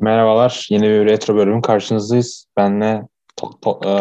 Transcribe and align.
Merhabalar, 0.00 0.66
yeni 0.70 0.82
bir 0.82 1.06
retro 1.06 1.36
bölümün 1.36 1.60
karşınızdayız. 1.60 2.46
Benle 2.56 3.02
to, 3.36 3.50
to, 3.60 3.80
e, 3.86 3.92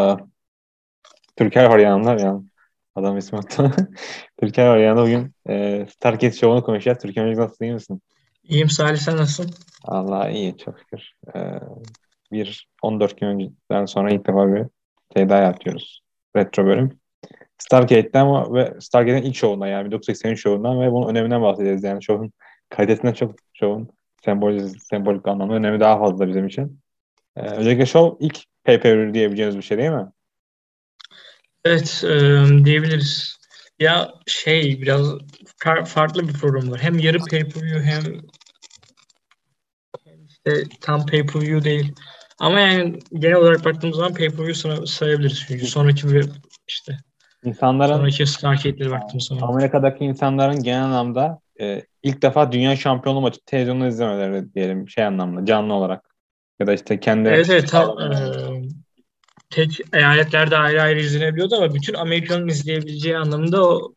Türker 1.35 1.65
var 1.65 1.79
yanımda. 1.79 2.13
Yani 2.13 2.43
adam 2.95 3.17
ismi 3.17 3.37
attı. 3.39 3.71
Türker 4.41 4.67
var 4.67 4.77
yanımda. 4.77 5.03
Bugün 5.03 5.33
e, 5.49 5.85
Stargate 5.89 6.31
Show'unu 6.31 6.63
konuşacağız. 6.63 6.97
Türker 6.97 7.25
Müzik 7.25 7.39
nasılsın, 7.39 7.65
iyi 7.65 7.73
misin? 7.73 8.01
İyiyim 8.43 8.69
Salih, 8.69 8.97
sen 8.97 9.17
nasılsın? 9.17 9.53
Allah 9.83 10.29
iyi, 10.29 10.57
çok 10.57 10.79
şükür. 10.79 11.11
E, 11.35 11.39
bir 12.31 12.69
14 12.81 13.19
gün 13.19 13.27
önceden 13.27 13.85
sonra 13.85 14.11
ilk 14.11 14.27
defa 14.27 14.53
bir 14.55 14.65
şey 15.13 15.29
daha 15.29 15.39
yapıyoruz. 15.39 16.01
Retro 16.35 16.65
bölüm. 16.65 16.99
Stargate'den 17.57 18.53
ve 18.53 18.73
Stargate'in 18.79 19.23
ilk 19.23 19.35
şovundan 19.35 19.67
yani 19.67 19.85
1983 19.85 20.41
şovundan 20.41 20.81
ve 20.81 20.91
bunun 20.91 21.09
öneminden 21.09 21.41
bahsedeceğiz. 21.41 21.83
Yani 21.83 22.03
şovun 22.03 22.31
kalitesinden 22.69 23.13
çok 23.13 23.35
şovun 23.53 23.96
sembolik, 24.25 24.83
sembolik 24.83 25.27
anlamda 25.27 25.53
önemi 25.53 25.79
daha 25.79 25.99
fazla 25.99 26.27
bizim 26.27 26.47
için. 26.47 26.79
Ee, 27.35 27.41
özellikle 27.41 27.85
show 27.85 28.25
ilk 28.25 28.43
pay-per-view 28.63 29.13
diyebileceğimiz 29.13 29.57
bir 29.57 29.61
şey 29.61 29.77
değil 29.77 29.89
mi? 29.89 30.07
Evet 31.65 32.03
e, 32.03 32.09
diyebiliriz. 32.65 33.37
Ya 33.79 34.13
şey 34.27 34.81
biraz 34.81 35.07
farklı 35.85 36.27
bir 36.27 36.33
program 36.33 36.71
var. 36.71 36.79
Hem 36.79 36.99
yarı 36.99 37.17
pay-per-view 37.19 37.83
hem, 37.83 38.03
işte 40.27 40.63
tam 40.81 41.05
pay-per-view 41.05 41.63
değil. 41.63 41.93
Ama 42.39 42.59
yani 42.59 42.99
genel 43.13 43.35
olarak 43.35 43.65
baktığımız 43.65 43.97
zaman 43.97 44.13
pay-per-view 44.13 44.85
sayabiliriz. 44.85 45.45
Çünkü 45.47 45.65
sonraki 45.65 46.11
bir 46.11 46.29
işte 46.67 46.97
İnsanların 47.43 48.25
sonraki 48.25 48.91
baktığımız 48.91 49.23
zaman. 49.23 49.47
Amerika'daki 49.47 50.05
insanların 50.05 50.63
genel 50.63 50.83
anlamda 50.83 51.39
e, 51.59 51.83
ilk 52.07 52.21
defa 52.21 52.51
dünya 52.51 52.75
şampiyonluğu 52.75 53.21
maçı 53.21 53.39
televizyonda 53.45 53.87
izlemeleri 53.87 54.53
diyelim 54.53 54.89
şey 54.89 55.03
anlamda 55.03 55.45
canlı 55.45 55.73
olarak. 55.73 56.15
Ya 56.59 56.67
da 56.67 56.73
işte 56.73 56.99
kendi 56.99 57.29
Evet 57.29 57.49
evet 57.49 57.69
tam, 57.69 57.99
e, 57.99 58.15
tek 59.49 59.79
eyaletlerde 59.93 60.57
ayrı 60.57 60.81
ayrı 60.81 60.99
izlenebiliyordu 60.99 61.55
ama 61.55 61.73
bütün 61.73 61.93
Amerika'nın 61.93 62.47
izleyebileceği 62.47 63.17
anlamında 63.17 63.69
o 63.69 63.93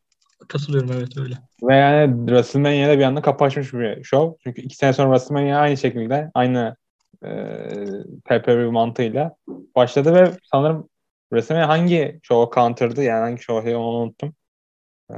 katılıyorum 0.49 0.93
evet 0.93 1.19
öyle. 1.19 1.35
Ve 1.63 1.77
yani 1.77 2.27
WrestleMania'da 2.27 2.99
bir 2.99 3.05
anda 3.05 3.23
kapaşmış 3.23 3.73
bir 3.73 4.05
show. 4.05 4.39
Çünkü 4.45 4.63
iki 4.63 4.77
sene 4.77 4.93
sonra 4.93 5.09
WrestleMania 5.09 5.61
aynı 5.61 5.77
şekilde 5.77 6.31
aynı 6.35 6.77
e, 7.25 7.29
pay-per-view 8.25 8.71
mantığıyla 8.71 9.37
başladı 9.77 10.15
ve 10.15 10.31
sanırım 10.53 10.89
WrestleMania 11.29 11.69
hangi 11.69 12.21
show'a 12.23 12.55
counter'dı 12.55 13.03
yani 13.03 13.21
hangi 13.21 13.43
show'a 13.43 13.79
onu 13.79 13.97
unuttum. 13.97 14.35
Ee, 15.11 15.15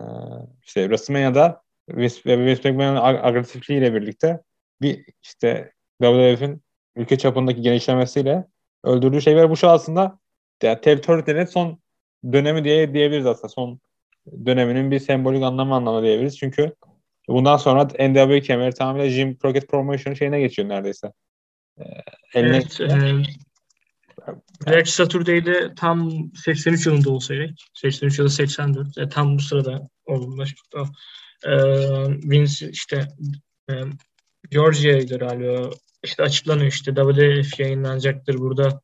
işte 0.62 0.82
WrestleMania'da 0.82 1.62
Vince 1.88 2.70
McMahon'ın 2.70 3.00
agresifliğiyle 3.22 3.94
birlikte 3.94 4.40
bir 4.82 5.04
işte 5.22 5.72
WWF'in 6.02 6.62
ülke 6.96 7.18
çapındaki 7.18 7.60
genişlemesiyle 7.60 8.44
öldürdüğü 8.84 9.22
şey 9.22 9.36
var. 9.36 9.50
Bu 9.50 9.56
şu 9.56 9.68
aslında 9.68 10.18
yani 10.62 10.80
territory'nin 10.80 11.44
son 11.44 11.78
dönemi 12.32 12.64
diye 12.64 12.94
diyebiliriz 12.94 13.26
aslında. 13.26 13.48
Son 13.48 13.80
döneminin 14.46 14.90
bir 14.90 14.98
sembolik 14.98 15.42
anlamı 15.42 15.74
anlamı 15.74 16.02
diyebiliriz. 16.02 16.38
Çünkü 16.38 16.74
bundan 17.28 17.56
sonra 17.56 17.84
NWA 17.84 18.40
kemeri 18.40 18.74
tamamen 18.74 19.08
Jim 19.08 19.38
Crockett 19.38 19.68
Promotion 19.68 20.14
şeyine 20.14 20.40
geçiyor 20.40 20.68
neredeyse. 20.68 21.12
Ee, 21.78 21.84
eline 22.34 22.56
evet, 22.56 22.80
e, 22.80 23.22
Black 24.66 24.88
Saturday'de 24.88 25.74
tam 25.76 26.10
83 26.44 26.86
yılında 26.86 27.10
olsaydı, 27.10 27.54
83 27.74 28.18
ya 28.18 28.24
da 28.24 28.28
84, 28.28 28.98
e, 28.98 29.08
tam 29.08 29.38
bu 29.38 29.42
sırada 29.42 29.88
olgunlaşmıştı 30.06 30.78
o. 30.78 30.82
E, 30.82 30.86
Vince 32.30 32.70
işte 32.70 33.08
e, 33.70 33.74
Georgia'ydı 34.50 35.18
galiba. 35.18 35.70
İşte 36.04 36.22
açıklanıyor 36.22 36.66
işte 36.66 36.94
WWF 36.94 37.60
yayınlanacaktır 37.60 38.38
burada. 38.38 38.80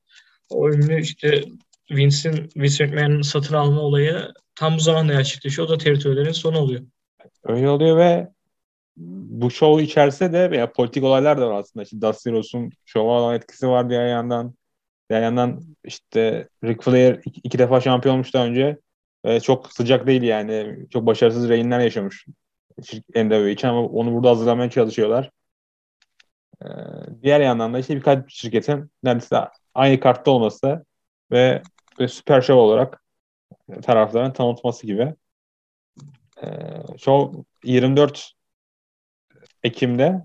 O 0.51 0.71
ünlü 0.71 1.01
işte 1.01 1.45
Vince'in 1.91 2.51
Vince 2.57 2.87
McMahon'ın 2.87 3.23
satın 3.23 3.55
alma 3.55 3.81
olayı 3.81 4.33
tam 4.55 4.77
bu 4.77 4.81
zamanda 4.81 5.13
gerçekleşiyor. 5.13 5.69
O 5.69 5.71
da 5.71 5.79
teritorilerin 5.79 6.33
sonu 6.33 6.59
oluyor. 6.59 6.83
Öyle 7.45 7.69
oluyor 7.69 7.97
ve 7.97 8.29
bu 8.97 9.51
show 9.51 9.85
içerisinde 9.85 10.33
de 10.33 10.51
veya 10.51 10.73
politik 10.73 11.05
olaylar 11.05 11.41
da 11.41 11.51
var 11.51 11.61
aslında. 11.61 11.85
İşte 11.85 12.01
Dusty 12.01 12.31
Rhodes 12.31 12.73
şova 12.85 13.21
olan 13.21 13.35
etkisi 13.35 13.69
var 13.69 13.91
diğer 13.91 14.07
yandan. 14.07 14.55
Diğer 15.11 15.23
yandan 15.23 15.61
işte 15.85 16.49
Ric 16.65 16.83
Flair 16.83 17.21
iki, 17.25 17.59
defa 17.59 17.81
şampiyon 17.81 18.15
olmuş 18.15 18.35
daha 18.35 18.47
önce. 18.47 18.79
Ee, 19.25 19.41
çok 19.41 19.73
sıcak 19.73 20.07
değil 20.07 20.23
yani. 20.23 20.87
Çok 20.91 21.07
başarısız 21.07 21.49
rehinler 21.49 21.81
yaşamış 21.81 22.27
NWA 23.15 23.49
için 23.49 23.69
ama 23.69 23.83
onu 23.87 24.15
burada 24.15 24.31
hazırlamaya 24.31 24.71
çalışıyorlar. 24.71 25.31
Ee, 26.63 26.67
diğer 27.23 27.41
yandan 27.41 27.75
da 27.75 27.79
işte 27.79 27.97
birkaç 27.97 28.35
şirketin 28.35 28.91
neredeyse 29.03 29.49
aynı 29.75 30.01
kartta 30.01 30.31
olması 30.31 30.85
ve, 31.33 31.63
ve 32.01 32.09
süper 32.09 32.41
show 32.41 32.55
olarak 32.55 33.03
tarafların 33.83 34.33
tanıtması 34.33 34.87
gibi. 34.87 35.15
Ee, 36.43 36.49
show 36.99 37.45
24 37.65 38.33
Ekim'de 39.63 40.23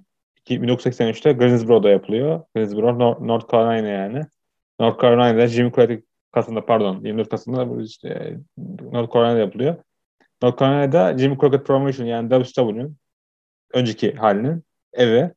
1983'te 0.49 1.33
Greensboro'da 1.33 1.89
yapılıyor. 1.89 2.43
Greensboro, 2.55 3.27
North 3.27 3.51
Carolina 3.51 3.87
yani. 3.87 4.25
North 4.79 5.01
Carolina'da 5.01 5.47
Jimmy 5.47 5.71
Craddock 5.71 6.03
Kasım'da 6.31 6.65
pardon 6.65 7.01
24 7.03 7.29
Kasım'da 7.29 7.83
işte 7.83 8.37
North 8.91 9.13
Carolina'da 9.13 9.39
yapılıyor. 9.39 9.75
Carolina'da 10.51 11.17
Jimmy 11.17 11.37
Crockett 11.37 11.65
Promotion 11.65 12.05
yani 12.05 12.29
WCW'nin 12.29 12.97
önceki 13.73 14.15
halinin 14.15 14.63
evi. 14.93 15.33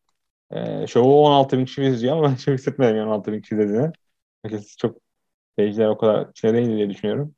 E, 0.51 0.87
şovu 0.87 1.27
16 1.27 1.59
bin 1.59 1.65
kişi 1.65 1.85
izliyor 1.85 2.17
ama 2.17 2.29
ben 2.31 2.35
çok 2.35 2.55
hissetmedim 2.55 2.97
yani 2.97 3.09
16 3.09 3.33
bin 3.33 3.41
kişi 3.41 3.55
izlediğini. 3.55 3.93
Herkes 4.43 4.77
çok 4.77 4.99
seyirciler 5.59 5.87
o 5.87 5.99
kadar 5.99 6.29
şey 6.35 6.53
değil 6.53 6.69
diye 6.69 6.91
düşünüyorum. 6.91 7.35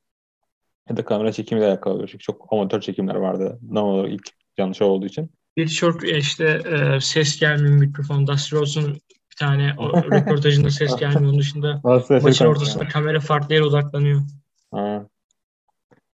Ya 0.91 0.97
da 0.97 1.05
kamera 1.05 1.33
çekimiyle 1.33 1.69
alakalı 1.69 2.07
çünkü 2.07 2.25
çok 2.25 2.53
amatör 2.53 2.81
çekimler 2.81 3.15
vardı. 3.15 3.59
Normal 3.71 3.95
olarak 3.95 4.12
ilk 4.12 4.28
canlı 4.59 4.75
show 4.75 4.93
olduğu 4.93 5.07
için. 5.07 5.31
Birçok 5.57 6.09
işte 6.09 6.45
e, 6.45 7.01
ses 7.01 7.41
gelmiyor 7.41 7.75
mikrofon. 7.75 8.27
Dusty 8.27 8.57
Rhodes'un 8.57 9.01
tane 9.39 9.75
o 9.78 10.03
röportajında 10.03 10.71
ses 10.71 10.97
gelmiyor. 11.01 11.23
Onun 11.23 11.39
dışında 11.39 11.81
maçın 12.23 12.47
ortasında 12.47 12.89
kamera 12.89 13.21
farklı 13.21 13.55
yere 13.55 13.65
odaklanıyor. 13.65 14.23
Ha. 14.71 15.07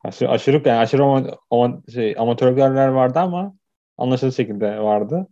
Aşırı, 0.04 0.28
aşırı 0.28 0.62
yani 0.68 0.78
aşırı 0.78 1.04
ama, 1.04 1.38
ama 1.50 1.82
şey, 1.94 2.14
amatörler 2.18 2.88
vardı 2.88 3.18
ama 3.18 3.54
anlaşılır 3.98 4.32
şekilde 4.32 4.78
vardı. 4.78 5.26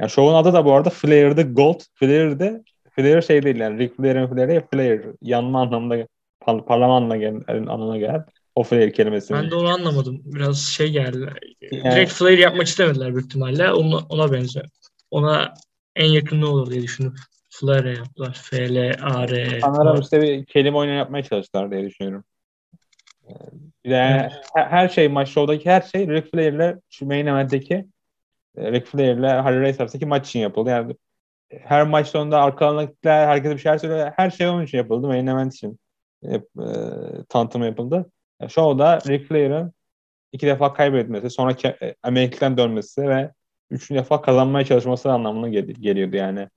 Yani 0.00 0.10
şovun 0.10 0.34
adı 0.34 0.52
da 0.52 0.64
bu 0.64 0.72
arada 0.72 0.90
Flair'de 0.90 1.42
Gold. 1.42 1.80
Flair'de 1.94 2.62
Flair 2.90 3.22
şey 3.22 3.42
değil 3.42 3.56
yani 3.56 3.78
Ric 3.78 3.94
Flair'in 3.94 4.26
Flair 4.26 4.48
değil 4.48 4.60
Flair. 4.72 5.04
Yanma 5.22 5.60
anlamında 5.60 6.06
par 6.40 6.66
parlama 6.66 6.96
anlamına 6.96 7.16
gelen, 7.16 7.44
anlamına 7.48 7.98
gelen 7.98 8.24
o 8.54 8.62
Flair 8.62 8.92
kelimesi. 8.92 9.34
Ben 9.34 9.50
de 9.50 9.54
onu 9.54 9.68
anlamadım. 9.68 10.22
Biraz 10.24 10.58
şey 10.58 10.90
geldi. 10.90 11.18
Yani, 11.72 11.84
Direkt 11.84 12.12
Flair 12.12 12.38
yapmak 12.38 12.66
istemediler 12.66 13.14
büyük 13.14 13.26
ihtimalle. 13.26 13.72
Ona, 13.72 13.98
ona 14.08 14.32
benziyor. 14.32 14.66
Ona 15.10 15.54
en 15.96 16.08
yakın 16.10 16.40
ne 16.40 16.46
olur 16.46 16.70
diye 16.70 16.82
düşünüp 16.82 17.12
Flare 17.50 17.90
yaptılar. 17.90 18.40
F-L-A-R. 18.50 19.60
Sanırım 19.60 20.00
işte 20.00 20.22
bir 20.22 20.44
kelime 20.44 20.76
oyunu 20.76 20.94
yapmaya 20.94 21.22
çalıştılar 21.22 21.70
diye 21.70 21.82
düşünüyorum. 21.82 22.24
Yani 23.84 24.20
evet. 24.20 24.32
her 24.54 24.88
şey 24.88 25.08
maç 25.08 25.28
show'daki 25.28 25.70
her 25.70 25.80
şey 25.80 26.08
Ric 26.08 26.30
Flair'le 26.30 26.78
şu 26.90 27.06
main 27.06 27.26
event'teki 27.26 27.86
e, 28.56 28.72
Ric 28.72 28.84
Flair'le 28.84 29.42
Harry 29.42 29.60
Race 29.60 29.82
arasındaki 29.82 30.06
maç 30.06 30.28
için 30.28 30.40
yapıldı. 30.40 30.70
Yani 30.70 30.96
her 31.50 31.86
maç 31.86 32.08
sonunda 32.08 32.42
arkalarındakiler 32.42 33.26
herkese 33.26 33.54
bir 33.54 33.60
şeyler 33.60 33.78
söylüyor. 33.78 34.12
Her 34.16 34.30
şey 34.30 34.48
onun 34.48 34.64
için 34.64 34.78
yapıldı. 34.78 35.06
Main 35.06 35.26
event 35.26 35.54
için 35.54 35.78
e, 36.24 36.40
tanıtımı 37.28 37.66
yapıldı. 37.66 38.10
Yani 38.40 38.50
show'da 38.50 38.98
Ric 39.08 39.24
Flair'ın 39.24 39.72
iki 40.32 40.46
defa 40.46 40.72
kaybetmesi, 40.72 41.30
sonra 41.30 41.56
e, 41.82 41.94
Amerika'dan 42.02 42.56
dönmesi 42.56 43.08
ve 43.08 43.30
üçüncü 43.70 43.98
defa 44.00 44.22
kazanmaya 44.22 44.64
çalışması 44.64 45.12
anlamına 45.12 45.48
gel- 45.48 45.66
geliyordu 45.66 46.16
yani. 46.16 46.48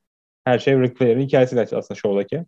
Her 0.45 0.59
şey 0.59 0.79
Ric 0.79 0.93
Flair'in 0.95 1.21
hikayesiyle 1.21 1.61
aslında 1.61 1.99
show'daki. 1.99 2.45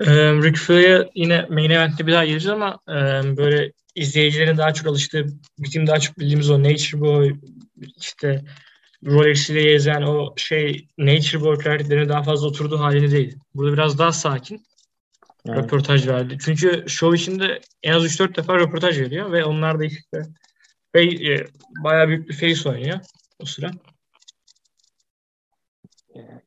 Ee, 0.00 0.32
Ric 0.32 0.58
Flair 0.58 1.08
yine 1.14 1.46
main 1.50 1.70
event'te 1.70 2.06
bir 2.06 2.12
daha 2.12 2.24
geleceğiz 2.24 2.54
ama 2.54 2.78
e, 2.88 2.92
böyle 3.36 3.72
izleyicilerin 3.94 4.56
daha 4.56 4.74
çok 4.74 4.86
alıştığı, 4.86 5.26
bizim 5.58 5.86
daha 5.86 5.98
çok 6.00 6.18
bildiğimiz 6.18 6.50
o 6.50 6.62
Nature 6.62 7.00
Boy, 7.00 7.34
işte 8.00 8.44
Rolex 9.06 9.50
ile 9.50 9.62
gezen 9.62 10.02
o 10.02 10.34
şey 10.36 10.88
Nature 10.98 11.40
Boy 11.40 11.58
kıyafetlerine 11.58 12.08
daha 12.08 12.22
fazla 12.22 12.46
oturduğu 12.46 12.80
halini 12.80 13.10
değil. 13.10 13.36
Burada 13.54 13.72
biraz 13.72 13.98
daha 13.98 14.12
sakin 14.12 14.62
evet. 15.48 15.58
röportaj 15.58 16.08
verdi. 16.08 16.38
Çünkü 16.44 16.84
show 16.88 17.16
içinde 17.16 17.60
en 17.82 17.92
az 17.92 18.04
3-4 18.04 18.36
defa 18.36 18.58
röportaj 18.58 19.00
veriyor 19.00 19.32
ve 19.32 19.44
onlar 19.44 19.78
da 19.78 19.84
işte 19.84 20.22
ve 20.94 21.04
e, 21.04 21.46
bayağı 21.84 22.08
büyük 22.08 22.28
bir 22.28 22.34
face 22.34 22.68
oynuyor 22.68 23.00
o 23.38 23.44
sıra. 23.44 23.70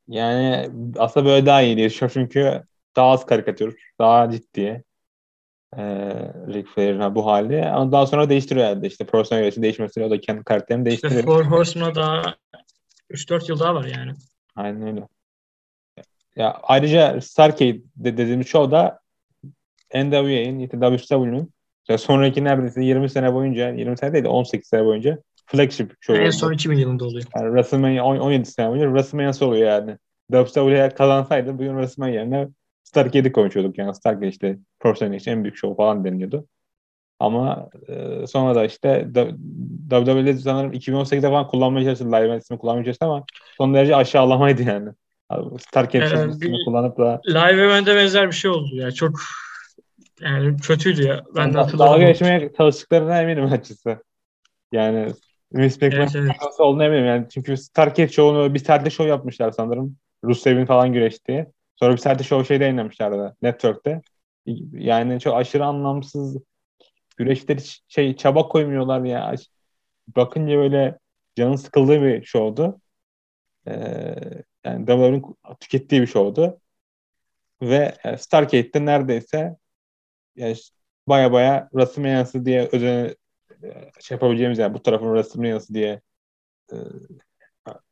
Yani 0.08 0.70
aslında 0.98 1.26
böyle 1.26 1.46
daha 1.46 1.62
iyi 1.62 1.78
diye 1.78 1.90
Çünkü 1.90 2.64
daha 2.96 3.10
az 3.10 3.26
karikatür, 3.26 3.76
daha 4.00 4.32
ciddi. 4.32 4.84
Ee, 5.78 5.84
Ric 6.48 6.68
Flair'in 6.70 7.16
bu 7.16 7.26
hali. 7.26 7.66
Ama 7.66 7.92
daha 7.92 8.08
sonra 8.08 8.30
değiştiriyor 8.30 8.66
herhalde. 8.66 8.88
İşte 8.88 9.06
profesyonel 9.06 9.44
yarışı 9.44 9.62
değişmesiyle 9.62 10.08
o 10.08 10.10
da 10.10 10.20
kendi 10.20 10.44
karakterini 10.44 10.86
değiştiriyor. 10.86 11.20
İşte 11.20 11.32
Four 11.32 11.44
Horseman'a 11.46 11.96
daha 11.96 12.36
3-4 13.12 13.52
yıl 13.52 13.60
daha 13.60 13.76
var 13.76 13.86
yani. 13.86 14.12
Aynen 14.56 14.88
öyle. 14.88 15.08
Ya 16.36 16.60
ayrıca 16.64 17.22
Starcade 17.22 17.82
de 17.96 18.18
dediğimiz 18.18 18.48
show 18.48 18.72
da 18.72 19.00
NWA'nin, 19.96 20.68
WCW'nin 20.68 21.54
sonraki 21.98 22.44
neredeyse 22.44 22.84
20 22.84 23.10
sene 23.10 23.34
boyunca, 23.34 23.70
20 23.70 23.98
sene 23.98 24.14
değil 24.14 24.24
de 24.24 24.28
18 24.28 24.68
sene 24.70 24.86
boyunca 24.86 25.18
flagship 25.46 25.94
show 26.02 26.24
En 26.24 26.30
son 26.30 26.54
2000 26.54 26.78
yılında 26.78 27.06
oluyor. 27.06 27.26
Yani 27.36 27.48
WrestleMania 27.48 28.06
17 28.06 28.46
sene 28.46 28.70
boyunca 28.70 28.88
WrestleMania 28.88 29.48
oluyor 29.48 29.68
yani. 29.68 29.98
WWE 30.32 30.90
kazansaydı 30.90 31.54
bugün 31.54 31.72
WrestleMania 31.72 32.16
yerine 32.16 32.48
Starcade'i 32.84 33.32
konuşuyorduk 33.32 33.78
yani. 33.78 33.96
Starcade 33.96 34.28
işte 34.28 34.58
profesyonel 34.80 35.18
için 35.18 35.32
en 35.32 35.44
büyük 35.44 35.58
show 35.58 35.76
falan 35.76 36.06
deniliyordu. 36.06 36.48
Ama 37.20 37.70
e, 37.88 38.28
sonra 38.28 38.56
da 38.56 38.66
işte 38.66 39.08
WWE'de 39.90 40.38
sanırım 40.38 40.74
2018'de 40.74 41.22
falan 41.22 41.48
kullanmaya 41.48 41.86
çalıştı. 41.86 42.06
Live 42.06 42.38
ismi 42.38 42.58
kullanmaya 42.58 42.86
çalıştı 42.86 43.06
ama 43.06 43.24
son 43.58 43.74
derece 43.74 43.96
aşağılamaydı 43.96 44.64
yani. 44.64 44.90
Starcade 45.60 46.06
ee, 46.06 46.30
ismini 46.30 46.66
kullanıp 46.66 46.98
da 46.98 47.22
Live 47.28 47.62
Event'e 47.62 47.96
benzer 47.96 48.28
bir 48.28 48.36
şey 48.36 48.52
oldu 48.52 48.76
ya. 48.76 48.92
Çok 48.92 49.20
yani 50.22 50.58
kötüydü 50.58 51.04
ya. 51.04 51.24
Ben 51.36 51.54
de 51.54 51.58
hatırlamıyorum. 51.58 52.02
Dalga 52.02 52.12
geçmeye 52.12 52.52
çalıştıklarına 52.58 53.22
eminim 53.22 53.46
açıkçası. 53.46 53.98
Yani 54.72 55.08
Vince 55.54 55.88
McMahon 55.88 56.02
evet, 56.02 56.16
evet. 56.16 56.60
olduğunu 56.60 56.84
eminim. 56.84 57.06
Yani 57.06 57.26
çünkü 57.34 57.58
Starcade 57.58 58.08
Show'unu 58.08 58.54
bir 58.54 58.60
serde 58.60 58.90
show 58.90 59.10
yapmışlar 59.10 59.52
sanırım. 59.52 59.98
Rusev'in 60.24 60.66
falan 60.66 60.94
güreştiği. 60.94 61.46
Sonra 61.82 61.94
bir 61.94 61.98
serde 61.98 62.24
show 62.24 62.48
şeyde 62.48 62.64
yayınlamışlardı. 62.64 63.38
Network'te. 63.42 64.02
Yani 64.74 65.20
çok 65.20 65.36
aşırı 65.36 65.66
anlamsız 65.66 66.38
güreşler 67.18 67.82
şey 67.88 68.16
çaba 68.16 68.48
koymuyorlar 68.48 69.04
ya. 69.04 69.36
Bakınca 70.08 70.58
böyle 70.58 71.00
canın 71.36 71.56
sıkıldığı 71.56 72.02
bir 72.02 72.26
show'du. 72.26 72.82
Ee, 73.68 73.74
yani 74.66 74.86
WWE'nin 74.86 75.24
tükettiği 75.60 76.02
bir 76.02 76.08
show'du. 76.08 76.62
Ve 77.62 77.96
yani 78.06 78.18
Starcade'de 78.18 78.86
neredeyse 78.86 79.58
yani 80.36 80.56
baya 81.08 81.34
baya 81.34 81.70
WrestleMania'sı 81.72 82.46
diye 82.46 82.70
özel 82.72 83.16
şey 84.00 84.16
yapabileceğimiz 84.16 84.60
yani 84.60 84.74
bu 84.74 84.84
tarafın 84.84 85.06
WrestleMania'sı 85.16 85.74
diye 85.74 86.02
e, 86.74 86.76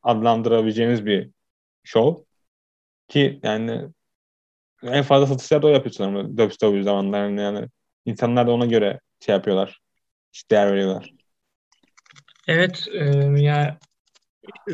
adlandırabileceğimiz 0.03 1.05
bir 1.05 1.31
show. 1.83 2.28
Ki 3.09 3.39
yani 3.43 3.89
en 4.83 5.03
fazla 5.03 5.27
satışlar 5.27 5.61
da 5.61 5.67
o 5.67 5.69
yapıyor 5.69 5.93
sanırım 5.93 6.35
WWE 6.35 6.83
zamanlarında 6.83 7.41
yani 7.41 7.67
insanlar 8.05 8.47
da 8.47 8.51
ona 8.51 8.65
göre 8.65 8.99
şey 9.19 9.35
yapıyorlar. 9.35 9.79
İşte 10.33 10.55
değer 10.55 10.71
veriyorlar. 10.71 11.13
Evet 12.47 12.87
e, 12.93 13.05
ya 13.41 13.79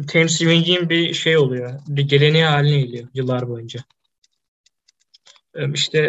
Thanksgiving'in 0.08 0.90
bir 0.90 1.14
şey 1.14 1.38
oluyor. 1.38 1.80
Bir 1.88 2.08
geleneği 2.08 2.46
haline 2.46 2.82
geliyor 2.82 3.08
yıllar 3.14 3.50
boyunca. 3.50 3.80
E, 5.56 5.72
işte 5.74 6.00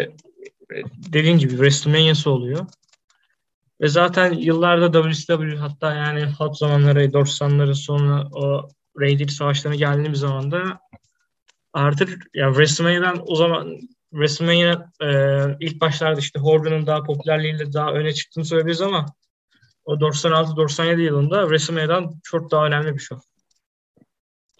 e, 0.71 0.75
dediğin 1.13 1.37
gibi 1.37 1.51
WrestleMania'sı 1.51 2.31
oluyor. 2.31 2.65
Ve 3.81 3.87
zaten 3.87 4.33
yıllarda 4.33 5.11
WCW 5.11 5.57
hatta 5.57 5.93
yani 5.93 6.25
hot 6.25 6.57
zamanları 6.57 7.05
90'ların 7.05 7.75
sonra 7.75 8.27
o 8.31 8.69
Raid'li 8.99 9.31
savaşlarına 9.31 9.77
geldiğimiz 9.77 10.19
zaman 10.19 10.51
da 10.51 10.79
artık 11.77 12.27
ya 12.33 12.47
WrestleMania'dan 12.47 13.23
o 13.27 13.35
zaman 13.35 13.79
WrestleMania 14.11 14.91
e, 15.01 15.07
ilk 15.59 15.81
başlarda 15.81 16.19
işte 16.19 16.39
Hogan'ın 16.39 16.87
daha 16.87 17.03
popülerliğiyle 17.03 17.73
daha 17.73 17.91
öne 17.91 18.13
çıktığını 18.13 18.45
söyleyebiliriz 18.45 18.81
ama 18.81 19.05
o 19.85 19.95
96-97 19.95 21.01
yılında 21.01 21.41
WrestleMania'dan 21.41 22.13
çok 22.23 22.51
daha 22.51 22.65
önemli 22.65 22.93
bir 22.93 22.99
show. 22.99 23.27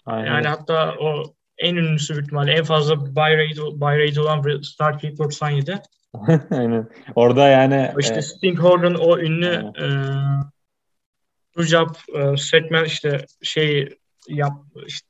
Aynen. 0.06 0.26
Yani 0.26 0.48
hatta 0.48 0.94
o 1.00 1.34
en 1.58 1.76
ünlüsü 1.76 2.14
büyük 2.14 2.26
ihtimalle 2.26 2.52
en 2.52 2.64
fazla 2.64 3.00
buy 3.00 3.36
rate, 3.36 3.60
buy 3.60 3.98
rate 3.98 4.20
olan 4.20 4.60
Starcade 4.62 5.18
97. 5.18 5.78
Aynen. 6.50 6.88
Orada 7.14 7.48
yani 7.48 7.92
işte 7.98 8.14
e, 8.14 8.22
Sting 8.22 8.58
Hogan 8.58 8.94
o 8.94 9.18
ünlü 9.18 9.72
e, 11.58 11.62
job 11.62 11.88
e, 12.14 12.36
segment 12.36 12.86
işte 12.86 13.26
şey 13.42 13.98
yap 14.28 14.52
işte 14.86 15.08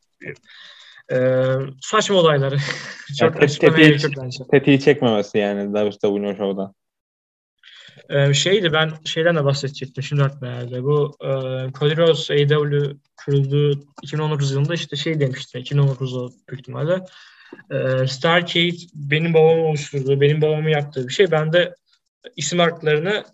e, 1.12 1.42
saçma 1.80 2.16
olayları. 2.16 2.56
çok 3.18 3.62
yani 3.62 3.76
gerek 3.76 4.04
yok 4.04 4.12
bence. 4.22 4.44
Tetiği 4.50 4.80
çekmemesi 4.80 5.38
yani 5.38 5.74
WWE'nin 5.74 6.36
şovda. 6.36 6.72
Ee, 8.10 8.34
şeydi 8.34 8.72
ben 8.72 8.92
şeyden 9.04 9.36
de 9.36 9.44
bahsedecektim 9.44 10.02
şimdi 10.02 10.22
aklıma 10.22 10.52
geldi. 10.52 10.84
Bu 10.84 11.16
e, 11.20 11.28
Cody 11.78 11.96
Rhodes 11.96 12.30
AEW 12.30 12.96
kurulduğu 13.16 13.80
2019 14.02 14.52
yılında 14.52 14.74
işte 14.74 14.96
şey 14.96 15.20
demişti. 15.20 15.58
2019'da 15.58 16.34
büyük 16.48 16.60
ihtimalle. 16.60 17.04
E, 17.70 18.06
Starcade 18.06 18.76
benim 18.94 19.34
babamı 19.34 19.62
oluşturduğu, 19.62 20.20
benim 20.20 20.42
babamı 20.42 20.70
yaptığı 20.70 21.08
bir 21.08 21.12
şey. 21.12 21.30
Ben 21.30 21.52
de 21.52 21.74
isim 22.36 22.58
haklarını 22.58 23.24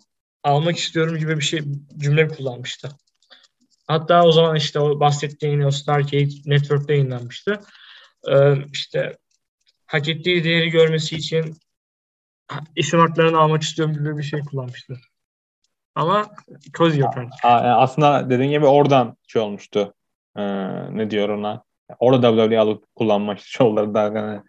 almak 0.43 0.77
istiyorum 0.77 1.17
gibi 1.17 1.37
bir 1.37 1.43
şey 1.43 1.61
cümle 1.97 2.27
kullanmıştı. 2.27 2.89
Hatta 3.87 4.23
o 4.23 4.31
zaman 4.31 4.55
işte 4.55 4.79
o 4.79 4.99
bahsettiğin 4.99 5.61
o 5.61 5.71
Starcade 5.71 6.29
Network'te 6.45 6.93
yayınlanmıştı. 6.93 7.59
Ee, 8.29 8.53
işte 8.73 9.17
hak 9.85 10.09
ettiği 10.09 10.43
değeri 10.43 10.69
görmesi 10.69 11.15
için 11.15 11.57
isim 12.75 12.99
haklarını 12.99 13.39
almak 13.39 13.61
istiyorum 13.61 13.93
gibi 13.93 14.17
bir 14.17 14.23
şey 14.23 14.39
kullanmıştı. 14.39 14.97
Ama 15.95 16.25
Cozy 16.73 16.99
yok 16.99 17.17
artık. 17.17 17.39
Aslında 17.43 18.29
dediğin 18.29 18.51
gibi 18.51 18.65
oradan 18.65 19.17
şey 19.27 19.41
olmuştu. 19.41 19.93
Ee, 20.37 20.43
ne 20.97 21.09
diyor 21.09 21.29
ona? 21.29 21.63
Orada 21.99 22.37
WWE 22.47 22.59
alıp 22.59 22.95
kullanmak 22.95 23.39
şovları 23.39 23.93
da 23.93 24.01
yani 24.01 24.41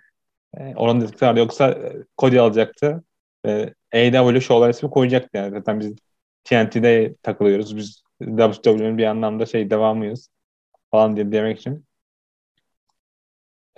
e, 0.57 0.75
oranın 0.77 1.01
dedikleri 1.01 1.39
yoksa 1.39 1.71
e, 1.71 1.93
Cody 2.19 2.41
alacaktı. 2.41 3.05
E, 3.47 3.75
AEW 3.95 4.41
şovlar 4.41 4.71
ismi 4.71 4.91
koyacaktı 4.91 5.37
yani. 5.37 5.51
Zaten 5.51 5.81
biz 5.81 5.95
TNT'de 6.47 7.15
takılıyoruz. 7.23 7.77
Biz 7.77 8.03
WWE'nin 8.21 8.99
bir 8.99 9.05
anlamda 9.05 9.47
şey 9.47 9.71
devamıyız 9.71 10.31
falan 10.91 11.17
diye 11.17 11.33
demek 11.33 11.59
için. 11.59 11.87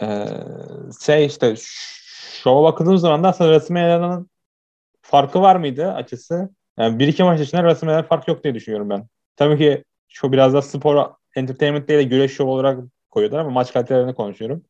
Ee, 0.02 0.26
şey 1.06 1.26
işte 1.26 1.54
şova 2.42 2.62
bakıldığımız 2.62 3.00
zaman 3.00 3.24
da 3.24 3.28
aslında 3.28 3.50
WrestleMania'nın 3.50 4.30
farkı 5.02 5.40
var 5.40 5.56
mıydı 5.56 5.92
açısı? 5.92 6.50
Yani 6.78 6.98
bir 6.98 7.08
iki 7.08 7.22
maç 7.24 7.40
dışında 7.40 7.60
WrestleMania'da 7.60 8.06
fark 8.06 8.28
yok 8.28 8.44
diye 8.44 8.54
düşünüyorum 8.54 8.90
ben. 8.90 9.08
Tabii 9.36 9.58
ki 9.58 9.84
şu 10.08 10.32
biraz 10.32 10.54
da 10.54 10.62
spor 10.62 11.10
entertainment 11.36 11.88
değil 11.88 12.00
de 12.00 12.04
güreş 12.04 12.32
şov 12.32 12.46
olarak 12.48 12.80
koyuyorlar 13.10 13.40
ama 13.40 13.50
maç 13.50 13.72
kalitelerini 13.72 14.14
konuşuyorum. 14.14 14.62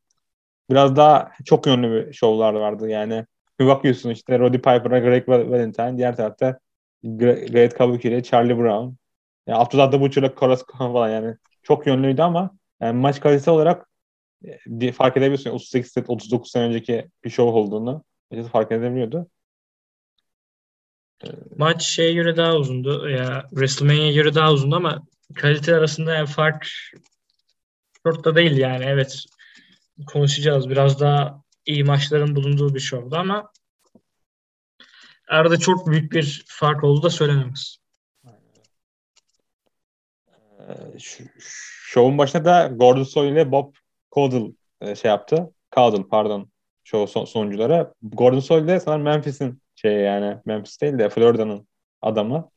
Biraz 0.70 0.96
daha 0.96 1.32
çok 1.44 1.66
yönlü 1.66 2.06
bir 2.06 2.12
şovlar 2.12 2.54
vardı 2.54 2.88
yani. 2.88 3.26
Bir 3.60 3.66
bakıyorsun 3.66 4.10
işte 4.10 4.38
Roddy 4.38 4.56
Piper'a 4.56 4.98
Greg 4.98 5.28
Valentine, 5.28 5.96
diğer 5.96 6.16
tarafta 6.16 6.58
Great 7.02 7.74
Kabuki 7.74 8.08
ile 8.08 8.22
Charlie 8.22 8.58
Brown. 8.58 8.94
Yani 9.46 9.58
Abdullah 9.58 9.92
da 9.92 10.00
Butcher'la 10.00 10.34
Koras 10.34 10.64
falan 10.78 11.08
yani 11.08 11.36
çok 11.62 11.86
yönlüydü 11.86 12.22
ama 12.22 12.56
yani 12.80 13.00
maç 13.00 13.20
kalitesi 13.20 13.50
olarak 13.50 13.88
e, 14.80 14.92
fark 14.92 15.16
edebiliyorsun. 15.16 15.50
38 15.50 15.92
set 15.92 16.10
39 16.10 16.50
sene 16.50 16.64
önceki 16.64 17.08
bir 17.24 17.30
show 17.30 17.58
olduğunu 17.58 18.04
fark 18.52 18.72
edebiliyordu. 18.72 19.30
Maç 21.56 21.82
şeye 21.82 22.12
göre 22.12 22.36
daha 22.36 22.56
uzundu. 22.56 23.08
Ya 23.08 23.46
WrestleMania'ya 23.50 24.12
göre 24.12 24.34
daha 24.34 24.52
uzundu 24.52 24.76
ama 24.76 25.02
kalite 25.34 25.76
arasında 25.76 26.14
yani 26.14 26.26
fark 26.26 26.68
çok 28.06 28.24
da 28.24 28.36
değil 28.36 28.56
yani. 28.56 28.84
Evet 28.84 29.24
konuşacağız. 30.06 30.70
Biraz 30.70 31.00
daha 31.00 31.42
iyi 31.66 31.84
maçların 31.84 32.36
bulunduğu 32.36 32.74
bir 32.74 32.80
şovdu 32.80 33.16
ama 33.16 33.52
arada 35.28 35.56
çok 35.56 35.86
büyük 35.86 36.12
bir 36.12 36.44
fark 36.46 36.84
oldu 36.84 37.02
da 37.02 37.10
söylememiz. 37.10 37.78
Ee, 40.58 40.98
şovun 41.86 42.18
başında 42.18 42.44
da 42.44 42.66
Gordon 42.66 43.02
Soy 43.02 43.28
ile 43.28 43.52
Bob 43.52 43.74
Caudle 44.14 44.52
e, 44.80 44.94
şey 44.94 45.08
yaptı. 45.08 45.50
Caudle 45.76 46.08
pardon 46.08 46.50
şov 46.84 47.06
son, 47.06 47.24
sonunculara. 47.24 47.92
Gordon 48.02 48.40
Soy 48.40 48.66
de 48.66 48.80
sanırım 48.80 49.02
Memphis'in 49.02 49.62
şey 49.74 49.92
yani 49.92 50.38
Memphis 50.46 50.80
değil 50.80 50.98
de 50.98 51.08
Florida'nın 51.08 51.68
adamı. 52.02 52.50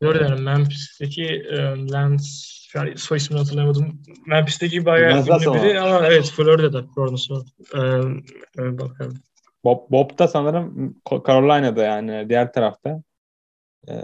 Florida'nın 0.00 0.42
Memphis'teki 0.42 1.24
e, 1.24 1.56
Lance 1.90 2.24
şu 2.68 2.80
an 2.80 2.94
soy 2.96 3.16
ismini 3.16 3.38
hatırlamadım. 3.38 4.02
Memphis'teki 4.26 4.84
bayağı 4.84 5.20
ünlü 5.20 5.26
biri 5.26 5.80
ama 5.80 6.06
evet 6.06 6.30
Florida'da 6.30 6.80
Gordon 6.80 7.16
Soy. 7.16 7.42
Ee, 7.74 8.78
bakalım. 8.78 9.22
Bob, 9.64 9.90
Bob 9.90 10.18
da 10.18 10.28
sanırım 10.28 10.96
Carolina'da 11.26 11.82
yani 11.84 12.28
diğer 12.28 12.52
tarafta. 12.52 13.02
Ee, 13.88 13.94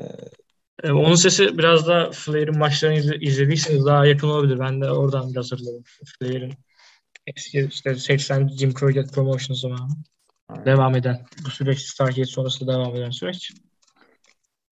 ee, 0.82 0.92
onun 0.92 1.14
sesi 1.14 1.58
biraz 1.58 1.86
da 1.86 2.10
Flair'in 2.12 2.58
maçlarını 2.58 3.14
izlediyseniz 3.20 3.86
daha 3.86 4.06
yakın 4.06 4.28
olabilir. 4.28 4.58
Ben 4.58 4.80
de 4.80 4.90
oradan 4.90 5.32
biraz 5.32 5.52
hatırladım. 5.52 5.84
Flair'in 6.18 6.52
eski 7.26 7.68
işte 7.70 7.94
80 7.94 8.48
Jim 8.48 8.74
Crockett 8.74 9.14
Promotion 9.14 9.54
zamanı. 9.54 9.88
Devam 10.64 10.96
eden 10.96 11.26
bu 11.44 11.50
süreç 11.50 11.78
Stargate 11.78 12.24
sonrası 12.24 12.66
devam 12.66 12.96
eden 12.96 13.10
süreç. 13.10 13.52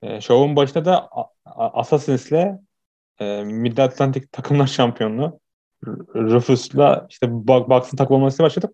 E, 0.03 0.21
şovun 0.21 0.57
başında 0.57 0.85
da 0.85 1.09
Assassins'le 1.57 2.59
e, 3.19 3.45
Mid 3.45 3.79
Atlantic 3.79 4.27
takımlar 4.33 4.67
şampiyonluğu 4.67 5.41
Rufus'la 6.15 7.07
işte 7.11 7.31
Bucks'ın 7.31 7.97
takılması 7.97 8.43
başladık. 8.43 8.71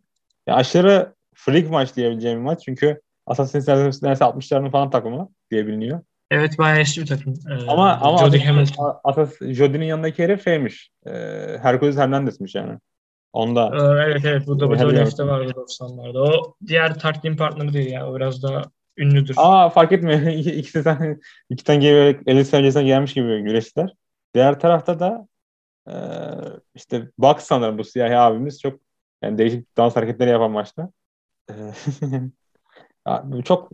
Ya 0.46 0.54
aşırı 0.54 1.14
freak 1.34 1.70
maç 1.70 1.96
diyebileceğim 1.96 2.38
bir 2.38 2.44
maç. 2.44 2.62
Çünkü 2.64 3.00
Assassin's 3.26 3.66
Creed 3.66 3.78
neredeyse 3.78 4.24
60'larının 4.24 4.70
falan 4.70 4.90
takımı 4.90 5.28
diye 5.50 5.66
biliniyor. 5.66 6.00
Evet 6.30 6.58
bayağı 6.58 6.80
eski 6.80 7.00
bir 7.00 7.06
takım. 7.06 7.34
Ee, 7.50 7.66
ama 7.68 7.98
ama 8.02 8.18
Jody 8.18 8.38
Hamilton. 8.38 9.00
Jody'nin 9.40 9.84
yanındaki 9.84 10.24
herif 10.24 10.44
şeymiş. 10.44 10.90
E, 11.06 11.12
Hercules 11.62 11.96
Hernandez'miş 11.96 12.54
yani. 12.54 12.78
Onda. 13.32 13.66
Ee, 13.66 14.10
evet 14.10 14.24
evet 14.24 14.46
bu 14.46 14.58
WWF'de 14.58 15.26
var 15.26 15.40
90'larda. 15.40 16.18
O 16.18 16.54
diğer 16.66 16.98
tag 16.98 17.38
partneri 17.38 17.72
değil 17.72 17.92
ya. 17.92 18.10
O 18.10 18.16
biraz 18.16 18.42
daha 18.42 18.62
ünlüdür. 18.96 19.34
Aa 19.38 19.68
fark 19.68 19.92
etmiyor. 19.92 20.20
İkisi 20.32 20.82
sen 20.82 21.20
iki 21.50 21.64
tane 21.64 21.78
gibi 21.78 22.20
50 22.26 22.44
sene 22.44 22.84
gelmiş 22.84 23.14
gibi 23.14 23.42
güreştiler. 23.42 23.94
Diğer 24.34 24.60
tarafta 24.60 25.00
da 25.00 25.28
e, 25.88 25.94
işte 26.74 27.08
Bucks 27.18 27.44
sanırım 27.44 27.78
bu 27.78 27.84
siyahi 27.84 28.16
abimiz 28.16 28.60
çok 28.60 28.80
yani 29.22 29.38
değişik 29.38 29.76
dans 29.76 29.96
hareketleri 29.96 30.30
yapan 30.30 30.50
maçta. 30.50 30.90
çok 33.44 33.70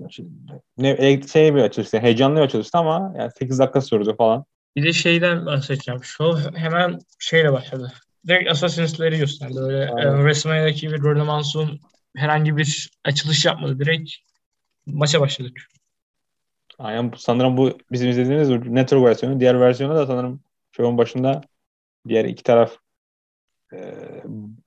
ne 0.78 1.22
şey 1.22 1.54
bir 1.54 1.62
açılıştı, 1.62 1.98
heyecanlı 1.98 2.37
bir 2.37 2.44
açılıştı 2.44 2.78
ama 2.78 3.14
yani 3.18 3.30
8 3.38 3.58
dakika 3.58 3.80
sürdü 3.80 4.16
falan. 4.16 4.44
Bir 4.76 4.82
de 4.82 4.92
şeyden 4.92 5.46
bahsedeceğim. 5.46 6.04
Şu 6.04 6.38
hemen 6.54 6.98
şeyle 7.18 7.52
başladı. 7.52 7.92
Direkt 8.26 8.50
Assassins'leri 8.50 9.18
gösterdi. 9.18 9.54
Böyle 9.56 9.84
e, 9.84 10.18
WrestleMania'daki 10.18 10.90
bir 10.90 11.00
Manson 11.00 11.80
herhangi 12.16 12.56
bir 12.56 12.90
açılış 13.04 13.44
yapmadı. 13.44 13.78
Direkt 13.78 14.10
maça 14.87 15.20
başladık. 15.20 15.68
Aynen 16.78 17.12
sanırım 17.16 17.56
bu 17.56 17.78
bizim 17.92 18.10
izlediğimiz 18.10 18.48
network 18.48 19.04
versiyonu. 19.04 19.40
Diğer 19.40 19.60
versiyonu 19.60 19.94
da 19.94 20.06
sanırım 20.06 20.40
şovun 20.72 20.98
başında 20.98 21.40
diğer 22.08 22.25
iki 22.25 22.42
taraf 22.42 22.76
e, 23.72 23.94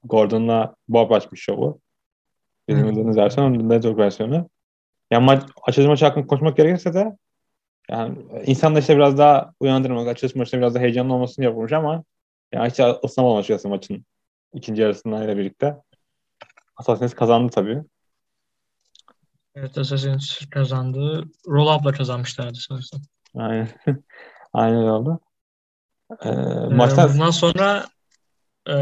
Gordon'la 0.03 0.75
Bob 0.88 1.12
açmış 1.12 1.41
şovu. 1.41 1.79
Bizim 2.68 2.86
izlediğimiz 2.86 3.18
versiyon 3.18 3.70
network 3.70 3.98
versiyonu. 3.98 4.50
Yani 5.12 5.25
maç, 5.25 5.44
açılış 5.63 5.88
maçı 5.88 6.06
hakkında 6.06 6.27
konuşmak 6.27 6.58
gerekirse 6.58 6.94
de 6.94 7.18
yani 7.89 8.18
insan 8.46 8.75
da 8.75 8.80
işte 8.80 8.96
biraz 8.96 9.18
daha 9.18 9.53
uyandırmak, 9.60 10.08
açılış 10.08 10.36
maçında 10.36 10.62
biraz 10.62 10.75
da 10.75 10.80
heyecanlı 10.80 11.13
olmasını 11.13 11.46
yapmış 11.46 11.72
ama 11.72 12.03
yani 12.51 12.70
hiç 12.70 12.80
ısınamadım 13.06 13.38
açıkçası 13.38 13.70
maçın 13.70 14.06
ikinci 14.53 14.82
yarısında 14.82 15.24
ile 15.24 15.38
birlikte. 15.38 15.77
Assassin's 16.77 17.13
kazandı 17.13 17.51
tabii. 17.51 17.84
Evet 19.56 19.77
Assassin's 19.77 20.50
kazandı. 20.50 21.24
Roll 21.48 21.75
up'la 21.75 21.91
kazanmışlardı 21.91 22.56
sanırsam. 22.56 23.01
Aynen. 23.36 23.68
Aynen 24.53 24.77
oldu. 24.77 25.20
Ee, 26.24 26.30
ee, 26.30 26.68
maçtan... 26.75 27.13
Bundan 27.13 27.32
sonra 27.32 27.86
e, 28.72 28.78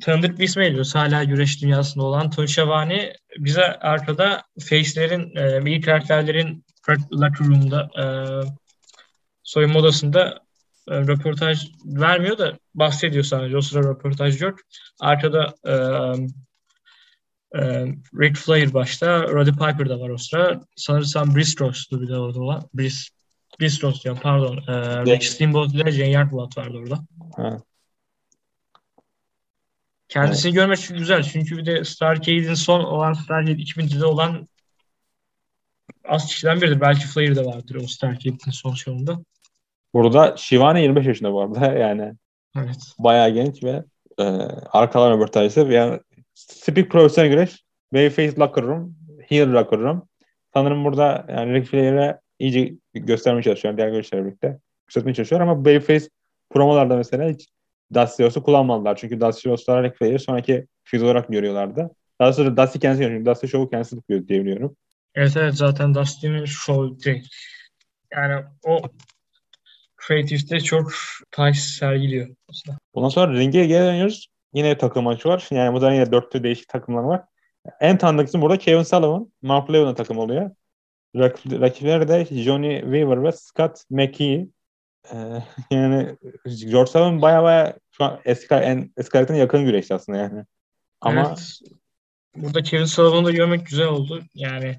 tanıdık 0.00 0.38
bir 0.38 0.44
isme 0.44 0.64
geliyoruz. 0.64 0.94
Hala 0.94 1.24
güreş 1.24 1.62
dünyasında 1.62 2.04
olan 2.04 2.30
Tony 2.30 2.46
Schiavone 2.46 3.12
bize 3.38 3.64
arkada 3.64 4.42
face'lerin, 4.60 5.36
e, 5.36 5.70
iyi 5.70 5.80
karakterlerin 5.80 6.64
locker 7.12 7.46
room'da 7.46 7.90
e, 8.02 8.04
soyunma 9.42 9.78
odasında 9.78 10.40
e, 10.88 10.94
röportaj 11.00 11.66
vermiyor 11.84 12.38
da 12.38 12.58
bahsediyor 12.74 13.24
sadece. 13.24 13.56
O 13.56 13.60
sıra 13.60 13.82
röportaj 13.82 14.42
yok. 14.42 14.58
Arkada 15.00 15.54
e, 15.66 15.72
e, 17.58 17.86
Rick 18.20 18.36
Flair 18.36 18.74
başta, 18.74 19.22
Roddy 19.22 19.50
Piper 19.50 19.88
da 19.88 20.00
var 20.00 20.08
o 20.08 20.18
sıra. 20.18 20.60
Sanırsam 20.76 21.34
Briscoe'stu 21.36 22.02
bir 22.02 22.08
de 22.08 22.16
orada 22.16 22.40
olan. 22.40 22.62
Bris, 22.74 23.08
Briscoe 23.60 23.94
diyorum 24.04 24.20
pardon. 24.22 24.56
E, 24.56 25.04
Rick 25.04 25.24
Steamboat 25.24 25.74
ile 25.74 25.90
Jane 25.90 26.10
Youngblood 26.10 26.56
vardı 26.56 26.78
orada. 26.78 26.98
Evet. 27.38 27.60
Kendisini 30.12 30.48
evet. 30.50 30.56
görmek 30.56 30.80
çok 30.80 30.98
güzel. 30.98 31.22
Çünkü 31.22 31.56
bir 31.56 31.66
de 31.66 31.84
Starcade'in 31.84 32.54
son 32.54 32.80
olan 32.84 33.12
Starcade 33.12 33.62
2000'de 33.62 34.04
olan 34.06 34.48
az 36.04 36.26
kişiden 36.26 36.60
biridir. 36.60 36.80
Belki 36.80 37.06
Flair 37.06 37.36
de 37.36 37.44
vardır 37.44 37.74
o 37.74 37.86
Starcade'in 37.86 38.50
son 38.50 38.74
şovunda. 38.74 39.18
Burada 39.94 40.36
Shivani 40.36 40.82
25 40.82 41.06
yaşında 41.06 41.32
bu 41.32 41.40
arada. 41.40 41.66
Yani 41.78 42.14
evet. 42.56 42.94
bayağı 42.98 43.30
genç 43.30 43.64
ve 43.64 43.84
e, 44.18 44.22
arkalar 44.72 45.14
röportajı. 45.14 45.60
Yani 45.60 46.00
Speak 46.34 46.90
profesyonel 46.90 47.30
güreş. 47.30 47.64
Babyface 47.92 48.36
locker 48.36 48.64
room. 48.64 48.96
Heel 49.28 49.52
locker 49.52 49.78
room. 49.78 50.08
Sanırım 50.54 50.84
burada 50.84 51.26
yani 51.28 51.54
Ric 51.54 51.70
Flair'e 51.70 52.20
iyice 52.38 52.74
göstermeye 52.94 53.42
çalışıyor. 53.42 53.76
Diğer 53.76 53.88
güreşlerle 53.88 54.24
birlikte. 54.26 54.58
Göstermeye 54.86 55.14
çalışıyor 55.14 55.40
ama 55.40 55.64
Babyface 55.64 56.08
promolarda 56.50 56.96
mesela 56.96 57.28
hiç 57.28 57.48
Rhodes'u 57.94 58.42
kullanmadılar. 58.42 58.96
Çünkü 58.96 59.20
Rhodes'lar 59.20 59.84
Ric 59.84 59.94
Flair'i 59.94 60.18
sonraki 60.18 60.66
fiz 60.84 61.02
olarak 61.02 61.28
görüyorlardı. 61.28 61.90
Daha 62.20 62.32
sonra 62.32 62.56
Dusty 62.56 62.78
kendisi 62.78 63.02
görüyor. 63.02 63.24
Dusty 63.24 63.46
Show'u 63.46 63.70
kendisi 63.70 63.96
yapıyor 63.96 64.28
diye 64.28 64.40
biliyorum. 64.40 64.76
Evet 65.14 65.36
evet 65.36 65.54
zaten 65.54 65.94
Dusty'nin 65.94 66.44
show. 66.44 67.12
Yani 68.12 68.44
o 68.64 68.80
Creative'de 70.06 70.60
çok 70.60 70.92
taş 71.30 71.58
sergiliyor. 71.58 72.28
Aslında. 72.48 72.78
Bundan 72.94 73.08
sonra 73.08 73.32
ringe 73.32 73.66
geri 73.66 73.84
dönüyoruz. 73.84 74.28
Yine 74.54 74.78
takım 74.78 75.04
maçı 75.04 75.28
var. 75.28 75.48
Yani 75.50 75.74
bu 75.74 75.80
da 75.80 75.92
yine 75.92 76.12
dörtlü 76.12 76.42
değişik 76.42 76.68
takımlar 76.68 77.02
var. 77.02 77.22
En 77.80 77.98
tanıdıklısı 77.98 78.40
burada 78.40 78.58
Kevin 78.58 78.82
Sullivan. 78.82 79.32
Mark 79.42 79.72
Levin'in 79.72 79.94
takım 79.94 80.18
oluyor. 80.18 80.50
Rak 81.16 81.38
rakipleri 81.46 82.08
de 82.08 82.24
Johnny 82.24 82.80
Weaver 82.80 83.22
ve 83.22 83.32
Scott 83.32 83.84
McKee. 83.90 84.46
Ee, 85.10 85.42
yani 85.70 86.16
George 86.44 86.90
Sullivan 86.90 87.22
baya 87.22 87.42
baya 87.42 87.76
şu 87.90 88.04
an 88.04 88.20
eski, 88.24 88.54
en, 88.54 88.92
eski 88.96 89.18
yakın 89.18 89.64
güreşçi 89.64 89.94
aslında 89.94 90.18
yani. 90.18 90.44
Ama 91.00 91.26
evet. 91.28 91.60
Burada 92.36 92.62
Kevin 92.62 92.84
Sullivan'ı 92.84 93.26
da 93.26 93.30
görmek 93.30 93.66
güzel 93.66 93.86
oldu. 93.86 94.22
Yani 94.34 94.76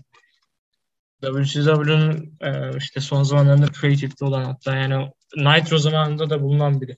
WCW'nin 1.22 2.38
e, 2.42 2.78
işte 2.78 3.02
son 3.02 3.24
zamanlarında 3.24 3.72
Creative'de 3.82 4.26
olan 4.26 4.44
hatta 4.44 4.76
yani 4.76 5.12
Nitro 5.36 5.78
zamanında 5.78 6.30
da 6.30 6.42
bulunan 6.42 6.82
biri. 6.82 6.98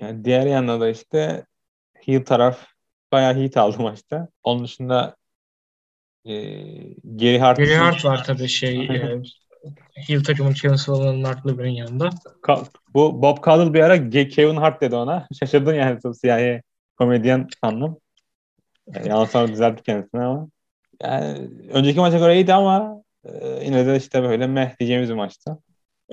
Yani 0.00 0.24
diğer 0.24 0.46
yanda 0.46 0.80
da 0.80 0.88
işte 0.88 1.46
heel 1.94 2.24
taraf 2.24 2.66
bayağı 3.12 3.34
hit 3.34 3.56
aldı 3.56 3.82
maçta. 3.82 4.28
Onun 4.42 4.64
dışında 4.64 5.16
e, 6.24 6.32
Gary 7.04 7.38
Hart 7.38 7.58
Gary 7.58 7.74
Hart 7.74 8.04
var 8.04 8.24
tabii 8.24 8.48
şey 8.48 8.84
e, 8.86 9.22
heel 9.94 10.24
takımın 10.24 10.52
Kevin 10.52 10.76
Sullivan'ın 10.76 11.24
Lubber'in 11.46 11.70
yanında. 11.70 12.10
Bu 12.94 13.22
Bob 13.22 13.44
Caudle 13.44 13.74
bir 13.74 13.80
ara 13.80 14.10
Kevin 14.28 14.56
Hart 14.56 14.80
dedi 14.80 14.96
ona. 14.96 15.28
Şaşırdın 15.40 15.74
yani 15.74 16.14
siyahi 16.20 16.62
komedyen 16.96 17.48
sandım. 17.60 17.96
Yani 18.94 19.08
yanlış 19.08 19.30
sonra 19.30 19.48
düzeltti 19.48 19.82
kendisini 19.82 20.20
ama. 20.20 20.48
Yani 21.02 21.50
önceki 21.70 22.00
maça 22.00 22.18
göre 22.18 22.34
iyiydi 22.34 22.54
ama 22.54 23.02
e, 23.24 23.64
yine 23.64 23.86
de 23.86 23.96
işte 23.96 24.22
böyle 24.22 24.46
meh 24.46 24.78
diyeceğimiz 24.80 25.10
bir 25.10 25.14
maçtı. 25.14 25.58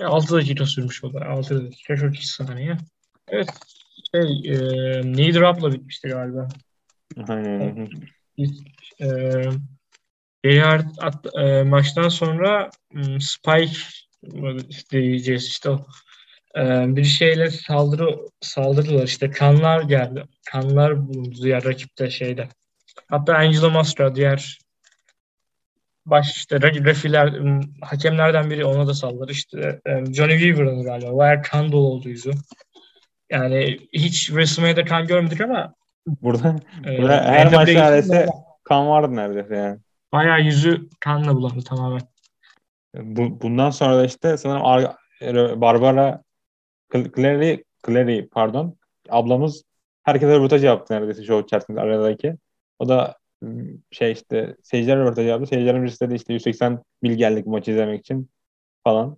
6 0.00 0.34
dakika 0.34 0.66
sürmüş 0.66 1.04
o 1.04 1.12
da. 1.12 1.26
6 1.26 1.64
dakika 1.64 1.94
42 1.94 2.26
saniye. 2.26 2.76
Evet. 3.28 3.48
Şey, 4.14 4.22
e, 4.22 4.58
Need 5.04 5.72
bitmişti 5.72 6.08
galiba. 6.08 6.48
Aynen. 7.28 7.88
E, 9.00 9.42
Gerard 10.42 10.86
at, 11.00 11.26
e, 11.36 11.62
maçtan 11.62 12.08
sonra 12.08 12.70
Spike 13.20 13.78
diyeceğiz 14.90 15.46
işte 15.46 15.70
o 15.70 15.86
e, 16.56 16.84
bir 16.96 17.04
şeyle 17.04 17.50
saldırı 17.50 18.16
saldırdılar 18.40 19.04
işte 19.04 19.30
kanlar 19.30 19.82
geldi. 19.82 20.24
Kanlar 20.50 21.08
bulundu 21.08 21.38
diğer 21.42 21.64
rakipte 21.64 22.10
şeyde. 22.10 22.48
Hatta 23.08 23.34
Angelo 23.34 23.70
Mastra 23.70 24.14
diğer 24.14 24.58
baş 26.06 26.36
işte 26.36 26.60
refiler 26.60 27.34
hakemlerden 27.82 28.50
biri 28.50 28.64
ona 28.64 28.86
da 28.86 28.94
saldırdı. 28.94 29.32
İşte 29.32 29.80
Johnny 29.86 30.38
Weaver'ın 30.38 30.82
galiba. 30.82 31.16
Bayağı 31.16 31.42
kan 31.42 31.72
dolu 31.72 31.86
oldu 31.86 32.08
yüzü. 32.08 32.32
Yani 33.30 33.78
hiç 33.92 34.26
WrestleMania'da 34.26 34.84
kan 34.84 35.06
görmedik 35.06 35.40
ama 35.40 35.74
burada, 36.06 36.56
e, 36.86 36.98
burada 36.98 37.24
her 37.24 37.52
maç 37.52 37.68
neredeyse 37.68 38.26
kan 38.64 38.88
vardı 38.88 39.16
neredeyse 39.16 39.56
yani. 39.56 39.78
Bayağı 40.12 40.40
yüzü 40.40 40.88
kanla 41.00 41.36
bulandı 41.36 41.64
tamamen. 41.64 42.00
Bu, 42.94 43.40
bundan 43.40 43.70
sonra 43.70 43.98
da 43.98 44.04
işte 44.04 44.36
sanırım 44.36 44.64
Ar 44.64 44.96
Barbara 45.60 46.22
Clary, 46.92 47.64
Clary 47.86 48.28
pardon 48.28 48.76
ablamız 49.08 49.64
herkese 50.02 50.32
röportaj 50.32 50.64
yaptı 50.64 50.94
neredeyse 50.94 51.24
show 51.24 51.46
içerisinde 51.46 51.80
aradaki. 51.80 52.36
O 52.78 52.88
da 52.88 53.18
şey 53.90 54.12
işte 54.12 54.56
seyirciler 54.62 54.98
röportaj 54.98 55.26
yaptı. 55.26 55.46
Seyircilerin 55.46 55.82
birisi 55.82 56.10
de 56.10 56.14
işte 56.14 56.32
180 56.32 56.82
mil 57.02 57.12
geldik 57.12 57.46
maçı 57.46 57.70
izlemek 57.70 58.00
için 58.00 58.30
falan. 58.84 59.16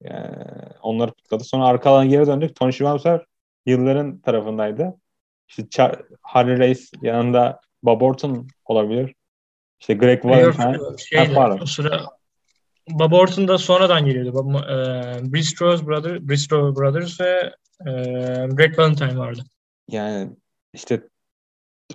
Yani 0.00 0.36
onları 0.82 1.12
kutladı. 1.12 1.44
Sonra 1.44 1.66
arka 1.66 1.90
alana 1.90 2.06
geri 2.06 2.26
döndük. 2.26 2.56
Tony 2.56 2.72
Schiavone 2.72 3.20
yılların 3.66 4.20
tarafındaydı. 4.20 4.94
İşte 5.48 5.62
Char- 5.62 6.02
Harry 6.22 6.58
Race 6.58 6.82
yanında 7.02 7.60
Bob 7.82 8.00
Orton 8.00 8.48
olabilir. 8.64 9.14
İşte 9.80 9.94
Greg 9.94 10.24
Valentine. 10.24 10.78
Şey, 10.98 11.36
o 11.60 11.66
sıra 11.66 12.06
Bob 12.90 13.12
Orton 13.12 13.48
da 13.48 13.58
sonradan 13.58 14.06
geliyordu. 14.06 14.34
Bob, 14.34 14.54
e, 14.54 15.32
Briscoe 15.32 15.86
Brothers, 15.86 16.20
Briscoe 16.20 16.76
Brothers 16.76 17.20
ve 17.20 17.52
e, 17.86 17.92
Greg 18.46 18.78
Valentine 18.78 19.18
vardı. 19.18 19.40
Yani 19.88 20.30
işte 20.72 21.02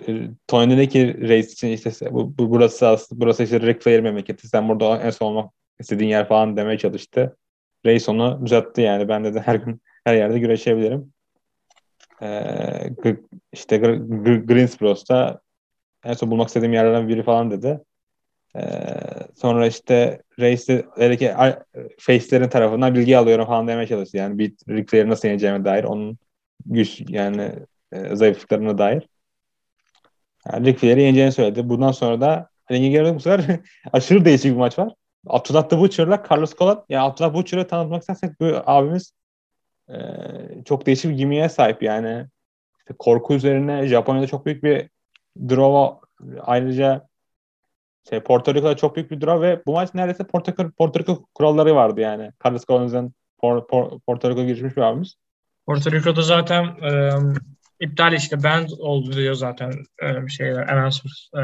e, 0.08 0.28
Tony'deki 0.46 1.22
race 1.22 1.48
için 1.48 1.68
işte 1.68 1.90
bu, 2.10 2.38
bu 2.38 2.50
burası 2.50 2.88
aslında 2.88 3.20
burası 3.20 3.42
işte 3.42 3.60
Ric 3.60 3.80
Flair 3.80 4.00
memleketi. 4.00 4.48
Sen 4.48 4.68
burada 4.68 5.02
en 5.02 5.10
son 5.10 5.26
olmak 5.26 5.52
istediğin 5.80 6.10
yer 6.10 6.28
falan 6.28 6.56
demeye 6.56 6.78
çalıştı. 6.78 7.36
Reis 7.86 8.08
onu 8.08 8.38
uzattı 8.42 8.80
yani. 8.80 9.08
Ben 9.08 9.24
de, 9.24 9.34
de 9.34 9.40
her 9.46 9.54
gün 9.54 9.82
her 10.04 10.14
yerde 10.14 10.38
güreşebilirim. 10.38 11.12
Ee, 12.22 12.90
işte 13.52 13.76
Greensboro'da 14.46 15.40
en 16.04 16.12
son 16.12 16.30
bulmak 16.30 16.48
istediğim 16.48 16.72
yerlerden 16.72 17.08
biri 17.08 17.22
falan 17.22 17.50
dedi. 17.50 17.80
Ee, 18.56 18.60
sonra 19.34 19.66
işte 19.66 20.22
Reis'i 20.40 20.86
belki 20.98 21.34
Face'lerin 21.98 22.48
tarafından 22.48 22.94
bilgi 22.94 23.18
alıyorum 23.18 23.46
falan 23.46 23.68
demeye 23.68 23.86
çalıştı. 23.86 24.16
Yani 24.16 24.38
bir 24.38 24.52
Ric 24.68 24.86
Flair'i 24.90 25.08
nasıl 25.08 25.28
yeneceğime 25.28 25.64
dair 25.64 25.84
onun 25.84 26.18
güç 26.66 27.02
yani 27.08 27.52
e, 27.92 28.16
zayıflıklarına 28.16 28.78
dair. 28.78 29.08
Yani 30.52 30.66
Ric 30.66 30.78
Flair'i 30.78 31.02
yeneceğini 31.02 31.32
söyledi. 31.32 31.68
Bundan 31.68 31.92
sonra 31.92 32.20
da 32.20 32.48
ringe 32.70 32.88
geldi 32.88 33.14
bu 33.14 33.20
sefer 33.20 33.60
aşırı 33.92 34.24
değişik 34.24 34.52
bir 34.52 34.56
maç 34.56 34.78
var. 34.78 34.94
Abdullah 35.26 35.68
the 35.68 35.78
Butcher'la 35.78 36.22
Carlos 36.30 36.54
Colon. 36.54 36.74
Ya 36.74 36.84
yani 36.88 37.02
Abdullah 37.02 37.34
Butcher'ı 37.34 37.66
tanıtmak 37.66 38.02
istersek 38.02 38.40
bu 38.40 38.62
abimiz 38.66 39.12
e, 39.88 39.94
çok 40.64 40.86
değişik 40.86 41.10
bir 41.10 41.16
gimiye 41.16 41.48
sahip 41.48 41.82
yani. 41.82 42.26
İşte 42.78 42.94
korku 42.98 43.34
üzerine 43.34 43.86
Japonya'da 43.86 44.26
çok 44.26 44.46
büyük 44.46 44.64
bir 44.64 44.88
draw 45.48 46.00
ayrıca 46.40 47.08
şey, 48.10 48.20
Porto 48.20 48.54
Rico'da 48.54 48.76
çok 48.76 48.96
büyük 48.96 49.10
bir 49.10 49.20
draw 49.20 49.48
ve 49.48 49.62
bu 49.66 49.72
maç 49.72 49.94
neredeyse 49.94 50.24
Porto, 50.24 50.70
Porto 50.78 51.00
Rico 51.00 51.26
kuralları 51.34 51.74
vardı 51.74 52.00
yani. 52.00 52.30
Carlos 52.44 52.64
Colon'un 52.64 53.14
Por, 53.38 53.66
Por, 53.66 54.00
Porto 54.00 54.30
Rico'ya 54.30 54.46
girişmiş 54.46 54.76
bir 54.76 54.82
abimiz. 54.82 55.14
Porto 55.66 55.92
Rico'da 55.92 56.22
zaten 56.22 56.64
e, 56.64 57.10
iptal 57.80 58.12
işte 58.12 58.42
band 58.42 58.68
oldu 58.78 59.12
diyor 59.12 59.34
zaten 59.34 59.72
e, 60.02 60.28
şeyler, 60.28 60.68
announcers, 60.68 61.28
e, 61.38 61.42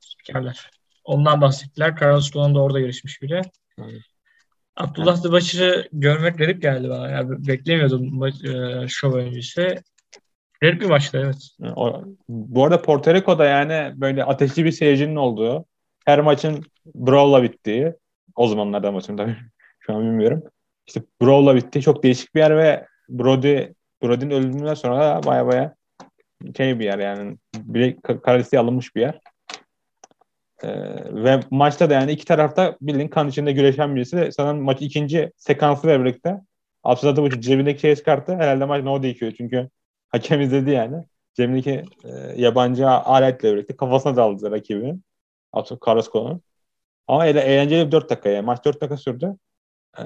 spikerler. 0.00 0.70
Ondan 1.04 1.40
bahsettiler. 1.40 1.94
Carlos 2.00 2.30
Colon 2.30 2.54
da 2.54 2.62
orada 2.62 2.80
yarışmış 2.80 3.22
bile. 3.22 3.40
Evet. 3.78 4.00
Abdullah 4.76 5.22
Dıbaşır'ı 5.22 5.88
görmek 5.92 6.38
garip 6.38 6.62
geldi 6.62 6.88
bana. 6.88 7.10
Yani 7.10 7.46
beklemiyordum 7.46 8.26
e, 8.26 8.88
şov 8.88 9.12
öncesi. 9.12 9.82
Garip 10.60 10.80
bir 10.80 10.86
maçtı 10.86 11.22
evet. 11.24 11.70
O, 11.76 12.02
bu 12.28 12.64
arada 12.64 12.82
Porto 12.82 13.14
Rico'da 13.14 13.44
yani 13.44 14.00
böyle 14.00 14.24
ateşli 14.24 14.64
bir 14.64 14.72
seyircinin 14.72 15.16
olduğu, 15.16 15.64
her 16.04 16.20
maçın 16.20 16.64
brawl'la 16.94 17.42
bittiği, 17.42 17.94
o 18.36 18.46
zamanlarda 18.46 18.92
maçın 18.92 19.16
tabii 19.16 19.36
şu 19.80 19.94
an 19.94 20.02
bilmiyorum. 20.02 20.42
İşte 20.86 21.02
brawl'la 21.22 21.56
bittiği 21.56 21.82
çok 21.82 22.02
değişik 22.02 22.34
bir 22.34 22.40
yer 22.40 22.56
ve 22.56 22.86
Brody 23.08 23.66
Brody'nin 24.02 24.30
ölümünden 24.30 24.74
sonra 24.74 25.00
da 25.00 25.26
baya 25.26 25.46
baya 25.46 25.74
şey 26.56 26.78
bir 26.78 26.84
yer 26.84 26.98
yani 26.98 27.36
bile 27.54 27.96
karalisteye 28.24 28.60
alınmış 28.60 28.96
bir 28.96 29.00
yer. 29.00 29.20
Ee, 30.62 30.68
ve 31.24 31.40
maçta 31.50 31.90
da 31.90 31.94
yani 31.94 32.12
iki 32.12 32.24
tarafta 32.24 32.76
bildiğin 32.80 33.08
kan 33.08 33.28
içinde 33.28 33.52
güreşen 33.52 33.96
birisi. 33.96 34.28
Sanırım 34.32 34.62
maç 34.62 34.82
ikinci 34.82 35.32
sekansıyla 35.36 36.00
birlikte 36.00 36.40
Abdullah 36.84 37.16
bu 37.16 37.40
cebindeki 37.40 37.80
şeyi 37.80 37.96
çıkarttı. 37.96 38.36
Herhalde 38.36 38.64
maç 38.64 38.84
no 38.84 39.02
dikiyor 39.02 39.32
çünkü 39.36 39.68
hakem 40.08 40.40
izledi 40.40 40.70
yani. 40.70 41.04
Cebindeki 41.34 41.84
e, 42.04 42.10
yabancı 42.36 42.88
aletle 42.88 43.52
birlikte 43.52 43.76
kafasına 43.76 44.16
daldı 44.16 44.50
rakibi. 44.50 44.94
Carrasco'nun. 45.86 46.42
Ama 47.06 47.26
ele, 47.26 47.40
eğlenceli 47.40 47.86
bir 47.86 47.92
4 47.92 48.10
dakika 48.10 48.28
yani. 48.28 48.46
Maç 48.46 48.64
4 48.64 48.80
dakika 48.80 48.96
sürdü. 48.96 49.36
Ee, 49.98 50.02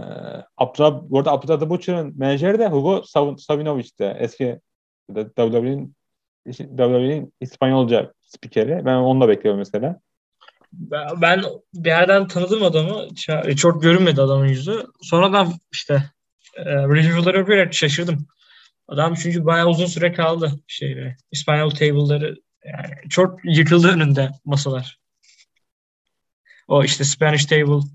Abdullah, 0.56 1.02
bu 1.02 1.18
arada 1.18 1.32
Abdullah 1.32 1.70
Butcher'ın 1.70 2.18
menajeri 2.18 2.58
de 2.58 2.68
Hugo 2.68 3.02
Savinovic'ti. 3.38 4.04
Eski 4.18 4.60
WWE'nin 5.14 5.94
WWE'nin 6.46 7.32
İspanyolca 7.40 8.12
spikeri. 8.22 8.84
Ben 8.84 8.94
onu 8.94 9.20
da 9.20 9.28
bekliyorum 9.28 9.58
mesela 9.58 10.00
ben 11.16 11.42
bir 11.74 11.90
yerden 11.90 12.26
tanıdım 12.26 12.62
adamı. 12.62 13.08
Çok 13.56 13.82
görünmedi 13.82 14.22
adamın 14.22 14.46
yüzü. 14.46 14.86
Sonradan 15.02 15.52
işte 15.72 16.02
e, 16.56 16.64
review'ları 16.64 17.42
okuyarak 17.42 17.74
şaşırdım. 17.74 18.26
Adam 18.90 19.14
çünkü 19.14 19.44
bayağı 19.44 19.68
uzun 19.68 19.86
süre 19.86 20.12
kaldı 20.12 20.60
şeyde. 20.66 21.16
İspanyol 21.32 21.70
table'ları 21.70 22.36
yani 22.64 23.08
çok 23.08 23.44
yıkıldı 23.44 23.88
önünde 23.88 24.30
masalar. 24.44 24.98
O 26.68 26.84
işte 26.84 27.04
Spanish 27.04 27.46
table 27.46 27.86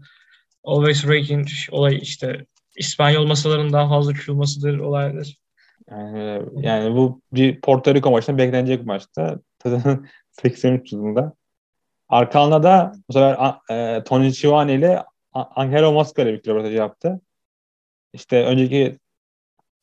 always 0.64 1.08
raking 1.08 1.48
olay 1.72 1.98
işte 2.02 2.46
İspanyol 2.76 3.28
masaların 3.28 3.74
daha 3.74 3.90
fazla 3.90 4.14
kırılmasıdır 4.14 4.80
olaydır. 4.80 5.38
Yani, 5.90 6.42
yani 6.62 6.96
bu 6.96 7.22
bir 7.34 7.62
Porto 7.62 7.96
Rico 7.96 8.12
maçında 8.12 8.38
beklenecek 8.38 8.86
maçta. 8.86 9.40
83 10.32 10.92
yılında 10.92 11.34
Arkalına 12.10 12.64
da 12.64 12.94
bu 13.10 13.14
sefer 13.14 13.56
e, 13.72 14.04
Tony 14.04 14.32
Schiavone 14.32 14.74
ile 14.74 15.04
Angelo 15.34 15.92
Mosca 15.92 16.24
ile 16.24 16.34
bir 16.34 16.48
röportaj 16.48 16.76
yaptı. 16.76 17.22
İşte 18.14 18.46
önceki 18.46 19.00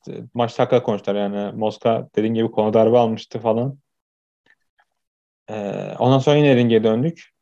e, 0.09 0.12
maç 0.35 0.59
hakkında 0.59 0.83
konuştular 0.83 1.15
yani. 1.15 1.53
Mosca 1.59 2.09
dediğin 2.17 2.35
gibi 2.35 2.51
konu 2.51 2.75
darbe 2.75 2.99
almıştı 2.99 3.38
falan. 3.38 3.79
E, 5.49 5.55
ondan 5.99 6.19
sonra 6.19 6.37
yine 6.37 6.57
ringe 6.57 6.85
döndük. 6.85 7.33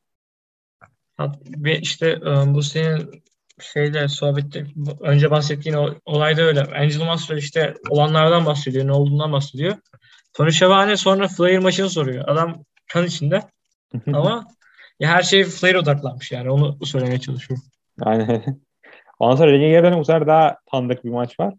Ve 1.47 1.79
işte 1.79 2.09
e, 2.11 2.55
bu 2.55 2.63
senin 2.63 3.23
şeyde 3.61 4.09
sohbette 4.09 4.67
önce 5.01 5.31
bahsettiğin 5.31 5.77
olayda 6.05 6.43
öyle. 6.43 6.61
Angelo 6.63 7.05
Mosca 7.05 7.37
işte 7.37 7.75
olanlardan 7.89 8.47
bahsediyor, 8.47 8.87
ne 8.87 8.93
olduğundan 8.93 9.33
bahsediyor. 9.33 9.77
Tony 10.33 10.51
Schiavone 10.51 10.97
sonra 10.97 11.29
Flair 11.29 11.59
maçını 11.59 11.91
soruyor. 11.91 12.29
Adam 12.29 12.65
kan 12.93 13.07
içinde. 13.07 13.43
Ama 14.13 14.47
ya 15.01 15.09
her 15.09 15.23
şey 15.23 15.45
Flair 15.45 15.75
odaklanmış 15.75 16.33
yani 16.33 16.51
onu 16.51 16.87
söylemeye 16.87 17.21
çalışıyorum. 17.21 17.65
Aynen. 18.01 18.61
Ondan 19.19 19.37
sonra 19.37 19.53
ringe 19.53 19.69
geri 19.69 19.99
bu 19.99 20.05
sefer 20.05 20.27
daha 20.27 20.57
tanıdık 20.71 21.05
bir 21.05 21.11
maç 21.11 21.41
var. 21.41 21.55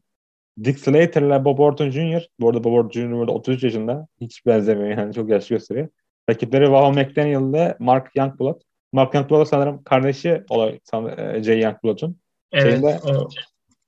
Dick 0.64 0.80
Slater 0.80 1.22
ile 1.22 1.46
Bob 1.46 1.60
Orton 1.60 1.90
Jr. 1.90 2.28
Bu 2.40 2.50
arada 2.50 2.64
Bob 2.64 2.74
Orton 2.74 3.02
Jr. 3.02 3.12
burada 3.12 3.32
33 3.32 3.64
yaşında. 3.64 4.08
Hiç 4.22 4.46
benzemiyor 4.46 4.98
yani 4.98 5.14
çok 5.14 5.30
yaşlı 5.30 5.56
gösteriyor. 5.56 5.88
Rakipleri 6.30 6.72
Vaho 6.72 6.92
McDaniel 6.92 7.50
ile 7.50 7.76
Mark 7.80 8.16
Youngblood. 8.16 8.62
Mark 8.94 9.14
Youngblood 9.14 9.46
sanırım 9.46 9.84
kardeşi 9.84 10.44
olay 10.50 10.80
e, 11.18 11.44
Jay 11.44 11.60
Youngblood'un. 11.60 12.18
Evet. 12.52 12.72
Şeyinde, 12.72 13.00
o, 13.06 13.30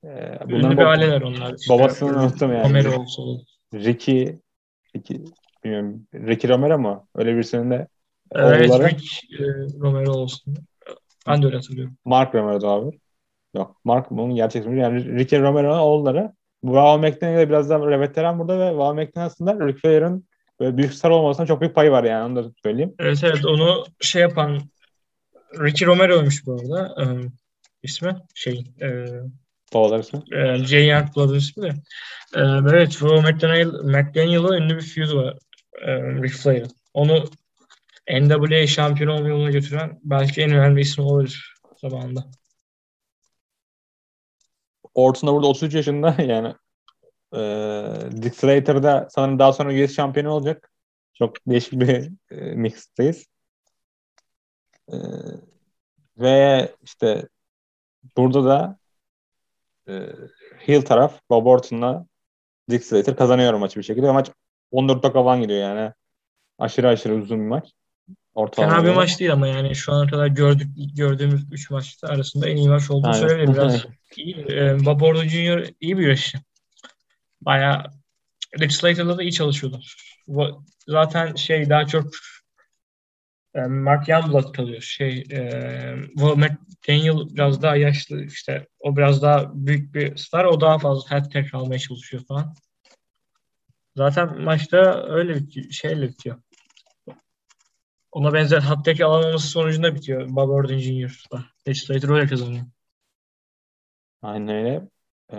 e, 0.04 0.38
bunların 0.50 0.76
bir 0.76 0.82
aileler 0.82 1.22
onlar. 1.22 1.54
Işte. 1.54 1.74
Babasını 1.74 2.22
unuttum 2.22 2.52
yani. 2.52 2.68
Romero 2.68 3.00
olsun. 3.00 3.46
Ricky, 3.74 4.38
Ricky 4.96 5.24
bilmiyorum. 5.64 6.06
Ricky 6.14 6.52
Romero 6.52 6.78
mu? 6.78 7.08
Öyle 7.14 7.34
birisinin 7.34 7.70
de 7.70 7.88
Evet, 8.32 8.70
Rick 8.70 9.40
e, 9.40 9.44
Romero 9.80 10.12
olsun. 10.12 10.54
Ben 11.26 11.42
de 11.42 11.46
öyle 11.46 11.56
hatırlıyorum. 11.56 11.96
Mark 12.04 12.34
Romero 12.34 12.68
abi. 12.68 12.98
Yok. 13.54 13.76
Mark 13.84 14.10
bunun 14.10 14.34
gerçek 14.34 14.62
ismi. 14.62 14.80
Yani 14.80 15.18
Ricky 15.18 15.42
Romero'nun 15.42 15.78
oğulları. 15.78 16.32
Wow 16.64 17.08
McDaniel 17.08 17.48
biraz 17.48 17.70
daha 17.70 18.00
veteran 18.00 18.38
burada 18.38 18.58
ve 18.60 18.68
Wow 18.68 19.02
McDaniel 19.02 19.26
aslında 19.26 19.66
Ric 19.66 19.78
Flair'ın 19.78 20.28
büyük 20.60 20.94
star 20.94 21.10
olmasına 21.10 21.46
çok 21.46 21.60
büyük 21.60 21.74
payı 21.74 21.90
var 21.90 22.04
yani 22.04 22.24
onu 22.24 22.36
da 22.36 22.50
söyleyeyim. 22.62 22.94
Evet 22.98 23.24
evet 23.24 23.46
onu 23.46 23.84
şey 24.00 24.22
yapan 24.22 24.60
Ricky 25.60 25.88
Romero'ymuş 25.88 26.46
bu 26.46 26.52
arada. 26.52 26.94
İsmi 27.82 28.16
şey 28.34 28.64
e, 28.82 29.06
Babalar 29.74 30.00
ismi. 30.00 30.22
E, 30.32 30.58
Jay 30.64 30.86
Youngblood'un 30.86 31.34
ismi 31.34 31.62
de. 31.62 31.68
E, 32.36 32.40
evet 32.70 32.90
Wow 32.90 33.32
McDaniel, 33.32 33.66
McDaniel'la 33.66 34.56
ünlü 34.56 34.76
bir 34.76 34.82
feud 34.82 35.14
var. 35.14 35.38
E, 35.82 35.92
Ric 36.02 36.36
Flair'ın. 36.36 36.70
Onu 36.94 37.24
NWA 38.10 38.66
şampiyon 38.66 39.10
olma 39.10 39.28
yoluna 39.28 39.50
götüren 39.50 40.00
belki 40.04 40.42
en 40.42 40.50
önemli 40.50 40.80
isim 40.80 41.04
olabilir 41.04 41.54
zamanında. 41.76 42.24
Orton 44.94 45.28
da 45.28 45.34
burada 45.34 45.46
33 45.46 45.74
yaşında 45.74 46.16
yani 46.22 46.54
e, 47.34 48.22
Dick 48.22 48.36
Slater'da 48.36 49.08
sanırım 49.10 49.38
daha 49.38 49.52
sonra 49.52 49.84
US 49.84 49.94
şampiyonu 49.94 50.30
olacak. 50.30 50.70
Çok 51.14 51.36
değişik 51.46 51.72
bir 51.72 52.10
e, 52.30 52.54
mixteyiz. 52.54 53.26
E, 54.92 54.96
ve 56.18 56.74
işte 56.82 57.28
burada 58.16 58.44
da 58.44 58.78
e, 59.88 59.92
heel 60.58 60.82
taraf 60.82 61.20
Bob 61.30 61.46
Orton'la 61.46 62.06
Dick 62.70 62.84
Slater 62.84 63.16
kazanıyor 63.16 63.54
maçı 63.54 63.78
bir 63.80 63.84
şekilde. 63.84 64.12
Maç 64.12 64.30
14 64.70 65.02
dakika 65.02 65.22
falan 65.24 65.42
gidiyor 65.42 65.60
yani. 65.60 65.92
Aşırı 66.58 66.88
aşırı 66.88 67.14
uzun 67.14 67.40
bir 67.40 67.46
maç. 67.46 67.72
Ortalama 68.34 68.74
Fena 68.74 68.84
bir 68.84 68.94
maç 68.94 69.20
değil 69.20 69.32
ama 69.32 69.46
yani 69.46 69.74
şu 69.74 69.92
ana 69.92 70.06
kadar 70.06 70.26
gördük 70.26 70.68
gördüğümüz 70.94 71.52
3 71.52 71.70
maçta 71.70 72.08
arasında 72.08 72.48
en 72.48 72.56
iyi 72.56 72.68
maç 72.68 72.90
olduğunu 72.90 73.14
söyleyebilirim. 73.14 73.68
Biraz 73.68 73.84
iyi. 74.16 74.36
E, 74.36 74.84
Jr. 75.28 75.70
iyi 75.80 75.98
bir 75.98 76.02
güreşçi. 76.02 76.38
Bayağı 77.40 77.84
Rick 78.60 78.72
Slater'la 78.72 79.18
da 79.18 79.22
iyi 79.22 79.32
çalışıyorlar. 79.32 79.96
Zaten 80.88 81.34
şey 81.34 81.70
daha 81.70 81.86
çok 81.86 82.10
e, 83.54 83.60
Mark 83.60 84.08
Youngblood 84.08 84.52
kalıyor. 84.52 84.82
Şey, 84.82 85.24
e, 85.30 85.40
Daniel 86.88 87.34
biraz 87.34 87.62
daha 87.62 87.76
yaşlı 87.76 88.24
işte 88.24 88.66
o 88.80 88.96
biraz 88.96 89.22
daha 89.22 89.50
büyük 89.54 89.94
bir 89.94 90.16
star. 90.16 90.44
O 90.44 90.60
daha 90.60 90.78
fazla 90.78 91.10
hat 91.10 91.54
almaya 91.54 91.78
çalışıyor 91.78 92.22
falan. 92.28 92.54
Zaten 93.96 94.42
maçta 94.42 95.06
öyle 95.08 95.34
bitiyor, 95.34 95.70
şeyle 95.70 96.08
bitiyor. 96.08 96.42
Ona 98.14 98.32
benzer 98.32 98.60
hat 98.60 99.00
alamaması 99.00 99.48
sonucunda 99.48 99.94
bitiyor. 99.94 100.28
Bob 100.28 100.48
Orton 100.48 100.78
Jr.'da. 100.78 101.44
Legislator 101.68 102.08
öyle 102.08 102.26
kazanıyor. 102.26 102.64
Aynen 104.22 104.48
öyle. 104.48 104.88
E, 105.32 105.36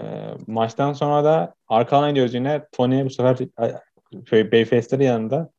maçtan 0.47 0.93
sonra 0.93 1.23
da 1.23 1.55
arkadan 1.67 2.09
gidiyoruz 2.09 2.33
yine. 2.33 2.67
Tony 2.71 3.05
bu 3.05 3.09
sefer 3.09 3.37
şey, 4.29 4.51
Bayface'lerin 4.51 5.03
yanında 5.03 5.51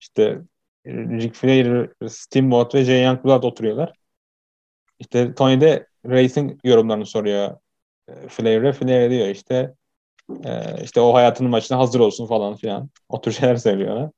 işte 0.00 0.40
Ric 0.86 1.32
Flair, 1.32 1.90
Steamboat 2.08 2.74
ve 2.74 2.84
Jay 2.84 3.02
Youngblood 3.02 3.42
oturuyorlar. 3.42 3.92
İşte 4.98 5.34
Tony 5.34 5.60
de 5.60 5.86
Racing 6.06 6.60
yorumlarını 6.64 7.06
soruyor 7.06 7.56
e, 8.08 8.28
Flair'e. 8.28 8.72
Flair 8.72 9.10
diyor 9.10 9.26
işte 9.28 9.74
e, 10.44 10.82
işte 10.84 11.00
o 11.00 11.14
hayatının 11.14 11.50
maçına 11.50 11.78
hazır 11.78 12.00
olsun 12.00 12.26
falan 12.26 12.56
filan. 12.56 12.90
O 13.08 13.20
tür 13.20 13.32
şeyler 13.32 13.56
söylüyorlar. 13.56 14.10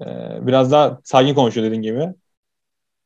E, 0.00 0.06
biraz 0.46 0.72
daha 0.72 1.00
sakin 1.04 1.34
konuşuyor 1.34 1.66
dediğin 1.66 1.82
gibi. 1.82 2.14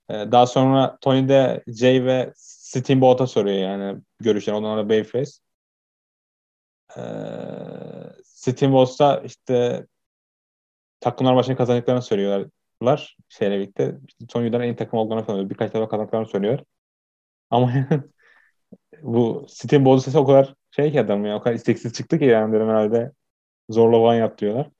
E, 0.09 0.15
daha 0.33 0.47
sonra 0.47 0.99
Tony 1.01 1.29
de 1.29 1.65
Jay 1.67 2.05
ve 2.05 2.33
Steamboat'a 2.37 3.27
soruyor 3.27 3.57
yani 3.57 4.03
görüşler. 4.21 4.53
Ondan 4.53 4.79
da 4.79 4.89
Bayface. 4.89 5.31
E, 6.97 7.03
Steamboat'ta 8.25 9.21
işte 9.25 9.87
takımlar 11.01 11.35
maçını 11.35 11.57
kazandıklarını 11.57 12.03
söylüyorlar 12.03 13.17
şeyle 13.29 13.59
birlikte. 13.59 13.97
İşte 14.09 14.27
Tony'den 14.27 14.61
en 14.61 14.77
takım 14.77 14.99
olduğunu 14.99 15.25
söylüyor. 15.25 15.51
Birkaç 15.51 15.75
defa 15.75 15.89
kazandıklarını 15.89 16.27
söylüyor. 16.27 16.59
Ama 17.51 17.73
bu 19.03 19.47
Steamboat'un 19.49 19.99
sesi 20.05 20.19
o 20.19 20.27
kadar 20.27 20.55
şey 20.71 20.93
ki 20.93 21.01
adam 21.01 21.25
ya 21.27 21.37
o 21.37 21.41
kadar 21.41 21.55
isteksiz 21.55 21.93
çıktı 21.93 22.19
ki 22.19 22.25
yani 22.25 22.57
herhalde 22.57 23.13
zorla 23.71 24.03
van 24.03 24.15
yap 24.15 24.39
diyorlar. 24.39 24.71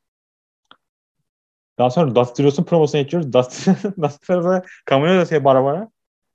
Daha 1.79 1.91
sonra 1.91 2.15
Dusty 2.15 2.43
Rhodes'un 2.43 2.65
promosuna 2.65 3.01
geçiyoruz. 3.01 3.33
Dusty, 3.33 3.71
Dusty 4.03 4.33
Rhodes'a 4.33 4.63
kamera 4.85 5.21
da 5.21 5.27
şey 5.27 5.45
bara 5.45 5.65
bara. 5.65 5.91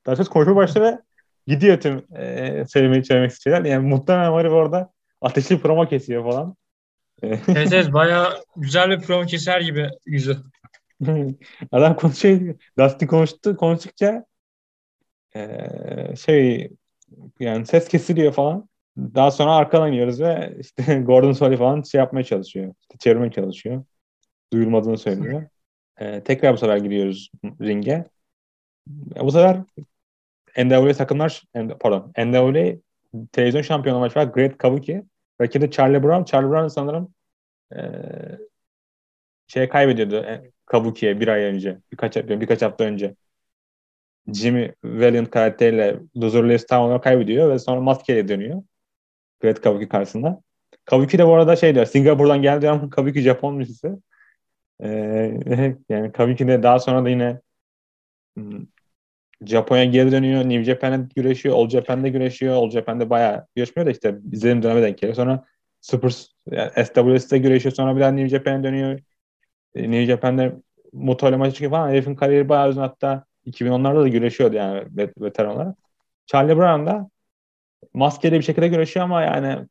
Dusty 0.07 0.11
Rhodes 0.11 0.29
konuşma 0.29 0.55
başladı 0.55 0.85
ve 0.85 0.99
gidiyor 1.47 1.81
tüm 1.81 2.15
e, 2.17 2.65
söylemek, 2.67 3.07
söylemek 3.07 3.31
istiyorlar. 3.31 3.65
Yani 3.65 3.87
muhtemelen 3.87 4.31
var 4.31 4.45
orada 4.45 4.91
ateşli 5.21 5.61
promo 5.61 5.87
kesiyor 5.87 6.31
falan. 6.31 6.55
evet 7.23 7.73
evet 7.73 7.93
bayağı 7.93 8.43
güzel 8.55 8.89
bir 8.89 8.99
promo 8.99 9.25
keser 9.25 9.61
gibi 9.61 9.89
yüzü. 10.05 10.37
Adam 11.71 11.95
konuşuyor. 11.95 12.55
Dusty 12.77 13.05
konuştu, 13.05 13.57
konuştukça 13.57 14.25
e, 15.35 15.57
şey 16.15 16.71
yani 17.39 17.65
ses 17.65 17.87
kesiliyor 17.87 18.33
falan. 18.33 18.69
Daha 18.97 19.31
sonra 19.31 19.51
arkadan 19.55 19.89
iniyoruz 19.89 20.21
ve 20.21 20.55
işte 20.59 20.99
Gordon 20.99 21.31
Soley 21.31 21.57
falan 21.57 21.81
şey 21.81 21.99
yapmaya 21.99 22.23
çalışıyor. 22.23 22.73
İşte 22.81 22.97
çevirmeye 22.99 23.31
çalışıyor. 23.31 23.83
Duyulmadığını 24.53 24.97
söylüyor. 24.97 25.43
Ee, 25.97 26.23
tekrar 26.23 26.53
bu 26.53 26.57
sefer 26.57 26.77
gidiyoruz 26.77 27.31
ringe. 27.61 28.05
E, 29.15 29.21
bu 29.21 29.31
sefer 29.31 29.61
NWA 30.57 30.93
takımlar 30.93 31.43
pardon 31.79 32.13
NWA 32.17 32.75
televizyon 33.31 33.61
şampiyonu 33.61 33.99
maçı 33.99 34.19
var. 34.19 34.23
Great 34.23 34.57
Kabuki. 34.57 35.03
Rakibi 35.41 35.71
Charlie 35.71 36.03
Brown. 36.03 36.23
Charlie 36.23 36.49
Brown 36.49 36.67
sanırım 36.67 37.13
e, 37.75 37.79
şey 39.47 39.69
kaybediyordu 39.69 40.15
e, 40.15 40.51
Kabuki'ye 40.65 41.19
bir 41.19 41.27
ay 41.27 41.43
önce. 41.43 41.77
Birkaç, 41.91 42.15
birkaç 42.15 42.61
hafta 42.61 42.83
önce. 42.83 43.15
Jimmy 44.33 44.73
Valiant 44.83 45.29
karakteriyle 45.31 45.99
Loser 46.17 46.49
List 46.49 46.69
Town'a 46.69 47.01
kaybediyor 47.01 47.49
ve 47.49 47.59
sonra 47.59 47.81
maskeyle 47.81 48.27
dönüyor. 48.27 48.63
Great 49.41 49.61
Kabuki 49.61 49.89
karşısında. 49.89 50.41
Kabuki 50.85 51.17
de 51.17 51.27
bu 51.27 51.33
arada 51.33 51.55
şey 51.55 51.75
diyor, 51.75 51.85
Singapur'dan 51.85 52.41
geldi 52.41 52.69
ama 52.69 52.89
Kabuki 52.89 53.21
Japon 53.21 53.59
birisi. 53.59 53.91
Ee, 54.83 55.77
yani 55.89 56.11
Kabuki 56.11 56.47
de 56.47 56.63
daha 56.63 56.79
sonra 56.79 57.05
da 57.05 57.09
yine 57.09 57.41
hmm, 58.37 58.65
Japonya 59.45 59.85
geri 59.85 60.11
dönüyor. 60.11 60.43
New 60.49 60.63
Japan'da 60.63 61.07
güreşiyor. 61.15 61.55
All 61.55 61.69
Japan'da 61.69 62.07
güreşiyor. 62.07 62.55
All 62.55 62.69
Japan'da 62.69 63.09
bayağı 63.09 63.47
güreşmiyor 63.55 63.87
da 63.87 63.91
işte 63.91 64.15
izlediğim 64.31 64.63
döneme 64.63 64.81
denk 64.81 64.97
geliyor. 64.97 65.15
Sonra 65.15 65.45
Super 65.81 66.25
yani 66.51 66.71
SWS'de 66.85 67.37
güreşiyor. 67.37 67.75
Sonra 67.75 67.95
bir 67.95 68.01
daha 68.01 68.11
New 68.11 68.29
Japan'a 68.29 68.63
dönüyor. 68.63 68.99
E, 69.75 69.91
New 69.91 70.05
Japan'da 70.05 70.53
Muto 70.93 71.29
ile 71.29 71.35
maçı 71.37 71.53
çıkıyor 71.53 71.71
falan. 71.71 71.89
Herifin 71.89 72.15
kariyeri 72.15 72.49
bayağı 72.49 72.69
uzun 72.69 72.81
hatta 72.81 73.25
2010'larda 73.45 74.01
da 74.03 74.07
güreşiyordu 74.07 74.55
yani 74.55 74.83
veteran 75.17 75.55
olarak. 75.55 75.77
Charlie 76.25 76.57
Brown 76.57 76.85
da 76.85 77.09
maskeli 77.93 78.33
bir 78.33 78.41
şekilde 78.41 78.67
güreşiyor 78.67 79.05
ama 79.05 79.21
yani 79.21 79.67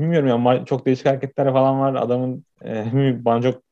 bilmiyorum 0.00 0.46
ya 0.46 0.64
çok 0.64 0.86
değişik 0.86 1.06
hareketler 1.06 1.52
falan 1.52 1.80
var. 1.80 1.94
Adamın 1.94 2.44
e, 2.64 2.84
bana 3.24 3.42
çok 3.42 3.62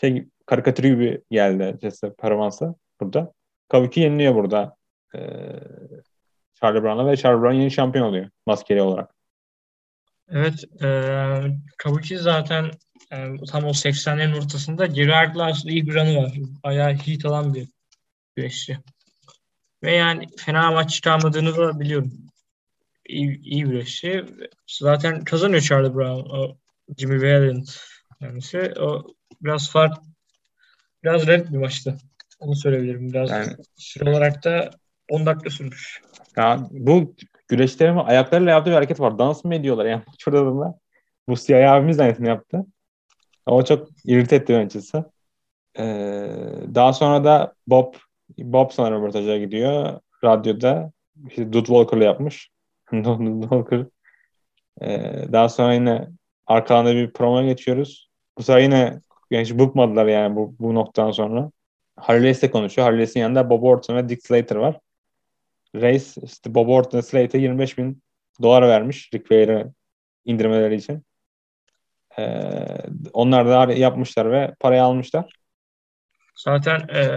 şey 0.00 0.28
karikatürü 0.46 0.88
gibi 0.88 1.22
geldi 1.30 1.78
işte 1.82 2.14
performansı 2.14 2.74
burada. 3.00 3.32
Kabuki 3.68 4.00
yeniliyor 4.00 4.34
burada. 4.34 4.76
E, 5.14 5.20
Charlie 6.54 6.82
Brown'a 6.82 7.06
ve 7.06 7.16
Charlie 7.16 7.42
Brown 7.42 7.54
yeni 7.54 7.70
şampiyon 7.70 8.06
oluyor 8.06 8.30
maskeli 8.46 8.82
olarak. 8.82 9.14
Evet, 10.28 10.82
e, 10.82 10.88
Kabuki 11.78 12.18
zaten 12.18 12.70
e, 13.12 13.36
tam 13.48 13.64
o 13.64 13.70
80'lerin 13.70 14.38
ortasında 14.38 14.86
Gerard 14.86 15.36
Lars'la 15.36 15.70
iyi 15.70 15.86
bir 15.86 15.94
ranı 15.94 16.16
var. 16.16 16.32
Bayağı 16.64 16.94
hit 16.94 17.24
alan 17.24 17.54
bir 17.54 17.68
güreşçi. 18.36 18.78
Ve 19.82 19.92
yani 19.92 20.26
fena 20.36 20.70
maç 20.70 20.90
çıkarmadığını 20.90 21.56
da 21.56 21.80
biliyorum. 21.80 22.12
İyi, 23.06 23.40
iyi 23.40 23.64
güreşçi. 23.64 24.24
Zaten 24.66 25.24
kazanıyor 25.24 25.62
Charlie 25.62 25.94
Brown. 25.94 26.30
O 26.30 26.56
Jimmy 26.98 27.22
Valiant 27.22 27.80
kendisi. 28.20 28.72
O 28.80 29.06
biraz 29.44 29.70
fark 29.70 29.98
biraz 31.04 31.26
red 31.26 31.52
bir 31.52 31.58
maçtı. 31.58 31.96
Onu 32.40 32.56
söyleyebilirim. 32.56 33.12
Biraz 33.12 33.30
yani, 33.30 33.52
süre 33.76 34.10
olarak 34.10 34.44
da 34.44 34.70
10 35.10 35.26
dakika 35.26 35.50
sürmüş. 35.50 36.02
Ya 36.36 36.66
bu 36.70 37.14
güreşlerin 37.48 37.96
ayaklarıyla 37.96 38.52
yaptığı 38.52 38.70
bir 38.70 38.74
hareket 38.74 39.00
var. 39.00 39.18
Dans 39.18 39.44
mı 39.44 39.54
ediyorlar 39.54 39.84
yani 39.84 40.02
şurada 40.18 40.60
da. 40.60 40.78
Musti 41.26 41.56
abimiz 41.56 41.98
de 41.98 42.02
aynısını 42.02 42.28
yaptı. 42.28 42.66
O 43.46 43.64
çok 43.64 43.88
irite 44.04 44.36
etti 44.36 44.56
açıkçası. 44.56 45.10
Ee, 45.78 45.82
daha 46.74 46.92
sonra 46.92 47.24
da 47.24 47.54
Bob 47.66 47.94
Bob 48.38 48.70
sana 48.70 48.90
röportaja 48.90 49.38
gidiyor. 49.38 50.00
Radyoda 50.24 50.92
işte 51.28 51.52
Dud 51.52 51.66
Walker'la 51.66 52.04
yapmış. 52.04 52.50
Dud 52.92 53.42
Walker. 53.42 53.86
Ee, 54.82 55.32
daha 55.32 55.48
sonra 55.48 55.74
yine 55.74 56.08
arkalarında 56.46 56.94
bir 56.94 57.12
promo 57.12 57.42
geçiyoruz. 57.42 58.10
Bu 58.38 58.42
sefer 58.42 58.60
yine 58.60 59.00
hiç 59.40 59.52
bıkmadılar 59.52 60.06
yani 60.06 60.36
bu, 60.36 60.56
bu 60.60 60.74
noktadan 60.74 61.10
sonra. 61.10 61.50
Harley 61.96 62.30
Race 62.30 62.50
konuşuyor. 62.50 62.88
Harley 62.88 63.02
Race'in 63.02 63.22
yanında 63.22 63.50
Bob 63.50 63.62
Orton 63.62 63.96
ve 63.96 64.08
Dick 64.08 64.26
Slater 64.26 64.56
var. 64.56 64.80
Race 65.74 66.04
işte 66.22 66.54
Bob 66.54 66.68
Orton 66.68 67.00
Slater 67.00 67.38
25 67.38 67.78
bin 67.78 68.02
dolar 68.42 68.62
vermiş 68.62 69.10
Ric 69.14 69.24
Flair'e 69.24 69.66
indirmeleri 70.24 70.74
için. 70.74 71.04
Ee, 72.18 72.66
onlar 73.12 73.48
da 73.48 73.72
yapmışlar 73.72 74.30
ve 74.32 74.54
parayı 74.60 74.82
almışlar. 74.82 75.32
Zaten 76.36 76.80
e, 76.80 77.08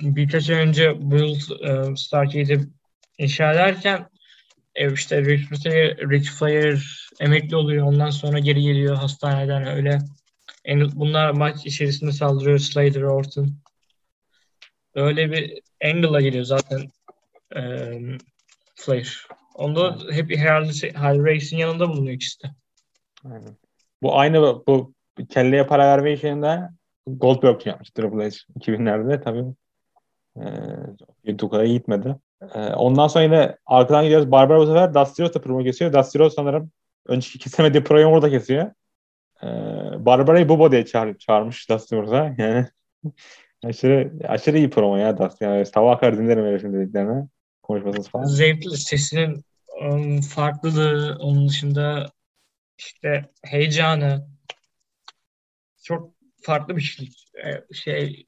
birkaç 0.00 0.50
ay 0.50 0.56
önce 0.56 1.10
Build 1.10 1.60
e, 1.64 1.96
Starcade'i 1.96 2.60
inşa 3.18 3.52
ederken 3.52 4.08
e, 4.74 4.92
işte 4.92 5.24
Ric 5.24 5.44
Flair, 5.44 6.10
Ric 6.10 6.30
Flair 6.30 7.08
emekli 7.20 7.56
oluyor. 7.56 7.86
Ondan 7.86 8.10
sonra 8.10 8.38
geri 8.38 8.62
geliyor 8.62 8.96
hastaneden 8.96 9.66
öyle. 9.66 9.98
En, 10.64 10.90
bunlar 10.94 11.30
maç 11.30 11.66
içerisinde 11.66 12.12
saldırıyor 12.12 12.58
Slater, 12.58 13.02
Orton. 13.02 13.48
Öyle 14.94 15.32
bir 15.32 15.62
angle'a 15.84 16.20
geliyor 16.20 16.44
zaten 16.44 16.90
e, 17.56 17.62
Flair. 18.74 19.26
Onda 19.54 19.98
hep 20.10 20.36
herhalde 20.36 20.90
Harley 20.92 21.34
Race'in 21.34 21.60
yanında 21.60 21.88
bulunuyor 21.88 22.14
ikisi 22.14 22.42
de. 22.42 22.48
Aynen. 23.24 23.56
Bu 24.02 24.18
aynı 24.18 24.42
bu 24.66 24.92
kelleye 25.28 25.66
para 25.66 25.86
verme 25.86 26.12
işinde 26.12 26.68
Goldberg 27.06 27.66
yapmış 27.66 27.90
Triple 27.90 28.24
H 28.24 28.36
2000'lerde 28.60 29.22
tabii. 29.24 29.44
E, 31.26 31.38
kadar 31.38 31.64
gitmedi. 31.64 32.16
E, 32.54 32.58
ondan 32.58 33.08
sonra 33.08 33.24
yine 33.24 33.56
arkadan 33.66 34.04
gidiyoruz. 34.04 34.30
Barbara 34.30 34.58
bu 34.58 34.66
sefer 34.66 34.94
Dusty 34.94 35.22
Rhodes'la 35.22 35.40
promo 35.40 35.64
kesiyor. 35.64 35.92
Dusty 35.92 36.18
Rhodes 36.18 36.34
sanırım 36.34 36.70
önceki 37.06 37.38
kesemediği 37.38 37.84
proyu 37.84 38.06
orada 38.06 38.30
kesiyor. 38.30 38.70
E, 39.42 39.46
Barbara'yı 40.06 40.48
Bobo 40.48 40.72
diye 40.72 40.86
çağır, 40.86 41.18
çağırmış 41.18 41.70
Dusty 41.70 41.96
Rhodes'a. 41.96 42.34
Yani 42.38 42.66
aşırı, 43.64 44.12
aşırı 44.28 44.58
iyi 44.58 44.70
promo 44.70 44.96
ya 44.96 45.18
Dusty. 45.18 45.44
Yani 45.44 45.66
sabah 45.66 46.00
kadar 46.00 46.18
dinlerim 46.18 46.44
herifin 46.44 46.72
dediklerini. 46.72 47.28
Konuşmasız 47.62 48.08
falan. 48.08 48.24
Zevkli. 48.24 48.76
Sesinin 48.76 49.44
um, 49.82 50.20
farklılığı. 50.20 51.18
Onun 51.20 51.48
dışında 51.48 52.10
işte 52.78 53.30
heyecanı 53.44 54.28
çok 55.82 56.14
farklı 56.42 56.76
bir 56.76 56.80
şey. 56.80 57.08
Şey 57.72 58.26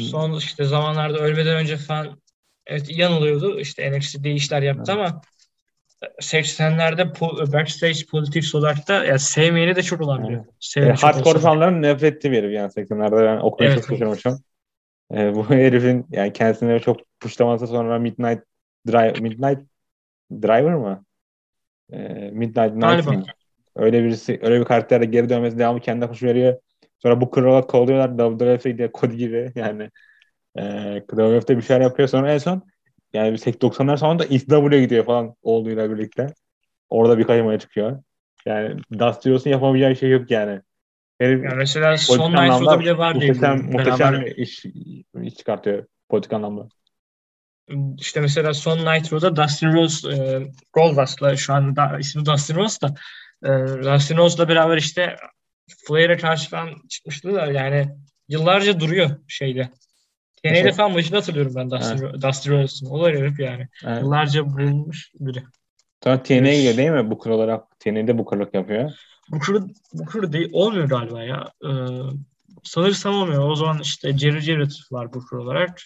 son 0.00 0.38
işte 0.38 0.64
zamanlarda 0.64 1.18
ölmeden 1.18 1.56
önce 1.56 1.76
falan 1.76 2.20
evet 2.66 2.98
yanılıyordu. 2.98 3.60
İşte 3.60 3.98
NXT 3.98 4.24
değişler 4.24 4.62
yaptı 4.62 4.92
evet. 4.92 5.06
ama 5.06 5.20
80'lerde 6.20 7.02
po- 7.02 7.52
backstage 7.52 8.06
politik 8.10 8.54
olarak 8.54 8.88
da 8.88 9.04
yani 9.04 9.18
sevmeyeni 9.18 9.76
de 9.76 9.82
çok 9.82 10.00
olabiliyor. 10.00 10.44
Evet. 10.76 11.00
E, 11.00 11.06
hardcore 11.06 11.38
fanların 11.38 11.82
nefret 11.82 12.14
ettiği 12.16 12.32
bir 12.32 12.38
herif 12.38 12.52
yani 12.52 12.70
80'lerde 12.72 13.24
ben 13.24 13.36
okumayı 13.36 13.72
evet, 13.72 13.82
çok 13.82 13.90
şaşırmışım. 13.90 14.42
E, 15.14 15.34
bu 15.34 15.50
herifin 15.50 16.06
yani 16.10 16.32
kendisine 16.32 16.80
çok 16.80 16.96
puşlaması 17.20 17.66
sonra 17.66 17.98
Midnight 17.98 18.42
Drive 18.86 19.20
Midnight 19.20 19.60
Driver 20.32 20.74
mı? 20.74 21.04
E, 21.92 21.98
Midnight 22.32 22.74
Night 22.74 23.28
Öyle 23.76 24.04
birisi, 24.04 24.38
öyle 24.42 24.60
bir 24.60 24.64
karakterle 24.64 25.04
geri 25.04 25.28
dönmesi 25.28 25.58
devamlı 25.58 25.80
kendi 25.80 26.06
hoş 26.06 26.22
veriyor. 26.22 26.58
Sonra 26.98 27.20
bu 27.20 27.30
krala 27.30 27.66
kovalıyorlar 27.66 28.38
WWF 28.38 28.78
diye 28.78 28.92
kod 28.92 29.12
gibi 29.12 29.52
yani. 29.54 29.90
E, 30.56 30.62
WWF'de 31.08 31.56
bir 31.56 31.62
şeyler 31.62 31.80
yapıyor 31.80 32.08
sonra 32.08 32.32
en 32.32 32.38
son 32.38 32.62
yani 33.12 33.36
90'lar 33.36 33.96
sonunda 33.96 34.24
ECW'ye 34.24 34.80
gidiyor 34.80 35.04
falan 35.04 35.34
olduğuyla 35.42 35.90
birlikte. 35.90 36.26
Orada 36.88 37.18
bir 37.18 37.24
kaymaya 37.24 37.58
çıkıyor. 37.58 38.02
Yani 38.46 38.80
Dusty 38.98 39.28
Rhodes'un 39.28 39.50
yapamayacağı 39.50 39.96
şey 39.96 40.10
yok 40.10 40.30
yani. 40.30 40.60
Herif, 41.18 41.44
yani 41.44 41.56
mesela 41.56 41.96
son 41.96 42.32
Nitro'da 42.32 42.80
bile 42.80 42.98
var 42.98 43.20
diye. 43.20 43.32
Muhteşem, 43.32 43.72
muhteşem 43.72 44.20
bir 44.20 44.36
iş, 44.36 44.64
iş 45.22 45.34
çıkartıyor 45.34 45.86
politik 46.08 46.32
anlamda. 46.32 46.68
İşte 47.98 48.20
mesela 48.20 48.54
son 48.54 48.78
Nitro'da 48.78 49.36
Dustin 49.36 49.72
Rose 49.72 50.12
e, 50.12 50.42
Goldust'la 50.72 51.36
şu 51.36 51.54
an 51.54 51.76
da, 51.76 51.98
ismi 51.98 52.26
Dustin 52.26 52.54
Rose 52.54 52.80
da 52.80 52.94
e, 53.44 53.48
Dustin 53.94 54.16
Rose'la 54.16 54.48
beraber 54.48 54.76
işte 54.76 55.16
Flair'e 55.86 56.16
karşı 56.16 56.50
falan 56.50 56.68
çıkmıştı 56.88 57.34
da 57.34 57.46
yani 57.46 57.88
yıllarca 58.28 58.80
duruyor 58.80 59.10
şeyde. 59.28 59.68
TNA'de 60.42 60.72
falan 60.72 60.92
maçını 60.92 61.16
hatırlıyorum 61.16 61.52
ben 61.56 61.70
Dustin, 61.70 62.04
evet. 62.04 62.22
Dustin 62.22 62.52
Rose'un. 62.52 62.90
O 62.90 63.04
da 63.04 63.10
yani. 63.10 63.68
Evet. 63.86 64.02
Yıllarca 64.02 64.46
bulunmuş 64.46 65.12
biri. 65.20 65.42
Sonra 66.04 66.22
TNA'ya 66.22 66.62
geliyor 66.62 66.76
değil 66.76 66.90
mi? 66.90 67.10
Booker 67.10 67.30
olarak. 67.30 67.80
TNA'de 67.80 68.18
Booker'lık 68.18 68.54
yapıyor. 68.54 68.92
Booker, 69.30 69.56
Booker 69.92 70.32
değil, 70.32 70.50
olmuyor 70.52 70.88
galiba 70.88 71.22
ya. 71.22 71.52
Ee, 71.64 71.68
sanırsam 72.62 73.14
olmuyor. 73.14 73.48
O 73.48 73.54
zaman 73.54 73.78
işte 73.82 74.18
Jerry 74.18 74.40
Jarrett 74.40 74.72
var 74.90 75.14
Booker 75.14 75.36
olarak. 75.36 75.80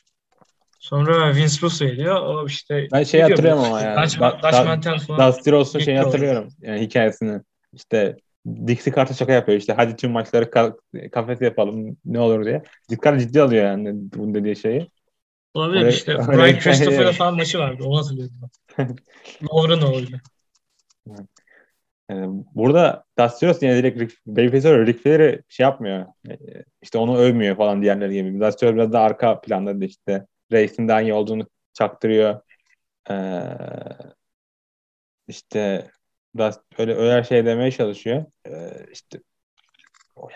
Sonra 0.78 1.34
Vince 1.34 1.60
Russo 1.62 1.86
geliyor. 1.86 2.20
O 2.22 2.46
işte 2.46 2.88
ben 2.92 3.02
şey 3.02 3.20
hatırlıyorum 3.20 3.64
ama 3.64 3.80
ya. 3.80 4.02
Dutch, 4.02 4.20
da, 4.20 4.64
Mantel 4.64 4.98
falan. 4.98 5.32
Dusty 5.32 5.50
Rose'un 5.50 5.84
şeyi 5.84 5.98
hatırlıyorum. 5.98 6.48
Yani 6.60 6.80
hikayesini. 6.80 7.40
İşte 7.72 8.16
Dixie 8.46 8.92
kartı 8.92 9.14
şaka 9.14 9.32
yapıyor 9.32 9.58
işte 9.58 9.72
hadi 9.72 9.96
tüm 9.96 10.10
maçları 10.10 10.44
ka- 10.44 11.10
kafes 11.10 11.40
yapalım 11.40 11.96
ne 12.04 12.20
olur 12.20 12.44
diye. 12.44 12.62
Dikkat 12.90 13.20
ciddi 13.20 13.42
alıyor 13.42 13.64
yani 13.64 13.90
bunun 13.94 14.34
dediği 14.34 14.56
şeyi. 14.56 14.90
Olabilir 15.54 15.80
öyle, 15.80 15.90
işte. 15.90 16.12
Öyle 16.12 16.42
Brian 16.42 16.58
Christopher'la 16.58 17.12
falan 17.12 17.36
maçı 17.36 17.58
vardı. 17.58 17.84
Onu 17.86 17.98
hatırlıyorum. 17.98 18.34
Lovren 19.42 19.92
oydu. 19.92 20.20
Yani 22.10 22.44
burada 22.54 23.04
Rhodes 23.18 23.62
yani 23.62 23.76
direkt 23.76 24.14
Babyface 24.26 24.86
Rick 24.86 25.02
Flair'i 25.02 25.42
şey 25.48 25.64
yapmıyor. 25.64 26.06
İşte 26.82 26.98
onu 26.98 27.16
övmüyor 27.16 27.56
falan 27.56 27.82
diğerleri 27.82 28.12
gibi. 28.12 28.40
Rhodes 28.40 28.62
biraz 28.62 28.92
da 28.92 29.00
arka 29.00 29.40
planda 29.40 29.84
işte 29.84 30.26
Reis'in 30.52 30.88
daha 30.88 31.02
iyi 31.02 31.14
olduğunu 31.14 31.46
çaktırıyor. 31.72 32.40
Ee, 33.10 33.42
işte 35.28 35.90
biraz 36.34 36.60
öyle 36.78 36.94
öyle 36.94 37.24
şey 37.24 37.46
demeye 37.46 37.70
çalışıyor. 37.70 38.24
Ee, 38.46 38.86
işte 38.92 39.20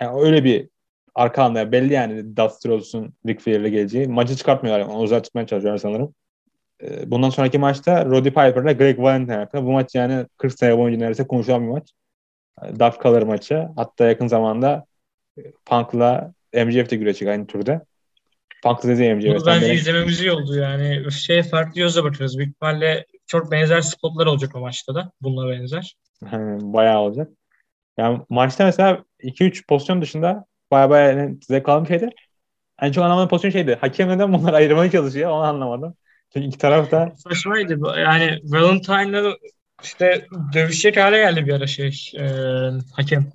yani 0.01 0.21
öyle 0.21 0.45
bir 0.45 0.69
arka 1.15 1.43
anda 1.43 1.73
belli 1.73 1.93
yani 1.93 2.37
Dusty 2.37 2.69
Rhodes'un 2.69 3.15
Ric 3.27 3.41
Flair'le 3.41 3.69
geleceği. 3.69 4.09
Maçı 4.09 4.37
çıkartmıyorlar. 4.37 4.81
Yani. 4.81 4.93
Onu 4.93 5.03
uzatmaya 5.03 5.47
çalışıyorlar 5.47 5.79
sanırım. 5.79 6.15
Ee, 6.83 7.11
bundan 7.11 7.31
sonraki 7.31 7.59
maçta 7.59 8.05
Roddy 8.05 8.29
Piper'la 8.29 8.73
Greg 8.73 8.99
Valentine 8.99 9.37
hakkında. 9.37 9.65
Bu 9.65 9.73
maç 9.73 9.95
yani 9.95 10.27
40 10.37 10.59
sene 10.59 10.79
boyunca 10.79 10.99
neredeyse 10.99 11.27
konuşulan 11.27 11.63
bir 11.63 11.69
maç. 11.69 11.93
Dark 12.79 13.03
Color 13.03 13.23
maçı. 13.23 13.69
Hatta 13.77 14.05
yakın 14.07 14.27
zamanda 14.27 14.85
Punk'la 15.67 16.33
MJF 16.55 16.91
de 16.91 16.97
güreşecek 16.97 17.29
aynı 17.29 17.47
turda. 17.47 17.85
Punk'la 18.63 18.89
dedi 18.89 19.15
MJF. 19.15 19.27
Bunu 19.27 19.47
bence 19.47 19.75
izlememiz 19.75 20.21
iyi 20.21 20.33
oldu 20.33 20.57
yani. 20.57 21.13
Şey 21.13 21.43
farklı 21.43 21.81
gözle 21.81 22.05
bakıyoruz. 22.05 22.39
Büyük 22.39 22.51
ihtimalle 22.51 23.07
çok 23.27 23.51
benzer 23.51 23.81
spotlar 23.81 24.27
olacak 24.27 24.57
o 24.57 24.61
maçta 24.61 24.95
da. 24.95 25.13
Bununla 25.21 25.51
benzer. 25.51 25.97
bayağı 26.61 26.99
olacak. 26.99 27.31
Yani 27.99 28.21
maçta 28.29 28.65
mesela 28.65 29.05
2-3 29.23 29.67
pozisyon 29.67 30.03
dışında 30.03 30.45
bayağı 30.71 30.91
bayağı 30.91 31.19
yani 31.19 31.39
zevk 31.43 31.67
bir 31.67 31.87
şeydi. 31.89 32.11
En 32.81 32.93
çok 32.93 33.05
anlamadığım 33.05 33.29
pozisyon 33.29 33.51
şeydi. 33.51 33.79
Hakem 33.81 34.09
neden 34.09 34.33
bunları 34.33 34.57
ayırmaya 34.57 34.91
çalışıyor 34.91 35.31
onu 35.31 35.43
anlamadım. 35.43 35.95
Çünkü 36.33 36.47
iki 36.47 36.59
taraf 36.59 36.91
da... 36.91 37.13
Saçmaydı. 37.17 37.79
Yani 38.01 38.41
Valentine'la 38.45 39.37
işte 39.83 40.27
dövüşecek 40.55 40.97
hale 40.97 41.17
geldi 41.17 41.47
bir 41.47 41.53
ara 41.53 41.67
şey 41.67 42.13
e, 42.19 42.25
hakem. 42.93 43.33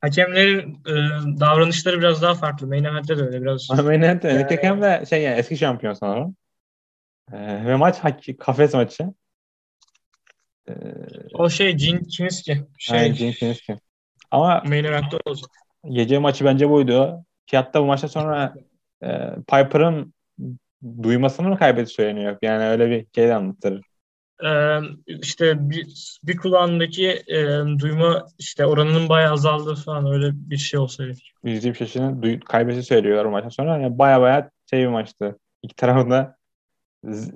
Hakemlerin 0.00 0.78
e, 0.86 0.94
davranışları 1.40 1.98
biraz 1.98 2.22
daha 2.22 2.34
farklı. 2.34 2.66
Main 2.66 2.84
Event'te 2.84 3.18
de 3.18 3.22
öyle 3.22 3.42
biraz. 3.42 3.70
Main 3.84 4.02
Event'te 4.02 4.28
yani... 4.28 4.42
hakem 4.42 4.82
de 4.82 5.04
şey 5.10 5.22
yani 5.22 5.36
eski 5.36 5.56
şampiyon 5.56 5.92
sanırım. 5.94 6.36
E, 7.32 7.66
ve 7.66 7.76
maç 7.76 7.96
kafes 8.38 8.74
maçı. 8.74 9.04
E, 10.68 10.72
o 11.34 11.50
şey 11.50 11.78
Jin 11.78 11.98
Kiniski. 11.98 12.64
Şey, 12.78 12.98
Aynen 12.98 13.14
Jin 13.14 13.32
Kiniski. 13.32 13.78
Ama 14.30 14.62
Main 14.66 14.84
Event'te 14.84 15.18
olacak. 15.24 15.50
Gece 15.88 16.18
maçı 16.18 16.44
bence 16.44 16.70
buydu. 16.70 17.24
Ki 17.46 17.56
hatta 17.56 17.82
bu 17.82 17.86
maçtan 17.86 18.08
sonra 18.08 18.54
e, 19.02 19.08
Piper'ın 19.36 20.14
duymasını 21.02 21.48
mı 21.48 21.58
kaybetti 21.58 21.92
söyleniyor. 21.92 22.38
Yani 22.42 22.64
öyle 22.64 22.90
bir 22.90 23.06
şey 23.14 23.28
de 23.28 23.34
anlatır. 23.34 23.80
Ee, 24.44 24.78
işte 25.06 25.70
bir, 25.70 26.18
bir 26.24 26.36
kulağındaki 26.36 27.08
e, 27.26 27.38
duyma 27.78 28.26
işte 28.38 28.66
oranının 28.66 29.08
bayağı 29.08 29.32
azaldığı 29.32 29.74
falan 29.74 30.12
öyle 30.12 30.30
bir 30.32 30.56
şey 30.56 30.80
olsa 30.80 31.04
gerek. 31.04 31.32
Yüzde 31.44 31.74
bir 31.74 31.86
şeyini 31.86 32.22
duy, 32.22 32.40
kaybeti 32.40 32.82
söylüyorlar 32.82 33.24
maçtan 33.24 33.48
sonra. 33.48 33.78
Yani 33.78 33.98
baya 33.98 34.20
baya 34.20 34.50
şey 34.70 34.80
bir 34.80 34.86
maçtı. 34.86 35.38
İki 35.62 35.74
tarafında 35.74 36.36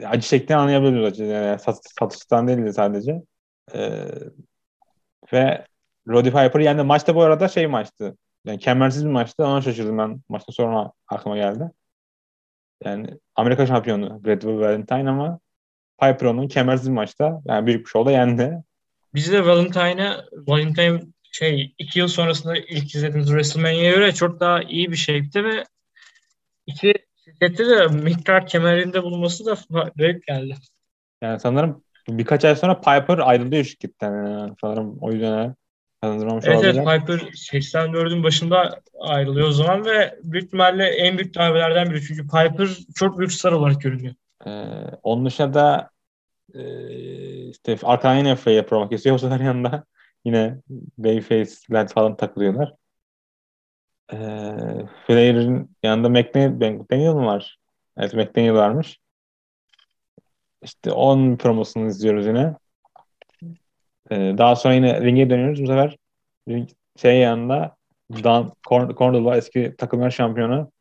acı 0.06 0.28
çektiğini 0.28 0.60
anlayabiliyoruz 0.60 1.12
acı. 1.12 1.24
Yani 1.24 1.58
sat, 1.58 1.80
satıştan 2.00 2.48
değildi 2.48 2.72
sadece. 2.72 3.22
Ee, 3.74 4.06
ve 5.32 5.66
Roddy 6.08 6.28
Piper 6.28 6.60
yani 6.60 6.82
maçta 6.82 7.14
bu 7.14 7.22
arada 7.22 7.48
şey 7.48 7.66
maçtı. 7.66 8.16
Yani 8.44 8.58
kemersiz 8.58 9.04
bir 9.04 9.10
maçtı. 9.10 9.44
Ona 9.44 9.62
şaşırdım 9.62 9.98
ben. 9.98 10.20
Maçta 10.28 10.52
sonra 10.52 10.92
aklıma 11.08 11.36
geldi. 11.36 11.70
Yani 12.84 13.06
Amerika 13.34 13.66
şampiyonu 13.66 14.24
Brad 14.24 14.44
Valentine 14.44 15.10
ama 15.10 15.40
Piper 16.00 16.26
onun 16.26 16.48
kemersiz 16.48 16.88
maçta 16.88 17.42
yani 17.44 17.66
büyük 17.66 17.86
bir 17.86 17.90
şovda 17.90 18.10
yendi. 18.10 18.62
Biz 19.14 19.32
de 19.32 19.46
Valentine'ı 19.46 20.24
Valentine 20.32 21.00
şey 21.32 21.74
iki 21.78 21.98
yıl 21.98 22.08
sonrasında 22.08 22.56
ilk 22.56 22.94
izlediğimiz 22.94 23.28
WrestleMania'ya 23.28 23.90
göre 23.90 24.14
çok 24.14 24.40
daha 24.40 24.62
iyi 24.62 24.90
bir 24.90 24.96
şeydi 24.96 25.44
ve 25.44 25.64
iki 26.66 26.94
şirkette 27.30 27.68
de 27.68 27.86
miktar 27.86 28.46
kemerinde 28.46 29.02
bulunması 29.02 29.46
da 29.46 29.56
büyük 29.96 30.26
geldi. 30.26 30.54
Yani 31.22 31.40
sanırım 31.40 31.82
birkaç 32.08 32.44
ay 32.44 32.56
sonra 32.56 32.80
Piper 32.80 33.18
ayrılıyor 33.18 33.64
şirketten. 33.64 34.26
Yani 34.26 34.54
sanırım 34.60 34.98
o 35.00 35.12
yüzden 35.12 35.54
kazandırmamış 36.02 36.44
evet, 36.46 36.56
olabilir. 36.56 36.82
Evet 36.86 37.00
Piper 37.00 37.18
84'ün 37.18 38.22
başında 38.22 38.80
ayrılıyor 39.00 39.48
o 39.48 39.52
zaman 39.52 39.84
ve 39.84 40.18
büyük 40.22 40.46
ihtimalle 40.46 40.84
en 40.84 41.18
büyük 41.18 41.34
darbelerden 41.34 41.90
biri. 41.90 42.02
Çünkü 42.02 42.22
Piper 42.22 42.68
çok 42.94 43.18
büyük 43.18 43.32
star 43.32 43.52
olarak 43.52 43.80
görünüyor. 43.80 44.14
Ee, 44.46 44.50
onun 45.02 45.26
dışında 45.26 45.54
da 45.54 45.90
e, 46.54 46.62
işte 47.48 47.76
arkadan 47.82 48.16
yine 48.16 48.36
Frey'e 48.36 48.66
promak 48.66 48.92
istiyor. 48.92 49.18
Sefer 49.18 49.40
yanında 49.40 49.84
yine 50.24 50.56
Babyface'ler 50.98 51.88
falan 51.88 52.16
takılıyorlar. 52.16 52.74
Ee, 54.12 54.16
Flair'in 55.06 55.76
yanında 55.82 56.08
McDaniel, 56.08 56.50
McDaniel 56.50 57.12
mı 57.14 57.26
var? 57.26 57.58
Evet 57.96 58.14
McDaniel 58.14 58.54
varmış. 58.54 58.98
İşte 60.62 60.92
onun 60.92 61.36
promosunu 61.36 61.86
izliyoruz 61.86 62.26
yine. 62.26 62.54
Ee, 64.10 64.34
daha 64.38 64.56
sonra 64.56 64.74
yine 64.74 65.00
ringe 65.00 65.30
dönüyoruz. 65.30 65.62
Bu 65.62 65.66
sefer 65.66 65.96
şey 66.96 67.18
yanında 67.18 67.76
Dan 68.24 68.52
Cornwall 68.68 69.36
eski 69.36 69.74
takımlar 69.78 70.10
şampiyonu. 70.10 70.72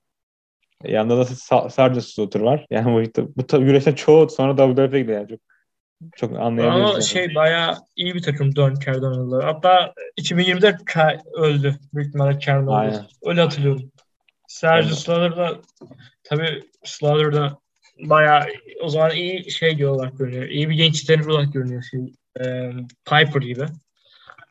Yanında 0.83 1.17
da 1.17 1.25
Sargent 1.69 2.03
Slaughter 2.03 2.39
var. 2.39 2.65
Yani 2.69 3.07
bu, 3.17 3.23
bu, 3.37 3.59
bu 3.59 3.65
güreşten 3.65 3.93
çoğu 3.93 4.29
sonra 4.29 4.55
WWF'e 4.55 4.99
gidiyor. 4.99 5.19
Yani 5.19 5.29
çok 5.29 5.39
çok 6.15 6.39
anlayabiliriz. 6.39 6.89
Ama 6.91 7.01
şey 7.01 7.35
bayağı 7.35 7.77
iyi 7.95 8.15
bir 8.15 8.21
takım 8.21 8.55
Don 8.55 8.75
Cardona'lılar. 8.85 9.45
Hatta 9.45 9.93
2020'de 10.17 10.77
öldü 11.33 11.75
büyük 11.93 12.07
ihtimalle 12.07 12.39
Cardona'lı. 12.39 13.07
Öyle 13.25 13.41
hatırlıyorum. 13.41 13.91
Sergio 14.47 14.95
Slaughter 14.95 15.37
da 15.37 15.59
tabii 16.23 16.63
Slaughter 16.83 17.33
da 17.33 17.57
bayağı 17.99 18.45
o 18.81 18.89
zaman 18.89 19.11
iyi 19.11 19.51
şey 19.51 19.77
diyorlar 19.77 20.07
görünüyor. 20.07 20.45
İyi 20.45 20.69
bir 20.69 20.75
genç 20.75 21.01
yetenek 21.01 21.29
olarak 21.29 21.53
görünüyor. 21.53 21.83
Şey, 21.83 21.99
e, 22.39 22.71
Piper 23.05 23.41
gibi. 23.41 23.65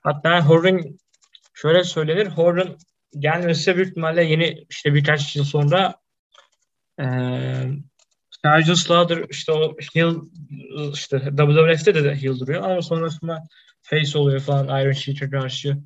Hatta 0.03 0.49
Horan 0.49 0.81
şöyle 1.55 1.85
söylenir. 1.85 2.27
Horan 2.27 2.77
gelmese 3.19 3.77
büyük 3.77 3.89
ihtimalle 3.89 4.25
yeni 4.25 4.65
işte 4.71 4.95
birkaç 4.95 5.37
yıl 5.37 5.45
sonra 5.45 5.95
Ee, 7.01 7.65
Sergeant 8.45 8.79
Slaughter 8.79 9.25
işte 9.31 9.53
o 9.53 9.77
heel 9.95 10.15
işte 10.93 11.19
WWF'de 11.19 11.95
de, 11.95 12.05
de 12.05 12.15
heel 12.15 12.39
duruyor 12.41 12.63
ama 12.63 12.83
sonrasında 12.83 13.43
face 13.83 14.19
oluyor 14.19 14.41
falan 14.41 14.83
Iron 14.83 14.93
Sheik'e 14.93 15.31
karşı. 15.31 15.77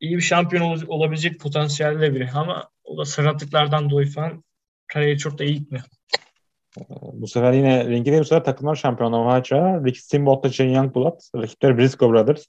İyi 0.00 0.16
bir 0.16 0.22
şampiyon 0.22 0.62
ol, 0.62 0.80
olabilecek 0.86 1.40
potansiyelde 1.40 2.14
biri 2.14 2.30
ama 2.34 2.68
o 2.84 2.98
da 2.98 3.04
sakatlıklardan 3.04 3.90
dolayı 3.90 4.10
falan 4.10 4.44
kariyeri 4.86 5.18
çok 5.18 5.38
da 5.38 5.44
iyi 5.44 5.58
gitmiyor. 5.58 5.84
Bu 7.12 7.28
sefer 7.28 7.52
yine 7.52 7.86
ringi 7.88 8.10
değil 8.10 8.20
bu 8.20 8.24
sefer 8.24 8.44
takımlar 8.44 8.74
şampiyonluğu 8.74 9.24
maçı. 9.24 9.54
Ricky 9.54 10.00
Steamboat'la 10.00 10.52
Shane 10.52 10.72
Youngblood. 10.72 11.20
Rakipleri 11.34 11.78
Briscoe 11.78 12.10
Brothers. 12.10 12.46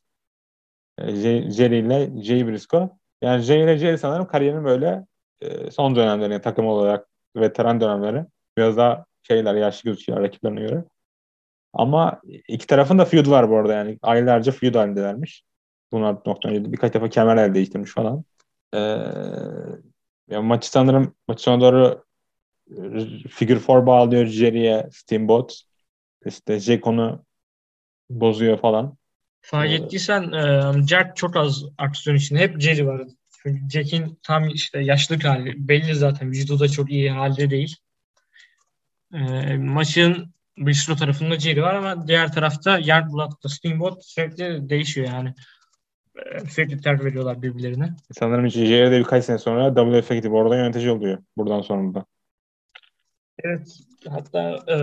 Ee, 0.98 1.12
Jerry 1.52 1.80
ile 1.80 2.24
Jay 2.24 2.48
Briscoe. 2.48 2.90
Yani 3.22 3.42
Jay 3.42 3.64
ile 3.64 3.78
Jerry 3.78 3.98
sanırım 3.98 4.28
kariyerinin 4.28 4.66
böyle 4.66 5.06
e, 5.42 5.72
son 5.72 5.96
dönemlerine 5.96 6.42
takım 6.42 6.66
olarak 6.66 7.08
veteran 7.36 7.82
dönemleri. 7.82 8.26
Biraz 8.60 8.78
daha 8.78 9.06
şeyler 9.24 9.56
yaşlı 9.56 9.89
gözüküyor 9.89 10.22
rakiplerine 10.22 10.62
göre. 10.62 10.84
Ama 11.74 12.22
iki 12.48 12.67
tarafın 12.67 13.00
da 13.00 13.06
feud 13.06 13.28
var 13.28 13.50
bu 13.50 13.58
arada 13.58 13.74
yani. 13.74 13.98
Aylarca 14.02 14.52
feud 14.52 14.76
halindelermiş. 14.76 15.43
Bunlar 15.91 16.15
nokta 16.26 16.50
birkaç 16.52 16.93
defa 16.93 17.10
kemer 17.10 17.38
el 17.38 17.54
değiştirmiş 17.54 17.91
falan. 17.91 18.24
Ee, 18.74 18.78
yani 20.30 20.45
maçı 20.45 20.69
sanırım 20.69 21.15
maçı 21.28 21.43
sonuna 21.43 21.62
doğru 21.62 22.04
figure 23.30 23.60
four 23.60 23.86
bağlıyor 23.86 24.26
Jerry'e 24.26 24.89
Steamboat. 24.91 25.62
İşte 26.26 26.60
Jack 26.60 26.88
onu 26.88 27.26
bozuyor 28.10 28.58
falan. 28.58 28.98
Fark 29.41 29.72
ettiysen 29.72 30.32
e, 30.32 30.74
Jack 30.88 31.15
çok 31.15 31.36
az 31.36 31.65
aksiyon 31.78 32.17
içinde. 32.17 32.39
Hep 32.39 32.62
Jerry 32.62 32.88
var. 32.88 33.02
Çünkü 33.43 33.69
Jack'in 33.69 34.19
tam 34.24 34.50
işte 34.50 34.80
yaşlık 34.80 35.26
hali. 35.26 35.67
Belli 35.67 35.95
zaten. 35.95 36.32
Vücudu 36.32 36.60
da 36.60 36.67
çok 36.67 36.91
iyi 36.91 37.12
halde 37.12 37.50
değil. 37.50 37.76
E, 39.13 39.58
maçın 39.58 40.34
Bistro 40.58 40.95
tarafında 40.95 41.39
Jerry 41.39 41.62
var 41.62 41.76
ama 41.76 42.08
diğer 42.08 42.32
tarafta 42.32 42.80
Youngblood'da 42.80 43.50
Steamboat 43.50 44.06
sürekli 44.06 44.69
değişiyor 44.69 45.08
yani. 45.08 45.34
E, 46.15 46.39
sürekli 46.50 46.82
terk 46.82 47.04
veriyorlar 47.04 47.41
birbirlerine. 47.41 47.95
Sanırım 48.12 48.50
Jerry 48.50 48.91
de 48.91 49.00
birkaç 49.00 49.26
sene 49.26 49.38
sonra 49.38 49.76
WF'e 49.76 50.15
gidip 50.15 50.34
orada 50.34 50.56
yönetici 50.56 50.91
oluyor. 50.91 51.17
Buradan 51.38 51.62
sonra 51.62 51.93
da. 51.93 52.06
Evet. 53.43 53.80
Hatta 54.10 54.60
e, 54.67 54.78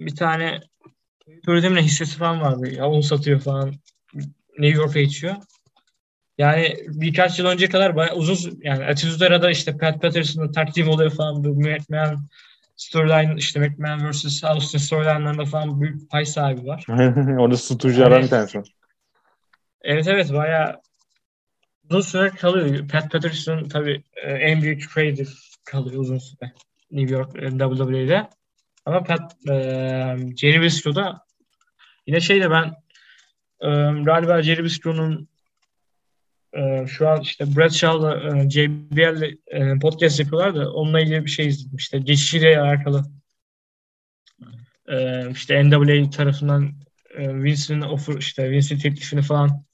bir 0.00 0.16
tane 0.16 0.60
turizmle 1.44 1.82
hissesi 1.82 2.18
falan 2.18 2.40
vardı. 2.40 2.68
Ya 2.74 2.88
onu 2.88 3.02
satıyor 3.02 3.40
falan. 3.40 3.74
New 4.58 4.82
York'a 4.82 5.00
geçiyor. 5.00 5.34
Yani 6.38 6.76
birkaç 6.88 7.38
yıl 7.38 7.46
önce 7.46 7.68
kadar 7.68 7.96
bayağı 7.96 8.16
uzun 8.16 8.60
yani 8.62 8.84
Attitude 8.84 9.26
Era'da 9.26 9.50
işte 9.50 9.76
Pat 9.76 10.02
Patterson'da 10.02 10.50
takdim 10.50 10.88
oluyor 10.88 11.10
falan 11.10 11.44
bu 11.44 11.48
McMahon 11.48 12.28
storyline 12.76 13.34
işte 13.36 13.60
McMahon 13.60 14.10
vs. 14.10 14.44
Austin 14.44 14.78
storyline'larında 14.78 15.44
falan 15.44 15.80
büyük 15.80 16.10
pay 16.10 16.24
sahibi 16.24 16.66
var. 16.66 16.84
Orada 17.38 17.56
sutuculardan 17.56 18.22
bir 18.22 18.28
tanesi. 18.28 18.62
Evet 19.82 20.06
evet 20.08 20.32
bayağı 20.32 20.80
uzun 21.90 22.00
süre 22.00 22.30
kalıyor. 22.30 22.88
Pat 22.88 23.12
Patterson 23.12 23.68
tabii 23.68 24.02
e, 24.22 24.32
en 24.32 24.62
büyük 24.62 24.94
creative 24.94 25.28
kalıyor 25.64 26.00
uzun 26.00 26.18
süre. 26.18 26.52
New 26.90 27.14
York 27.14 27.36
e, 27.36 27.50
WWE'de. 27.50 28.28
Ama 28.84 29.02
Pat 29.02 29.36
e, 29.48 29.52
Jerry 30.36 30.60
Briscoe'da 30.60 31.20
yine 32.06 32.20
şeyde 32.20 32.50
ben 32.50 32.64
e, 33.60 33.68
galiba 34.02 34.42
Jerry 34.42 34.62
Briscoe'nun 34.62 35.28
e, 36.56 36.86
şu 36.86 37.08
an 37.08 37.20
işte 37.20 37.56
Brad 37.56 37.70
Shaw'la 37.70 38.36
e, 38.36 38.50
JBL'le 38.50 39.38
e, 39.46 39.78
podcast 39.78 40.20
yapıyorlar 40.20 40.54
da 40.54 40.72
onunla 40.72 41.00
ilgili 41.00 41.24
bir 41.24 41.30
şey 41.30 41.46
izledim. 41.46 41.76
İşte 41.76 41.98
geçişiyle 41.98 42.60
alakalı. 42.60 43.04
E, 44.88 45.30
işte 45.30 45.64
NWA 45.64 46.10
tarafından 46.10 46.72
e, 47.16 47.42
Vince'in 47.42 47.80
offer 47.80 48.14
işte 48.14 48.50
Vince'in 48.50 48.78
teklifini 48.78 49.22
falan 49.22 49.64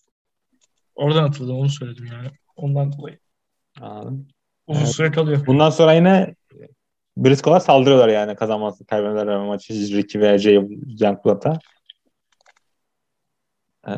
oradan 0.94 1.24
atıldı 1.24 1.52
onu 1.52 1.68
söyledim 1.68 2.06
yani. 2.06 2.28
Ondan 2.56 2.92
dolayı. 2.92 3.18
Anladım. 3.80 4.28
Uzun 4.66 4.80
evet. 4.80 4.94
süre 4.94 5.10
kalıyor. 5.10 5.46
Bundan 5.46 5.70
sonra 5.70 5.92
yine 5.92 6.34
Briscoe'lar 7.16 7.60
saldırıyorlar 7.60 8.08
yani 8.08 8.36
kazanması 8.36 8.86
kaybederler 8.86 9.38
maçı 9.38 9.74
Ricky 9.74 10.24
veya 10.24 10.38
Jay 10.38 10.54
Youngblood'a. 11.00 11.58
Ee, 13.88 13.92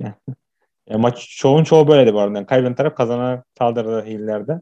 ya 0.88 0.98
maç 0.98 1.28
çoğun 1.38 1.64
çoğu 1.64 1.88
böyleydi 1.88 2.14
bu 2.14 2.20
arada. 2.20 2.38
Yani 2.38 2.46
kaybeden 2.46 2.74
taraf 2.74 2.96
kazanan 2.96 3.44
saldırıda 3.58 4.02
hillerde. 4.02 4.60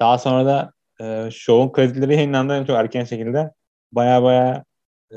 Daha 0.00 0.18
sonra 0.18 0.46
da 0.46 0.72
e, 1.00 1.30
şovun 1.30 1.72
kredileri 1.72 2.14
yayınlandı 2.14 2.66
çok 2.66 2.76
erken 2.76 3.04
şekilde. 3.04 3.52
Baya 3.92 4.22
baya 4.22 4.64
e, 5.10 5.16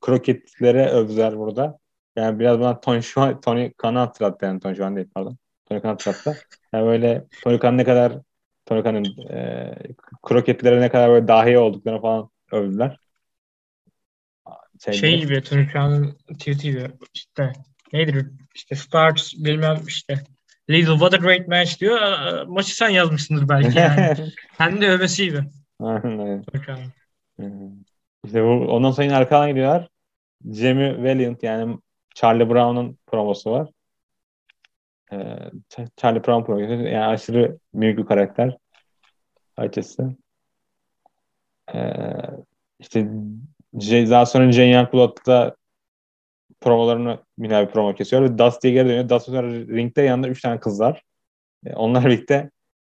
kroketlere 0.00 0.88
övdüler 0.88 1.38
burada. 1.38 1.78
Yani 2.16 2.38
biraz 2.38 2.60
bana 2.60 2.80
Tony, 2.80 3.02
Schuan, 3.02 3.40
Tony 3.40 3.72
Khan'ı 3.72 3.98
hatırlattı 3.98 4.44
yani 4.46 4.60
Tony 4.60 4.74
Schuan 4.74 4.96
değil 4.96 5.08
pardon. 5.14 5.36
Tony 5.68 5.80
Khan 5.80 5.88
hatırlattı. 5.88 6.38
Yani 6.72 6.86
böyle 6.86 7.24
Tony 7.42 7.58
Khan 7.58 7.78
ne 7.78 7.84
kadar 7.84 8.18
Tony 8.66 8.82
Khan'ın 8.82 9.04
e, 9.30 9.74
kroketlere 10.22 10.80
ne 10.80 10.88
kadar 10.88 11.10
böyle 11.10 11.28
dahi 11.28 11.58
olduklarını 11.58 12.00
falan 12.00 12.30
övdüler. 12.52 12.98
Şeyde, 14.84 14.98
şey 14.98 15.20
gibi 15.20 15.42
Tony 15.42 15.68
Khan'ın 15.68 16.18
tweet'i 16.32 16.62
gibi 16.70 16.90
işte 17.14 17.52
nedir 17.94 18.26
işte 18.54 18.74
Starks 18.74 19.34
bilmem 19.36 19.80
işte 19.86 20.24
Lidl 20.70 20.90
what 20.90 21.14
a 21.14 21.16
great 21.16 21.48
match 21.48 21.80
diyor. 21.80 22.00
Maçı 22.46 22.76
sen 22.76 22.88
yazmışsındır 22.88 23.48
belki 23.48 23.78
yani. 23.78 24.16
Kendi 24.58 24.86
övmesi 24.86 25.24
gibi. 25.24 25.40
Aynen. 25.80 26.44
İşte 28.24 28.42
bu, 28.42 28.48
ondan 28.48 28.90
sonra 28.90 29.04
yine 29.04 29.16
arkadan 29.16 29.48
gidiyorlar. 29.48 29.88
Jamie 30.52 31.02
Valiant 31.02 31.42
yani 31.42 31.78
Charlie 32.14 32.50
Brown'un 32.50 32.98
promosu 33.06 33.50
var. 33.50 33.68
Ee, 35.12 35.16
Charlie 35.96 36.24
Brown 36.24 36.44
promosu. 36.44 36.72
Yani 36.72 37.04
aşırı 37.04 37.58
büyük 37.74 37.98
bir 37.98 38.06
karakter. 38.06 38.56
Açısı. 39.56 40.16
Ee, 41.74 42.02
işte 42.78 43.06
daha 43.84 44.26
sonra 44.26 44.52
Jane 44.52 44.70
Youngblood'da 44.70 45.56
promolarını 46.64 47.18
yine 47.38 47.66
bir 47.66 47.72
promo 47.72 47.94
kesiyor 47.94 48.22
ve 48.22 48.38
Dusty'ye 48.38 48.74
geri 48.74 48.88
dönüyor. 48.88 49.08
Dusty 49.08 49.30
sonra 49.30 49.48
ringde 49.48 50.02
yanında 50.02 50.28
üç 50.28 50.42
tane 50.42 50.60
kız 50.60 50.80
var. 50.80 51.02
E, 51.66 51.74
onlar 51.74 52.04
birlikte 52.06 52.50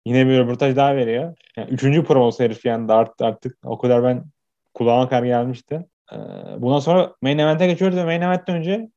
yine 0.05 0.27
bir 0.27 0.37
röportaj 0.37 0.75
daha 0.75 0.95
veriyor. 0.95 1.35
Yani 1.57 1.69
üçüncü 1.69 2.03
promosu 2.03 2.43
herif 2.43 2.65
yani 2.65 2.93
artık, 2.93 3.21
artık 3.21 3.57
o 3.63 3.77
kadar 3.77 4.03
ben 4.03 4.25
kulağıma 4.73 5.09
kar 5.09 5.23
gelmişti. 5.23 5.85
E, 6.11 6.17
bundan 6.57 6.79
sonra 6.79 7.15
main 7.21 7.37
event'e 7.37 7.67
geçiyoruz 7.67 7.97
ve 7.97 8.05
main 8.05 8.21
event'ten 8.21 8.55
önce 8.55 8.89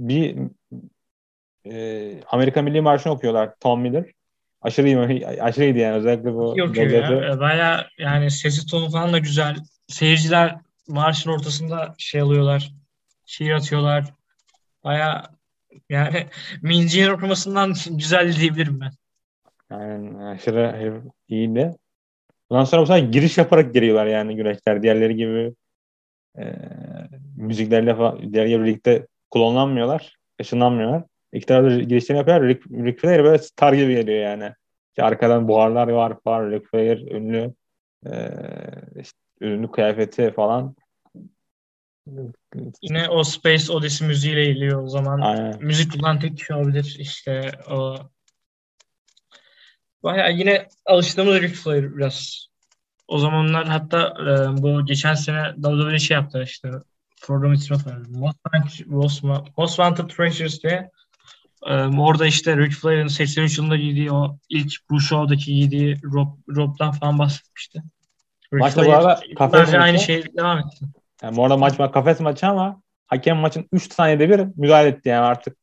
bir 0.00 0.36
e, 1.66 2.20
Amerika 2.26 2.62
Milli 2.62 2.80
Marşı'nı 2.80 3.12
okuyorlar 3.12 3.54
Tom 3.60 3.80
Miller. 3.80 4.04
Aşırı 4.62 4.86
iyi, 4.86 5.26
aşırı 5.40 5.64
iyiydi 5.64 5.78
yani 5.78 5.96
özellikle 5.96 6.34
bu. 6.34 6.54
Yok 6.56 6.76
ya. 6.76 7.40
Baya 7.40 7.86
yani 7.98 8.30
sesi 8.30 8.66
tonu 8.66 8.90
falan 8.90 9.12
da 9.12 9.18
güzel. 9.18 9.56
Seyirciler 9.88 10.56
marşın 10.88 11.30
ortasında 11.30 11.94
şey 11.98 12.20
alıyorlar 12.20 12.72
şiir 13.28 13.50
atıyorlar. 13.50 14.04
Baya 14.84 15.24
yani 15.88 16.26
Minci'nin 16.62 17.10
okumasından 17.10 17.74
güzel 17.90 18.36
diyebilirim 18.36 18.80
ben. 18.80 18.90
Yani 19.70 20.24
aşırı 20.24 21.02
iyiydi. 21.28 21.76
Ondan 22.50 22.64
sonra 22.64 22.82
bu 22.82 22.86
sefer 22.86 23.02
giriş 23.02 23.38
yaparak 23.38 23.74
giriyorlar 23.74 24.06
yani 24.06 24.36
güreşler. 24.36 24.82
Diğerleri 24.82 25.16
gibi 25.16 25.54
e, 26.38 26.54
müziklerle 27.36 27.94
falan 27.94 28.32
diğer 28.32 28.46
gibi 28.46 28.64
birlikte 28.64 29.06
klonlanmıyorlar. 29.30 30.16
ışınlanmıyorlar. 30.40 31.02
İki 31.32 31.46
tarafta 31.46 31.80
girişlerini 31.80 32.18
yapıyorlar. 32.18 32.48
Rick, 32.48 32.66
Rick 32.66 33.00
Flair 33.00 33.24
böyle 33.24 33.38
star 33.38 33.72
gibi 33.72 33.94
geliyor 33.94 34.18
yani. 34.18 34.52
İşte 34.88 35.02
arkadan 35.02 35.48
buharlar 35.48 35.88
var 35.88 36.20
falan. 36.24 36.50
Rick 36.50 36.70
Flair 36.70 37.10
ünlü 37.10 37.54
e, 38.06 38.30
işte, 39.00 39.18
ünlü 39.40 39.70
kıyafeti 39.70 40.32
falan. 40.32 40.76
Yine 42.82 43.08
o 43.08 43.24
Space 43.24 43.72
Odyssey 43.72 44.08
müziğiyle 44.08 44.44
geliyor 44.44 44.82
o 44.82 44.88
zaman. 44.88 45.20
Aynen. 45.20 45.58
Müzik 45.60 45.92
kullanan 45.92 46.20
tek 46.20 46.38
kişi 46.38 46.54
olabilir. 46.54 46.96
İşte 46.98 47.50
o 47.70 47.96
Baya 50.02 50.28
yine 50.28 50.68
alıştığımız 50.86 51.42
Ric 51.42 51.54
Flair 51.54 51.96
biraz. 51.96 52.48
O 53.08 53.18
zamanlar 53.18 53.68
hatta 53.68 54.14
e, 54.20 54.62
bu 54.62 54.86
geçen 54.86 55.14
sene 55.14 55.54
WWE 55.62 55.98
şey 55.98 56.14
yaptı 56.14 56.42
işte 56.42 56.70
program 57.22 57.52
ismi 57.52 57.76
Most, 58.08 58.38
Most, 58.86 59.24
Most 59.56 59.76
Wanted 59.76 60.08
Treasures 60.08 60.62
diye 60.62 60.90
e, 61.66 61.74
orada 61.74 62.26
işte 62.26 62.56
Ric 62.56 62.76
Flair'in 62.76 63.06
83 63.06 63.58
yılında 63.58 63.76
giydiği 63.76 64.12
o 64.12 64.38
ilk 64.48 64.72
bu 64.90 65.00
show'daki 65.00 65.54
giydiği 65.54 65.96
rob, 66.02 66.28
rob'dan 66.56 66.92
falan 66.92 67.18
bahsetmişti. 67.18 67.82
Ric 68.52 68.60
Maçta 68.60 68.86
bu 68.86 68.92
arada 68.92 69.20
kafe 69.38 69.78
aynı 69.78 69.98
şey 69.98 70.36
devam 70.36 70.58
etti. 70.58 70.84
Yani 71.22 71.36
bu 71.36 71.42
arada 71.44 71.56
maç 71.56 71.76
kafes 71.92 72.20
maçı 72.20 72.46
ama 72.46 72.82
hakem 73.06 73.36
maçın 73.36 73.68
3 73.72 73.92
saniyede 73.92 74.28
bir 74.30 74.46
müdahale 74.56 74.88
etti 74.88 75.08
yani 75.08 75.26
artık. 75.26 75.56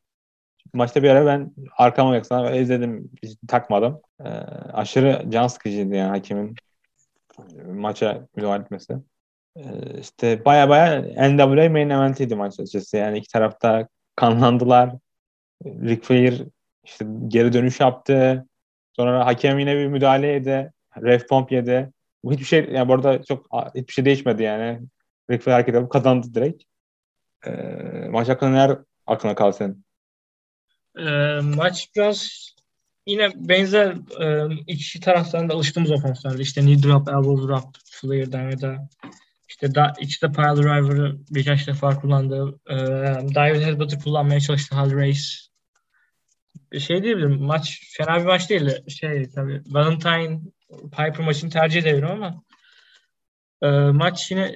Maçta 0.73 1.03
bir 1.03 1.09
ara 1.09 1.25
ben 1.25 1.53
arkama 1.77 2.15
yaksana 2.15 2.51
izledim 2.51 3.11
hiç 3.23 3.37
takmadım. 3.47 4.01
Ee, 4.19 4.29
aşırı 4.73 5.25
can 5.29 5.47
sıkıcıydı 5.47 5.95
yani 5.95 6.09
hakemin 6.09 6.55
maça 7.65 8.27
müdahale 8.35 8.63
etmesi. 8.63 8.93
Ee, 9.57 9.61
işte 9.99 10.45
baya 10.45 10.69
baya 10.69 11.01
NWA 11.29 11.69
main 11.69 11.89
event'iydi 11.89 12.35
maç 12.35 12.59
açıkçası. 12.59 12.97
Yani 12.97 13.17
iki 13.17 13.27
tarafta 13.27 13.87
kanlandılar. 14.15 14.95
Ric 15.65 16.01
Flair 16.01 16.43
işte 16.83 17.05
geri 17.27 17.53
dönüş 17.53 17.79
yaptı. 17.79 18.45
Sonra 18.95 19.25
hakem 19.25 19.59
yine 19.59 19.75
bir 19.75 19.87
müdahale 19.87 20.27
yedi. 20.27 20.71
Ref 21.01 21.29
pump 21.29 21.51
yedi. 21.51 21.91
Bu 22.23 22.31
hiçbir 22.33 22.45
şey 22.45 22.69
yani 22.71 22.87
bu 22.87 22.93
arada 22.93 23.23
çok 23.23 23.47
hiçbir 23.75 23.93
şey 23.93 24.05
değişmedi 24.05 24.43
yani. 24.43 24.81
Flair 25.27 25.53
hareket 25.53 25.75
yapıp 25.75 25.91
kazandı 25.91 26.27
direkt. 26.33 26.63
Ee, 27.45 27.51
maç 28.09 28.29
hakkında 28.29 28.49
neler 28.49 28.77
aklına 29.07 29.35
kaldı 29.35 29.55
senin? 29.57 29.85
Ee, 30.97 31.39
maç 31.41 31.89
biraz 31.95 32.49
yine 33.05 33.31
benzer 33.35 33.95
e, 34.21 34.55
iki 34.67 34.99
taraftan 34.99 35.49
da 35.49 35.53
alıştığımız 35.53 35.91
ofenslerdi. 35.91 36.41
İşte 36.41 36.61
knee 36.61 36.83
drop, 36.83 37.09
elbow 37.09 37.47
drop, 37.47 37.63
Flair'den 37.91 38.49
ya 38.49 38.61
da 38.61 38.89
işte 39.49 39.75
da, 39.75 39.93
de 39.99 40.31
pile 40.31 40.55
driver'ı 40.55 41.17
birkaç 41.29 41.67
defa 41.67 41.99
kullandı. 41.99 42.59
E, 42.69 42.75
dive 43.29 43.65
headbutt'ı 43.65 43.99
kullanmaya 43.99 44.39
çalıştı 44.39 44.75
Hal 44.75 44.91
Race. 44.91 45.21
Şey 46.79 47.03
diyebilirim, 47.03 47.41
maç 47.41 47.93
fena 47.97 48.19
bir 48.19 48.25
maç 48.25 48.49
değildi. 48.49 48.83
Şey 48.87 49.29
tabii 49.29 49.61
Valentine 49.65 50.39
Piper 50.83 51.19
maçını 51.19 51.49
tercih 51.49 51.81
ederim 51.81 52.11
ama 52.11 52.43
e, 53.61 53.67
maç 53.91 54.31
yine 54.31 54.55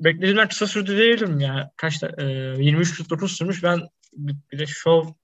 beklediğimden 0.00 0.48
kısa 0.48 0.66
sürdü 0.66 0.96
diyebilirim 0.96 1.40
ya. 1.40 1.70
Kaç 1.76 2.02
da, 2.02 2.08
e, 2.18 2.24
23-49 2.56 3.28
sürmüş. 3.28 3.62
Ben 3.62 3.80
bir, 4.12 4.58
de 4.58 4.66
show 4.66 5.14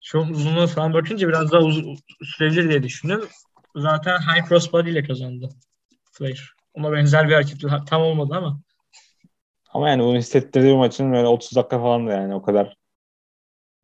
show 0.00 0.32
uzunluğu 0.32 0.66
falan 0.66 0.94
bakınca 0.94 1.28
biraz 1.28 1.52
daha 1.52 1.62
uzun 1.62 1.96
sürebilir 2.22 2.68
diye 2.68 2.82
düşündüm. 2.82 3.20
Zaten 3.76 4.18
high 4.18 4.48
crossbody 4.48 4.90
ile 4.90 5.02
kazandı 5.02 5.48
Flair. 6.12 6.54
Ona 6.74 6.92
benzer 6.92 7.28
bir 7.28 7.34
hareket 7.34 7.60
tam 7.86 8.02
olmadı 8.02 8.34
ama. 8.36 8.60
Ama 9.72 9.88
yani 9.88 10.02
bunu 10.02 10.18
hissettirdiği 10.18 10.76
maçın 10.76 11.12
böyle 11.12 11.26
30 11.26 11.56
dakika 11.56 11.78
falan 11.78 12.06
da 12.06 12.12
yani 12.12 12.34
o 12.34 12.42
kadar 12.42 12.76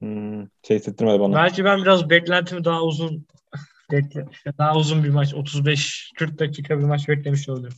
hmm, 0.00 0.46
şey 0.62 0.78
hissettirmedi 0.78 1.20
bana. 1.20 1.34
Belki 1.34 1.64
ben 1.64 1.82
biraz 1.82 2.10
beklentimi 2.10 2.64
daha 2.64 2.82
uzun 2.82 3.26
bekle, 3.92 4.26
daha 4.58 4.76
uzun 4.76 5.04
bir 5.04 5.08
maç 5.08 5.32
35-40 5.32 6.38
dakika 6.38 6.78
bir 6.78 6.84
maç 6.84 7.08
beklemiş 7.08 7.48
oldum. 7.48 7.72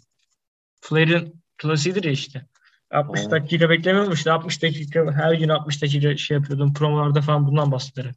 Flair'in 0.81 1.46
klasiğidir 1.57 2.05
ya 2.05 2.11
işte. 2.11 2.47
60 2.91 3.21
evet. 3.21 3.31
dakika 3.31 3.71
beklemiyormuş 3.71 4.27
da 4.27 4.35
60 4.35 4.63
dakika 4.63 5.13
her 5.13 5.33
gün 5.33 5.49
60 5.49 5.83
dakika 5.83 6.17
şey 6.17 6.37
yapıyordum. 6.37 6.75
Promolarda 6.75 7.21
falan 7.21 7.47
bundan 7.47 7.73
bahsederim. 7.73 8.15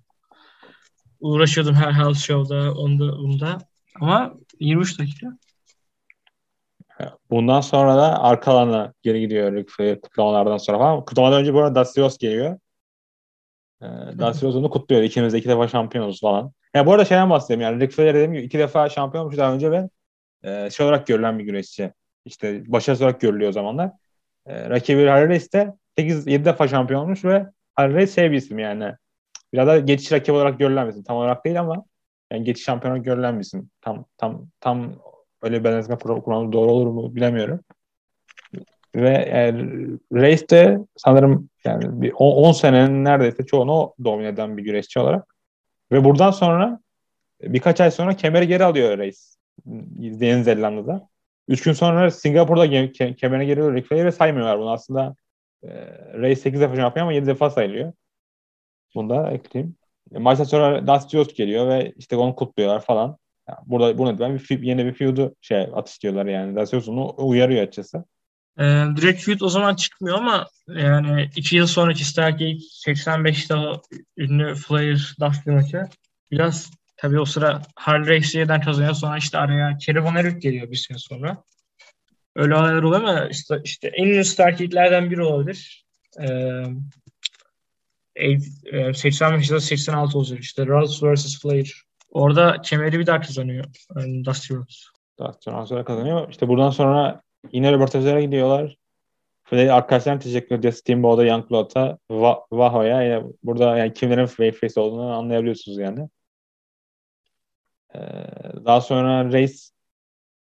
Uğraşıyordum 1.20 1.76
her 1.76 1.92
house 1.92 2.20
show'da 2.20 2.74
onda 2.74 3.18
bunda. 3.18 3.58
Ama 4.02 4.34
23 4.60 5.00
dakika. 5.00 5.38
Bundan 7.30 7.62
sonra 7.62 7.98
da 7.98 8.24
arka 8.24 8.52
alana 8.52 8.94
geri 9.02 9.20
gidiyor 9.20 9.54
Ric 9.54 10.02
kutlamalardan 10.02 10.58
sonra 10.58 10.78
falan. 10.78 11.06
Kutlamadan 11.06 11.42
önce 11.42 11.54
bu 11.54 11.60
arada 11.60 11.76
Dacios 11.76 12.18
geliyor. 12.18 12.60
Ee, 13.82 13.86
Dacios 14.20 14.56
onu 14.56 14.70
kutluyor. 14.70 15.02
İkimiz 15.02 15.34
de 15.34 15.38
iki 15.38 15.50
defa 15.50 15.68
şampiyonuz 15.68 16.22
falan. 16.22 16.52
Ya 16.74 16.86
bu 16.86 16.92
arada 16.94 17.06
şeyden 17.06 17.30
bahsedeyim 17.30 17.62
yani 17.62 17.80
Ric 17.82 17.96
Flair 17.96 18.14
dediğim 18.14 18.34
gibi 18.34 18.44
iki 18.44 18.60
defa 18.60 18.90
şampiyon 18.90 19.24
olmuş 19.24 19.38
daha 19.38 19.54
önce 19.54 19.72
ve 19.72 19.90
e, 20.44 20.70
şey 20.70 20.86
olarak 20.86 21.08
görülen 21.08 21.40
bir 21.40 21.44
güreşçi. 21.44 21.94
İşte 22.30 22.72
başarısı 22.72 23.04
olarak 23.04 23.22
görülüyor 23.22 23.50
o 23.50 23.54
zamanlar. 23.54 23.92
E, 24.46 24.70
rakibi 24.70 25.06
Race 25.06 25.52
de 25.52 25.74
8-7 25.98 26.46
defa 26.46 26.68
şampiyon 26.68 27.02
olmuş 27.02 27.26
ve 27.26 27.46
Race 27.80 28.12
şey 28.12 28.32
bir 28.32 28.38
isim 28.38 28.60
yani. 28.60 28.94
Biraz 29.54 29.68
da 29.68 29.80
geçiş 29.80 30.12
rakibi 30.12 30.36
olarak 30.36 30.60
görülen 30.60 30.90
bir. 30.90 31.04
Tam 31.04 31.18
olarak 31.18 31.46
değil 31.46 31.60
ama 31.60 31.86
yani 32.32 32.44
geçiş 32.44 32.66
şampiyon 32.66 32.92
olarak 32.92 33.06
görülen 33.06 33.36
bir 33.36 33.46
isim. 33.46 33.70
Tam 33.82 34.06
tam 34.18 34.48
tam 34.60 34.96
öyle 35.42 35.64
benzetme 35.64 35.96
kurmamız 35.96 36.52
doğru 36.52 36.72
olur 36.72 36.88
mu 36.88 37.16
bilemiyorum. 37.16 37.60
Ve 38.96 39.30
yani, 39.34 39.88
Race 40.14 40.50
de 40.50 40.80
sanırım 40.98 41.50
yani 41.64 42.02
bir 42.02 42.14
10 42.16 42.52
senenin 42.52 43.06
neredeyse 43.06 43.46
çoğunu 43.46 43.94
domine 44.04 44.28
eden 44.28 44.58
bir 44.58 44.64
güreşçi 44.64 45.00
olarak. 45.00 45.36
Ve 45.92 46.04
buradan 46.04 46.32
sonra 46.32 46.80
birkaç 47.42 47.82
ay 47.82 47.92
sonra 47.92 48.16
kemeri 48.16 48.48
geri 48.48 48.64
alıyor 48.64 48.98
Race. 48.98 49.18
Yeni 50.00 50.44
Zelanda'da. 50.44 51.10
Üç 51.50 51.64
gün 51.64 51.74
sonra 51.74 52.12
Singapur'da 52.12 52.66
ke- 52.66 53.16
kemerine 53.16 53.46
geri 53.46 53.62
alıyor 53.62 53.76
Ric 53.76 53.88
Flair'e 53.88 54.12
saymıyorlar 54.12 54.60
bunu. 54.60 54.72
Aslında 54.72 55.16
e, 55.64 55.70
Race 56.14 56.36
8 56.36 56.62
defa 56.62 56.76
şampiyon 56.76 57.06
ama 57.06 57.14
7 57.14 57.28
defa 57.28 57.50
sayılıyor. 57.50 57.94
Bunu 58.96 59.10
da 59.10 59.32
ekleyeyim. 59.32 59.76
E, 60.16 60.20
maçtan 60.20 60.44
sonra 60.44 60.88
Dusty 60.88 61.18
Rhodes 61.18 61.34
geliyor 61.34 61.70
ve 61.70 61.94
işte 61.98 62.16
onu 62.16 62.36
kutluyorlar 62.36 62.86
falan. 62.86 63.18
Yani 63.50 63.58
burada 63.66 63.98
bunu 63.98 64.20
ben 64.20 64.36
bir 64.36 64.64
yeni 64.64 64.86
bir 64.86 64.94
feud'u 64.94 65.36
şey 65.42 65.62
atıştırıyorlar 65.62 66.26
yani. 66.26 66.56
Dusty 66.56 66.76
Rhodes 66.76 66.90
onu 66.90 67.16
uyarıyor 67.18 67.62
açıkçası. 67.62 68.04
Ee, 68.60 68.86
direkt 68.96 69.22
feud 69.22 69.42
o 69.42 69.50
zaman 69.50 69.76
çıkmıyor 69.76 70.18
ama 70.18 70.48
yani 70.68 71.30
iki 71.36 71.56
yıl 71.56 71.68
sonraki 71.68 72.06
Stargate 72.06 72.58
85'te 72.88 73.56
o 73.56 73.82
ünlü 74.18 74.56
Flair 74.56 75.16
Dusty 75.20 75.50
maçı 75.52 75.84
biraz 76.32 76.72
tabii 77.02 77.20
o 77.20 77.26
sıra 77.26 77.62
Harley 77.76 78.18
Race'den 78.18 78.62
kazanıyor 78.62 78.94
sonra 78.94 79.18
işte 79.18 79.38
araya 79.38 79.78
Kerry 79.78 80.04
Von 80.04 80.16
Erich 80.16 80.42
geliyor 80.42 80.72
bir 80.72 80.76
sene 80.76 80.98
sonra. 80.98 81.44
Öyle 82.36 82.56
olaylar 82.56 82.84
oluyor 82.84 83.02
ama 83.02 83.26
işte, 83.26 83.62
işte 83.64 83.88
en 83.88 84.06
ünlü 84.06 84.26
Stargate'lerden 84.26 85.12
biri 85.12 85.24
olabilir. 85.24 85.86
Ee, 86.20 86.64
85'de 88.16 89.60
86 89.60 90.18
olacak 90.18 90.40
işte 90.40 90.66
Rhodes 90.66 91.04
vs. 91.04 91.42
Flair. 91.42 91.84
Orada 92.12 92.62
kemeri 92.62 93.00
bir 93.00 93.06
daha 93.06 93.22
kazanıyor 93.22 93.66
yani 93.96 94.26
Dusty 94.26 94.54
Rhodes. 94.54 94.86
Dusty 95.20 95.50
Rhodes 95.50 95.86
kazanıyor. 95.86 96.30
İşte 96.30 96.48
buradan 96.48 96.70
sonra 96.70 97.22
yine 97.52 97.72
röportajlara 97.72 98.22
gidiyorlar. 98.22 98.78
Flair 99.44 99.70
arkadaşlarına 99.70 100.20
teşekkür 100.20 100.56
ediyor. 100.56 100.74
Steamboat'a, 100.74 101.26
Youngblood'a, 101.26 101.98
Vaho'ya. 102.52 103.04
Yani 103.04 103.34
burada 103.44 103.78
yani 103.78 103.94
kimlerin 103.94 104.26
face 104.26 104.80
olduğunu 104.80 105.14
anlayabiliyorsunuz 105.14 105.78
yani. 105.78 106.10
Ee, 107.96 108.00
daha 108.66 108.82
sonra 108.82 109.26
Race 109.26 109.58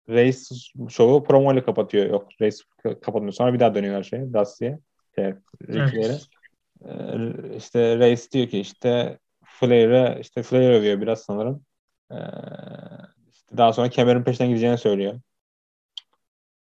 Race 0.10 0.40
şovu 0.90 1.24
promo 1.24 1.54
ile 1.54 1.64
kapatıyor. 1.64 2.10
Yok 2.10 2.28
Race 2.42 2.58
kapatmıyor. 2.84 3.34
Sonra 3.34 3.54
bir 3.54 3.60
daha 3.60 3.76
dönüyorlar 3.76 4.04
şey 4.04 4.34
Dusty'ye. 4.34 4.80
Şey, 5.16 5.34
Rick'lere. 5.68 6.18
Ee, 6.86 7.58
işte 7.58 8.00
Race 8.00 8.32
diyor 8.32 8.48
ki 8.48 8.60
işte 8.60 9.20
Flair'e 9.44 10.18
işte 10.22 10.44
Flair 10.44 10.70
övüyor 10.70 11.02
biraz 11.02 11.22
sanırım. 11.22 11.66
Ee, 12.12 12.16
işte 13.32 13.58
daha 13.58 13.74
sonra 13.74 13.90
kemerin 13.90 14.24
peşinden 14.24 14.50
gideceğini 14.50 14.78
söylüyor. 14.78 15.20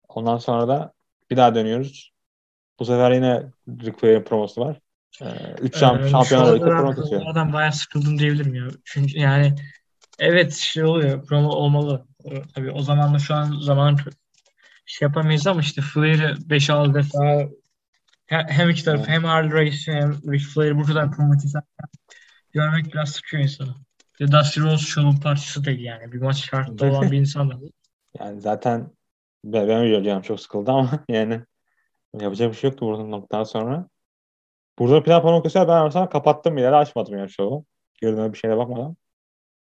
Ondan 0.08 0.38
sonra 0.38 0.68
da 0.68 0.92
bir 1.30 1.36
daha 1.36 1.54
dönüyoruz. 1.54 2.12
Bu 2.78 2.84
sefer 2.84 3.10
yine 3.10 3.42
Ric 3.68 3.92
Flair'in 3.92 4.22
promosu 4.22 4.60
var. 4.60 4.80
Ee, 5.22 5.26
üç 5.60 5.76
şamp 5.78 6.02
ee, 6.02 6.08
şampiyonlar 6.08 6.58
promo. 6.60 7.30
Adam 7.30 7.52
bayağı 7.52 7.72
sıkıldım 7.72 8.18
diyebilirim 8.18 8.54
ya. 8.54 8.64
Çünkü 8.84 9.18
yani 9.18 9.54
evet 10.18 10.52
şey 10.52 10.84
oluyor. 10.84 11.26
Promo 11.26 11.48
olmalı. 11.48 12.06
Tabii 12.54 12.70
o 12.70 12.82
zamanla 12.82 13.18
şu 13.18 13.34
an 13.34 13.60
zaman 13.60 13.98
şey 14.86 15.06
yapamayız 15.06 15.46
ama 15.46 15.60
işte 15.60 15.82
Flair'i 15.82 16.48
5-6 16.50 16.94
defa 16.94 17.48
hem 18.26 18.70
iki 18.70 18.84
taraf 18.84 19.08
hem 19.08 19.24
Harley 19.24 19.52
Race 19.52 19.92
hem 19.92 20.32
Ric 20.32 20.44
Flair'i 20.44 20.78
bu 20.78 20.82
kadar 20.82 21.10
promote 21.12 21.48
görmek 22.52 22.92
biraz 22.92 23.10
sıkıyor 23.10 23.42
insanı. 23.42 23.74
Ve 24.20 24.32
Dusty 24.32 24.60
Rhodes 24.60 24.80
şovun 24.80 25.16
parçası 25.16 25.64
değil 25.64 25.80
yani. 25.80 26.12
Bir 26.12 26.20
maç 26.20 26.36
şartta 26.36 26.90
olan 26.90 27.10
bir 27.10 27.18
insan 27.18 27.50
da. 27.50 27.54
Yani 28.18 28.40
zaten 28.40 28.90
ben, 29.44 29.68
ben 29.68 29.78
öyle 29.78 30.22
çok 30.22 30.40
sıkıldı 30.40 30.70
ama 30.70 30.90
yani 31.08 31.40
yapacak 32.20 32.52
bir 32.52 32.56
şey 32.56 32.70
yoktu 32.70 32.86
buradan 32.86 33.10
noktadan 33.10 33.44
sonra. 33.44 33.88
Burada 34.78 35.02
plan 35.02 35.22
panokası 35.22 35.68
ben 35.68 35.84
mesela 35.84 36.08
kapattım 36.08 36.58
yere 36.58 36.76
açmadım 36.76 37.18
yani 37.18 37.30
şovu. 37.30 37.64
Gördüğüme 38.00 38.32
bir 38.32 38.38
şeyle 38.38 38.56
bakmadan. 38.56 38.96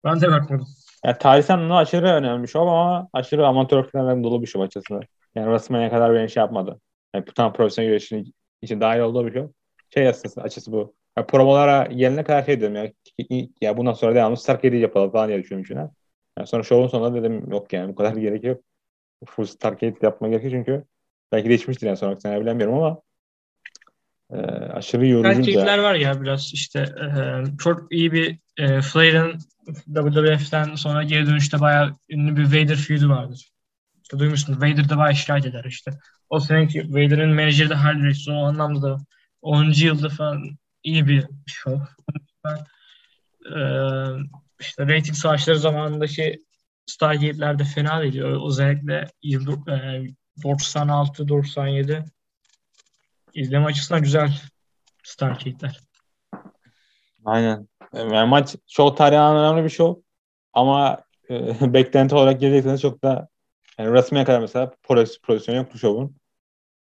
Ben 0.03 0.21
de 0.21 0.31
bakmadım. 0.31 0.67
Yani 1.05 1.17
tarihsel 1.17 1.55
anlamda 1.55 1.75
aşırı 1.75 2.07
önemli 2.07 2.43
bir 2.43 2.47
şov 2.47 2.67
ama 2.67 3.09
aşırı 3.13 3.47
amatör 3.47 3.83
falan 3.89 4.23
dolu 4.23 4.41
bir 4.41 4.47
şov 4.47 4.61
açıkçası. 4.61 4.99
Yani 5.35 5.45
WrestleMania 5.45 5.89
kadar 5.89 6.13
beni 6.13 6.29
şey 6.29 6.41
yapmadı. 6.41 6.79
Yani 7.15 7.25
tam 7.35 7.53
profesyonel 7.53 7.89
güreşin 7.89 8.33
için 8.61 8.81
dahil 8.81 8.99
olduğu 8.99 9.25
bir 9.25 9.33
şov. 9.33 9.47
Şey 9.93 10.07
açısı, 10.07 10.41
açısı 10.41 10.71
bu. 10.71 10.95
Yani 11.17 11.27
promolara 11.27 11.85
gelene 11.85 12.23
kadar 12.23 12.43
şey 12.45 12.61
dedim 12.61 12.75
ya, 12.75 12.91
ya 13.61 13.77
bundan 13.77 13.93
sonra 13.93 14.15
devamlı 14.15 14.37
Stark 14.37 14.63
7 14.63 14.77
yapalım 14.77 15.11
falan 15.11 15.27
diye 15.27 15.43
düşünmüşler. 15.43 15.87
Yani 16.37 16.47
sonra 16.47 16.63
şovun 16.63 16.87
sonunda 16.87 17.19
dedim 17.19 17.51
yok 17.51 17.73
yani 17.73 17.91
bu 17.91 17.95
kadar 17.95 18.15
gerek 18.15 18.43
yok. 18.43 18.63
Full 19.25 19.45
Stark 19.45 19.81
7 19.83 19.97
yapma 20.01 20.27
gerekiyor 20.27 20.51
çünkü 20.53 20.85
belki 21.31 21.49
değişmiştir 21.49 21.87
yani 21.87 21.97
sonraki 21.97 22.21
sene 22.21 22.41
bilemiyorum 22.41 22.75
ama 22.75 23.01
e, 24.33 24.37
aşırı 24.73 25.07
yorucu. 25.07 25.29
Erkekler 25.29 25.77
var 25.77 25.95
ya 25.95 26.21
biraz 26.21 26.53
işte 26.53 26.79
e, 26.79 27.43
çok 27.57 27.91
iyi 27.91 28.11
bir 28.11 28.37
e, 28.57 28.81
Flair'ın 28.81 29.39
WWF'den 29.85 30.75
sonra 30.75 31.03
geri 31.03 31.25
dönüşte 31.25 31.59
bayağı 31.59 31.95
ünlü 32.09 32.37
bir 32.37 32.45
Vader 32.45 32.75
feud'u 32.75 33.09
vardır. 33.09 33.49
İşte 34.03 34.19
duymuşsun 34.19 34.57
Vader 34.57 34.89
da 34.89 34.97
bayağı 34.97 35.15
şikayet 35.15 35.45
eder 35.45 35.63
işte. 35.63 35.91
O 36.29 36.39
seneki 36.39 36.89
Vader'ın 36.89 37.29
menajeri 37.29 37.69
de 37.69 37.75
Harley 37.75 38.09
Race 38.09 38.31
o 38.31 38.45
anlamda 38.45 38.81
da 38.81 38.97
10. 39.41 39.71
yılda 39.75 40.09
falan 40.09 40.57
iyi 40.83 41.07
bir 41.07 41.25
show. 41.47 41.87
Ee, 43.45 43.51
işte 44.59 44.83
rating 44.83 45.15
savaşları 45.15 45.59
zamanındaki 45.59 46.43
Stargate'ler 46.85 47.59
de 47.59 47.63
fena 47.63 48.01
değil. 48.01 48.21
Özellikle 48.47 49.07
96-97 49.23 51.93
e, 51.93 52.05
izleme 53.33 53.65
açısından 53.65 54.01
güzel 54.01 54.31
Stargate'ler. 55.03 55.79
Aynen. 57.25 57.67
Yani 57.93 58.29
maç 58.29 58.55
show 58.67 58.97
tarihinden 58.97 59.35
önemli 59.35 59.63
bir 59.63 59.69
show. 59.69 60.01
Ama 60.53 61.03
e, 61.29 61.73
beklenti 61.73 62.15
olarak 62.15 62.39
gelecekseniz 62.39 62.81
çok 62.81 63.03
da 63.03 63.27
yani 63.77 63.93
resmiye 63.93 64.25
kadar 64.25 64.39
mesela 64.39 64.71
pozisyon 65.23 65.55
yok 65.55 65.73
bu 65.73 65.77
show'un. 65.77 66.15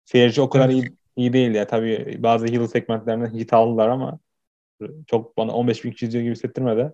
Seyirci 0.06 0.42
o 0.42 0.50
kadar 0.50 0.70
evet. 0.70 0.76
iyi, 0.76 0.98
iyi 1.16 1.34
değil 1.34 1.56
ya. 1.56 1.68
Tabii 1.68 2.18
bazı 2.20 2.48
heel 2.48 2.68
segmentlerinde 2.68 3.40
hit 3.40 3.54
aldılar 3.54 3.88
ama 3.88 4.20
çok 5.08 5.38
bana 5.38 5.52
15 5.52 5.84
bin 5.84 5.92
kişi 5.92 6.06
izliyor 6.06 6.24
gibi 6.24 6.36
hissettirmedi 6.36 6.94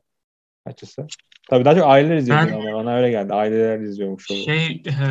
açısı. 0.65 1.07
Tabii 1.49 1.65
daha 1.65 1.75
çok 1.75 1.85
aileler 1.87 2.17
izliyor 2.17 2.39
ben, 2.47 2.53
ama 2.53 2.73
bana 2.73 2.95
öyle 2.95 3.09
geldi. 3.09 3.33
Aileler 3.33 3.79
izliyormuş. 3.79 4.27
Şovu. 4.27 4.37
Şey 4.37 4.83
e, 4.87 5.03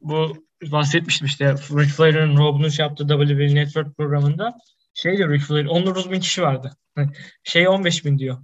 bu 0.00 0.45
bahsetmiştim 0.62 1.26
işte 1.26 1.52
Ric 1.52 1.88
Flair'ın 1.88 2.68
şey 2.68 2.86
yaptığı 2.86 3.08
WWE 3.08 3.54
Network 3.54 3.96
programında 3.96 4.58
şey 4.94 5.16
diyor 5.16 5.30
Ric 5.30 5.44
Flair 5.44 5.66
19 5.66 6.10
bin 6.10 6.20
kişi 6.20 6.42
vardı. 6.42 6.70
Şey 7.44 7.68
15 7.68 8.04
bin 8.04 8.18
diyor. 8.18 8.38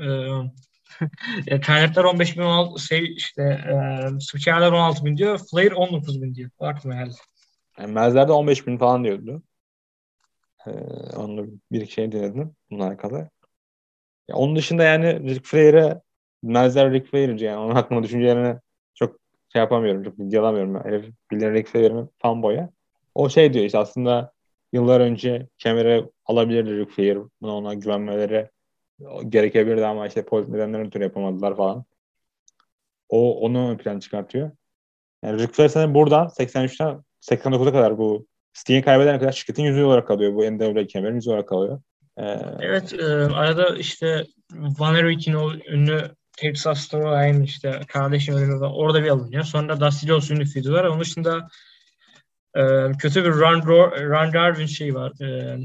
Ee, 0.00 1.60
kaynaklar 1.60 2.04
15 2.04 2.36
bin 2.36 2.42
16 2.42 2.82
şey 2.82 3.14
işte 3.14 3.42
e, 3.42 4.20
spikerler 4.20 4.72
16 4.72 5.04
bin 5.04 5.16
diyor. 5.16 5.40
Flair 5.50 5.72
19 5.72 6.22
bin 6.22 6.34
diyor. 6.34 6.50
Aklıma 6.60 6.94
geldi. 6.94 7.14
Yani 7.78 7.92
Mezler 7.92 8.28
de 8.28 8.32
15 8.32 8.66
bin 8.66 8.78
falan 8.78 9.04
diyordu. 9.04 9.42
Ee, 10.66 10.70
onu 11.16 11.46
bir 11.72 11.86
şey 11.86 12.12
dinledim 12.12 12.56
bununla 12.70 12.86
alakalı. 12.86 13.30
Ya 14.28 14.36
onun 14.36 14.56
dışında 14.56 14.84
yani 14.84 15.30
Ric 15.30 15.40
Flair'e 15.42 16.00
Mezler 16.42 16.92
Ric 16.92 17.10
Flair'ci 17.10 17.44
yani 17.44 17.58
onun 17.58 17.74
hakkında 17.74 18.02
düşüncelerini 18.02 18.48
çok 18.48 18.62
şey 19.56 19.60
yapamıyorum. 19.60 20.04
Çok 20.04 20.18
bilgi 20.18 20.40
alamıyorum. 20.40 20.84
Herif 20.84 21.04
Ric 21.32 21.70
Flair'in 21.70 22.10
fanboya. 22.18 22.70
O 23.14 23.28
şey 23.28 23.52
diyor 23.52 23.64
işte 23.64 23.78
aslında 23.78 24.32
yıllar 24.72 25.00
önce 25.00 25.48
kemere 25.58 26.04
alabilirdi 26.26 26.76
Ric 26.78 26.90
Flair. 26.90 27.18
Buna 27.40 27.56
ona 27.56 27.74
güvenmeleri 27.74 28.50
gerekebilirdi 29.28 29.86
ama 29.86 30.06
işte 30.06 30.24
politik 30.24 30.54
nedenlerden 30.54 30.86
ötürü 30.86 31.02
yapamadılar 31.02 31.56
falan. 31.56 31.84
O 33.08 33.40
onu 33.40 33.70
ön 33.70 33.76
plan 33.76 33.98
çıkartıyor. 33.98 34.50
Yani 35.22 35.46
Flair 35.46 35.68
sanırım 35.68 35.94
buradan 35.94 36.26
83'ten 36.26 37.02
89'a 37.20 37.72
kadar 37.72 37.98
bu 37.98 38.26
Sting'i 38.52 38.82
kaybedene 38.82 39.18
kadar 39.18 39.32
şirketin 39.32 39.64
yüzü 39.64 39.82
olarak 39.82 40.08
kalıyor. 40.08 40.34
Bu 40.34 40.42
NWA 40.42 40.86
kemerin 40.86 41.14
yüzü 41.14 41.30
olarak 41.30 41.48
kalıyor. 41.48 41.80
Ee, 42.18 42.38
evet 42.60 42.92
e, 42.92 43.04
arada 43.34 43.76
işte 43.76 44.24
Van 44.52 44.94
Erich'in 44.94 45.34
o 45.34 45.52
ünlü 45.52 46.10
Texas 46.36 46.80
Storyline 46.80 47.44
işte 47.44 47.80
kardeşim 47.88 48.36
önünde 48.36 48.64
orada 48.64 49.04
bir 49.04 49.08
alınıyor. 49.08 49.44
Sonra 49.44 49.80
Dusty 49.80 50.08
Rhodes 50.08 50.30
ünlü. 50.30 50.88
Onun 50.88 51.00
dışında 51.00 51.48
e, 52.54 52.62
kötü 52.98 53.24
bir 53.24 53.30
Ron, 53.30 53.62
Ron 54.10 54.32
Darwin 54.32 54.66
şey 54.66 54.94
var. 54.94 55.20
E, 55.20 55.58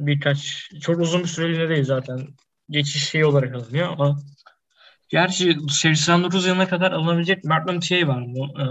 birkaç 0.00 0.70
çok 0.80 1.00
uzun 1.00 1.22
bir 1.22 1.28
süreliğine 1.28 1.68
değil 1.68 1.84
zaten. 1.84 2.28
Geçiş 2.70 3.08
şeyi 3.08 3.24
olarak 3.26 3.54
alınıyor 3.54 3.88
ama 3.92 4.16
Gerçi 5.08 5.56
Şeristan 5.70 6.24
9 6.24 6.46
yılına 6.46 6.68
kadar 6.68 6.92
alınabilecek 6.92 7.44
Martin 7.44 7.80
şey 7.80 8.08
var. 8.08 8.24
Bu, 8.26 8.60
e, 8.60 8.64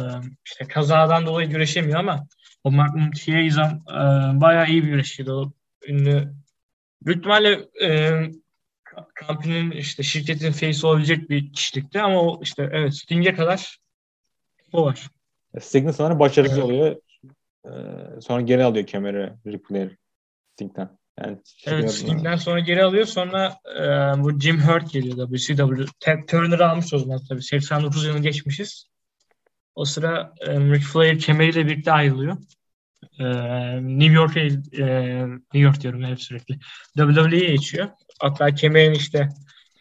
işte 0.45 0.67
kazadan 0.67 1.25
dolayı 1.25 1.49
güreşemiyor 1.49 1.99
ama 1.99 2.27
o 2.63 2.71
Thier 3.15 3.43
izam 3.43 3.83
e, 3.89 4.01
bayağı 4.41 4.67
iyi 4.67 4.83
bir 4.83 4.87
güreşçiydi. 4.87 5.31
O 5.31 5.51
ünlü 5.87 6.33
büyük 7.01 7.19
ihtimalle 7.19 7.67
e, 7.83 8.21
kampinin 9.15 9.71
işte 9.71 10.03
şirketin 10.03 10.51
face 10.51 10.87
olabilecek 10.87 11.29
bir 11.29 11.53
kişilikti 11.53 12.01
ama 12.01 12.21
o 12.21 12.39
işte 12.43 12.69
evet 12.73 12.95
Sting'e 12.95 13.33
kadar 13.33 13.77
o 14.73 14.85
var. 14.85 15.07
Sting'in 15.59 15.91
sanırım 15.91 16.19
başarısız 16.19 16.57
evet. 16.57 16.65
oluyor. 16.65 16.95
Ee, 17.65 18.21
sonra 18.21 18.41
geri 18.41 18.63
alıyor 18.63 18.87
kemeri 18.87 19.33
Ripley 19.47 19.89
Sting'den. 20.53 20.97
Yani 21.19 21.37
evet 21.65 21.91
Sting'den 21.91 22.35
sonra 22.35 22.59
geri 22.59 22.83
alıyor. 22.83 23.05
Sonra 23.05 23.57
e, 23.75 23.83
bu 24.23 24.39
Jim 24.39 24.61
Hurt 24.61 24.91
geliyor 24.91 25.29
WCW. 25.29 25.85
Ted 25.99 26.27
Turner 26.27 26.59
almış 26.59 26.93
o 26.93 26.99
zaman 26.99 27.21
tabii. 27.29 27.43
89 27.43 28.05
yılını 28.05 28.21
geçmişiz. 28.21 28.87
O 29.75 29.85
sıra 29.85 30.33
e, 30.39 30.59
Ric 30.59 30.85
Flair 30.85 31.19
kemeriyle 31.19 31.65
birlikte 31.65 31.91
ayrılıyor. 31.91 32.37
E, 33.19 33.25
New 33.81 34.13
York'a 34.13 34.39
e, 34.39 34.47
New 35.27 35.59
York 35.59 35.81
diyorum 35.81 36.03
hep 36.03 36.21
sürekli. 36.21 36.59
WWE'ye 36.97 37.49
geçiyor. 37.49 37.89
Hatta 38.19 38.53
kemerin 38.55 38.93
işte 38.93 39.29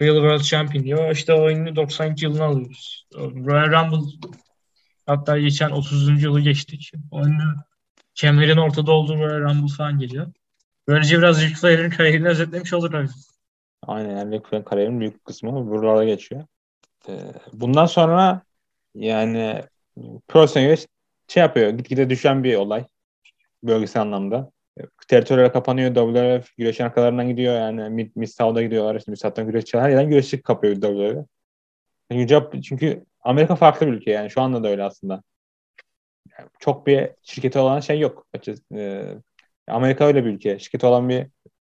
Real 0.02 0.14
World 0.14 0.40
Champion 0.40 0.84
diyor. 0.84 1.10
İşte 1.10 1.32
o 1.32 1.42
oyunu 1.44 1.76
92 1.76 2.24
yılına 2.24 2.44
alıyoruz. 2.44 3.06
Royal 3.14 3.70
Rumble 3.70 4.28
hatta 5.06 5.38
geçen 5.38 5.70
30. 5.70 6.22
yılı 6.22 6.40
geçtik. 6.40 6.92
Oyunu 7.10 7.54
kemerin 8.14 8.56
ortada 8.56 8.92
olduğu 8.92 9.18
Royal 9.18 9.40
Rumble 9.40 9.74
falan 9.76 9.98
geliyor. 9.98 10.32
Böylece 10.88 11.18
biraz 11.18 11.42
Ric 11.42 11.54
Flair'in 11.54 11.90
kariyerini 11.90 12.28
özetlemiş 12.28 12.72
olur 12.72 12.94
abi. 12.94 13.08
Aynen 13.82 14.16
yani 14.16 14.34
Ric 14.34 14.48
Flair'in 14.48 14.64
kariyerinin 14.64 15.00
büyük 15.00 15.24
kısmı 15.24 15.70
buralarda 15.70 16.04
geçiyor. 16.04 16.44
Ee, 17.08 17.12
bundan 17.52 17.86
sonra 17.86 18.42
yani 18.94 19.62
profesyonel 20.28 20.76
şey 21.28 21.40
yapıyor. 21.40 21.70
Gitgide 21.70 22.10
düşen 22.10 22.44
bir 22.44 22.56
olay. 22.56 22.84
Bölgesel 23.62 24.02
anlamda. 24.02 24.52
Teritoriyel 25.08 25.52
kapanıyor. 25.52 25.94
WWF 25.94 26.56
güreşin 26.58 26.84
arkalarından 26.84 27.28
gidiyor. 27.28 27.54
Yani 27.54 27.90
Mid, 27.90 28.10
Mid 28.16 28.28
gidiyorlar. 28.62 28.94
İşte 28.94 29.10
Mid 29.10 29.46
güreşçiler. 29.46 29.82
Her 29.82 29.90
yerden 29.90 30.10
güreşçi 30.10 30.42
kapıyor 30.42 30.74
WWF. 30.74 31.26
Yani 32.10 32.62
çünkü 32.62 33.04
Amerika 33.20 33.56
farklı 33.56 33.86
bir 33.86 33.92
ülke 33.92 34.10
yani. 34.10 34.30
Şu 34.30 34.40
anda 34.40 34.62
da 34.62 34.68
öyle 34.68 34.82
aslında. 34.82 35.22
Yani 36.38 36.48
çok 36.58 36.86
bir 36.86 37.10
şirketi 37.22 37.58
olan 37.58 37.80
şey 37.80 38.00
yok. 38.00 38.26
Ee, 38.74 39.14
Amerika 39.68 40.04
öyle 40.04 40.24
bir 40.24 40.30
ülke. 40.30 40.58
Şirketi 40.58 40.86
olan 40.86 41.08
bir 41.08 41.26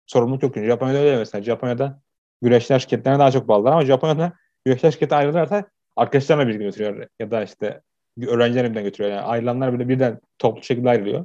sorumluluk 0.06 0.42
yok. 0.42 0.56
Japonya'da 0.56 0.98
öyle 0.98 1.16
mesela. 1.16 1.42
Japonya'da 1.42 2.00
güreşler 2.42 2.78
şirketlerine 2.78 3.18
daha 3.18 3.30
çok 3.30 3.48
bağlılar 3.48 3.72
ama 3.72 3.84
Japonya'da 3.84 4.32
güreşler 4.64 4.90
şirketi 4.90 5.14
ayrılırsa 5.14 5.64
arkadaşlarına 5.96 6.46
birlikte 6.46 6.64
götürüyor 6.64 7.08
ya 7.20 7.30
da 7.30 7.42
işte 7.44 7.82
öğrencilerine 8.26 8.70
birden 8.70 8.84
götürüyor. 8.84 9.14
Yani 9.16 9.26
ayrılanlar 9.26 9.72
bile 9.72 9.88
birden 9.88 10.20
toplu 10.38 10.62
şekilde 10.62 10.88
ayrılıyor. 10.88 11.24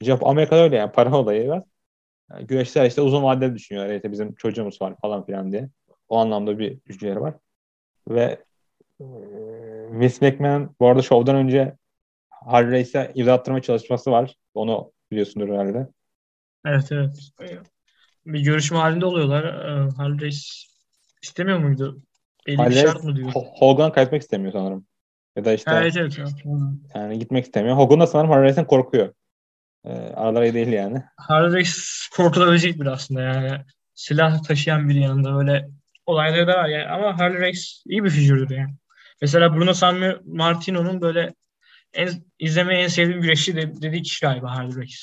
Japon, 0.00 0.30
Amerika'da 0.30 0.60
öyle 0.60 0.76
yani 0.76 0.92
para 0.92 1.16
olayı 1.16 1.48
var. 1.48 1.62
Yani 2.30 2.46
güreşler 2.46 2.86
işte 2.86 3.00
uzun 3.00 3.22
vadeli 3.22 3.54
düşünüyorlar. 3.54 3.94
İşte 3.94 4.12
bizim 4.12 4.34
çocuğumuz 4.34 4.82
var 4.82 4.94
falan 5.02 5.26
filan 5.26 5.52
diye. 5.52 5.68
O 6.08 6.18
anlamda 6.18 6.58
bir 6.58 6.78
düşünceleri 6.86 7.20
var. 7.20 7.34
Ve 8.08 8.44
e, 9.00 9.04
Vince 9.90 10.30
McMahon 10.30 10.76
bu 10.80 10.88
arada 10.88 11.02
şovdan 11.02 11.36
önce 11.36 11.76
Harry 12.30 12.72
Race'e 12.72 13.12
imza 13.14 13.60
çalışması 13.62 14.10
var. 14.10 14.34
Onu 14.54 14.92
biliyorsundur 15.10 15.48
herhalde. 15.48 15.88
Evet 16.66 16.92
evet. 16.92 17.30
Bir 18.26 18.40
görüşme 18.40 18.78
halinde 18.78 19.06
oluyorlar. 19.06 19.44
Ee, 19.44 19.90
Harley 19.90 20.26
Race 20.26 20.38
istemiyor 21.22 21.58
muydu? 21.58 22.02
Belli 22.46 22.56
Harley 22.56 22.76
bir 22.76 22.88
şart 22.88 23.04
mı 23.04 23.16
diyor? 23.16 23.32
Hogan 23.34 23.92
kaybetmek 23.92 24.22
istemiyor 24.22 24.52
sanırım. 24.52 24.86
Ya 25.36 25.44
da 25.44 25.52
işte 25.52 25.70
evet, 25.74 25.96
evet, 25.96 26.16
evet. 26.18 26.32
yani 26.94 27.18
gitmek 27.18 27.44
istemiyor. 27.44 27.76
Hogan 27.76 28.00
da 28.00 28.06
sanırım 28.06 28.30
Harley 28.30 28.44
Race'den 28.44 28.66
korkuyor. 28.66 29.12
Ee, 29.84 29.90
araları 29.90 30.44
iyi 30.44 30.54
değil 30.54 30.68
yani. 30.68 31.02
Race 31.30 31.70
korkulabilecek 32.16 32.80
bir 32.80 32.86
aslında 32.86 33.22
yani. 33.22 33.64
Silah 33.94 34.42
taşıyan 34.42 34.88
bir 34.88 34.94
yanında 34.94 35.38
öyle 35.38 35.68
olayları 36.06 36.46
da 36.46 36.52
var 36.52 36.68
yani. 36.68 36.86
Ama 36.86 37.18
Harley 37.18 37.40
Race 37.40 37.60
iyi 37.86 38.04
bir 38.04 38.10
figürdür 38.10 38.56
yani. 38.56 38.74
Mesela 39.20 39.54
Bruno 39.54 39.74
San 39.74 40.20
Martino'nun 40.24 41.00
böyle 41.00 41.34
en, 41.92 42.08
izlemeye 42.38 42.82
en 42.82 42.88
sevdiğim 42.88 43.20
güreşçi 43.20 43.56
de, 43.56 43.82
dediği 43.82 44.02
kişi 44.02 44.26
galiba 44.26 44.56
Harley 44.56 44.82
Race. 44.82 44.96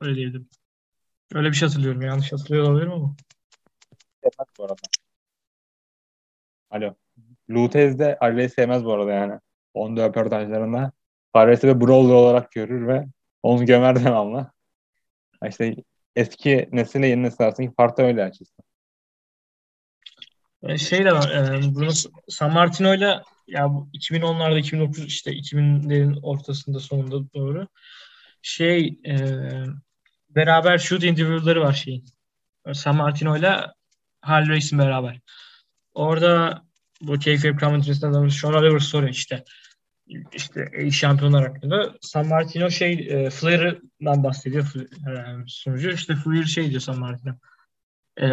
Öyle 0.00 0.14
diyebilirim. 0.14 0.48
Öyle 1.34 1.48
bir 1.48 1.54
şey 1.54 1.68
hatırlıyorum. 1.68 2.02
Yanlış 2.02 2.32
hatırlıyor 2.32 2.64
olabilirim 2.64 2.92
ama. 2.92 3.16
Sevmez 4.22 4.48
bu 4.58 4.64
arada. 4.64 4.82
Alo. 6.70 6.94
Lutez 7.50 7.98
de 7.98 8.16
Harley'i 8.20 8.48
sevmez 8.48 8.84
bu 8.84 8.92
arada 8.92 9.12
yani. 9.12 9.40
Onun 9.74 9.96
da 9.96 10.08
röportajlarında 10.08 10.92
Harley'i 11.32 11.62
ve 11.62 11.80
Brawler 11.80 12.14
olarak 12.14 12.52
görür 12.52 12.88
ve 12.88 13.06
onu 13.42 13.66
gömer 13.66 14.04
devamlı. 14.04 14.52
İşte 15.48 15.76
eski 16.16 16.68
nesille 16.72 17.06
yeni 17.06 17.22
nesil 17.22 17.44
arasındaki 17.44 17.74
fark 17.74 17.98
da 17.98 18.02
öyle 18.02 18.24
açıkçası. 18.24 18.62
E, 20.62 20.78
şey 20.78 21.04
de 21.04 21.12
var. 21.12 21.30
E, 21.30 21.74
Bruno 21.74 21.90
San 22.28 22.52
Martino 22.52 22.94
ile 22.94 23.22
ya 23.46 23.70
bu 23.70 23.88
2010'larda 23.94 24.58
2009 24.58 25.06
işte 25.06 25.32
2000'lerin 25.32 26.20
ortasında 26.22 26.80
sonunda 26.80 27.32
doğru 27.34 27.68
şey 28.42 28.98
e, 29.06 29.16
beraber 30.30 30.78
shoot 30.78 31.04
interview'ları 31.04 31.60
var 31.60 31.72
şeyin. 31.72 32.04
San 32.72 32.96
Martino 32.96 33.36
ile 33.36 33.56
Harley 34.20 34.56
Race'in 34.56 34.78
beraber. 34.78 35.20
Orada 35.94 36.62
bu 37.00 37.18
keyfi 37.18 37.56
commentary'sinden 37.60 38.28
Sean 38.28 38.54
Oliver 38.54 38.78
soruyor 38.78 39.12
işte 39.12 39.44
işte 40.32 40.90
şampiyonlar 40.90 41.48
hakkında. 41.48 41.94
San 42.00 42.28
Martino 42.28 42.70
şey 42.70 42.92
e, 42.92 43.30
Flair'dan 43.30 44.24
bahsediyor 44.24 44.72
e, 44.76 45.44
sunucu. 45.46 45.90
İşte 45.90 46.14
Flair 46.14 46.44
şey 46.44 46.70
diyor 46.70 46.80
San 46.80 46.98
Martino. 46.98 47.32
E, 48.20 48.26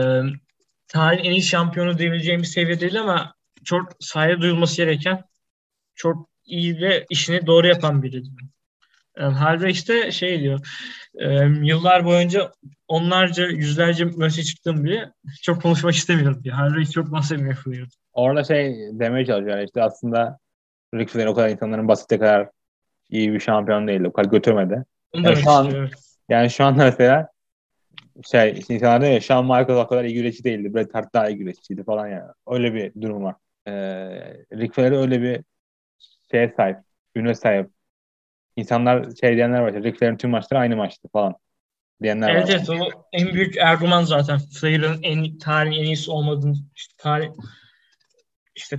tarihin 0.88 1.23
en 1.23 1.32
iyi 1.32 1.41
şampiyonu 1.41 1.97
diyebileceğim 1.97 2.41
bir 2.41 2.47
seviye 2.47 2.80
değil 2.80 3.01
ama 3.01 3.34
çok 3.63 3.91
saygı 3.99 4.41
duyulması 4.41 4.77
gereken 4.77 5.23
çok 5.95 6.30
iyi 6.45 6.82
ve 6.82 7.05
işini 7.09 7.47
doğru 7.47 7.67
yapan 7.67 8.03
biri. 8.03 8.23
Harvey 9.17 9.71
işte 9.71 10.11
şey 10.11 10.39
diyor. 10.39 10.67
yıllar 11.63 12.05
boyunca 12.05 12.51
onlarca 12.88 13.47
yüzlerce 13.47 14.05
maça 14.05 14.43
çıktım 14.43 14.84
bile 14.84 15.11
çok 15.41 15.61
konuşmak 15.61 15.95
istemiyorum 15.95 16.43
diyor. 16.43 16.55
Harvey 16.55 16.86
çok 16.86 17.11
bahsetmiyor 17.11 17.55
Flair. 17.55 17.88
Orada 18.13 18.43
şey 18.43 18.75
demeye 18.91 19.25
çalışıyor 19.25 19.57
yani 19.57 19.65
işte 19.65 19.84
aslında 19.84 20.39
Rick 20.96 21.12
Flair 21.12 21.26
o 21.26 21.34
kadar 21.34 21.50
insanların 21.50 21.88
basite 21.88 22.20
kadar 22.20 22.50
iyi 23.10 23.34
bir 23.34 23.40
şampiyon 23.40 23.88
değil. 23.88 24.02
O 24.02 24.14
kadar 24.14 24.30
götürmedi. 24.30 24.86
Yani 25.14 25.36
şu, 25.36 25.50
an, 25.52 25.90
yani 26.30 26.50
şu 26.50 26.66
anda 26.66 26.86
mesela 26.86 27.30
şey 28.32 28.64
insanlar 28.70 29.02
diyor 29.02 29.14
ya 29.14 29.22
Shawn 29.22 29.46
Michaels 29.46 29.86
o 29.86 29.88
kadar 29.88 30.04
iyi 30.04 30.14
güreşçi 30.14 30.44
değildi. 30.44 30.74
Bret 30.74 30.96
Hart 30.96 31.14
daha 31.14 31.30
iyi 31.30 31.38
güreşçiydi 31.38 31.84
falan 31.84 32.08
yani. 32.08 32.32
Öyle 32.48 32.74
bir 32.74 33.02
durum 33.02 33.24
var. 33.24 33.36
Ee, 33.68 33.72
Ric 34.54 34.74
Flair 34.74 34.92
öyle 34.92 35.22
bir 35.22 35.42
şeye 36.32 36.54
sahip. 36.58 36.78
Üne 37.16 37.36
sahip. 37.36 37.70
İnsanlar 38.56 39.08
şey 39.22 39.36
diyenler 39.36 39.60
var. 39.60 39.74
Ric 39.74 39.98
Flair'in 39.98 40.18
tüm 40.18 40.30
maçları 40.30 40.60
aynı 40.60 40.76
maçtı 40.76 41.08
falan. 41.14 41.36
Diyenler 42.02 42.36
evet, 42.36 42.44
var. 42.44 42.54
Evet 42.54 42.70
o 42.70 43.08
en 43.14 43.34
büyük 43.34 43.58
argüman 43.58 44.04
zaten. 44.04 44.40
Flair'ın 44.40 45.00
en 45.04 45.38
tarihin 45.38 45.80
en 45.80 45.86
iyisi 45.86 46.12
olmadığını 46.12 46.56
işte 46.76 46.94
tarih 46.98 47.30
işte 48.56 48.78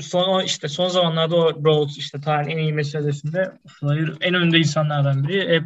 son 0.00 0.44
işte 0.44 0.68
son 0.68 0.88
zamanlarda 0.88 1.36
o 1.36 1.64
Rhodes 1.64 1.98
işte 1.98 2.20
tarihin 2.20 2.58
en 2.58 2.62
iyi 2.62 2.72
meselesinde 2.72 3.52
Flair 3.68 4.16
en 4.20 4.34
önde 4.34 4.58
insanlardan 4.58 5.28
biri. 5.28 5.48
Hep 5.48 5.64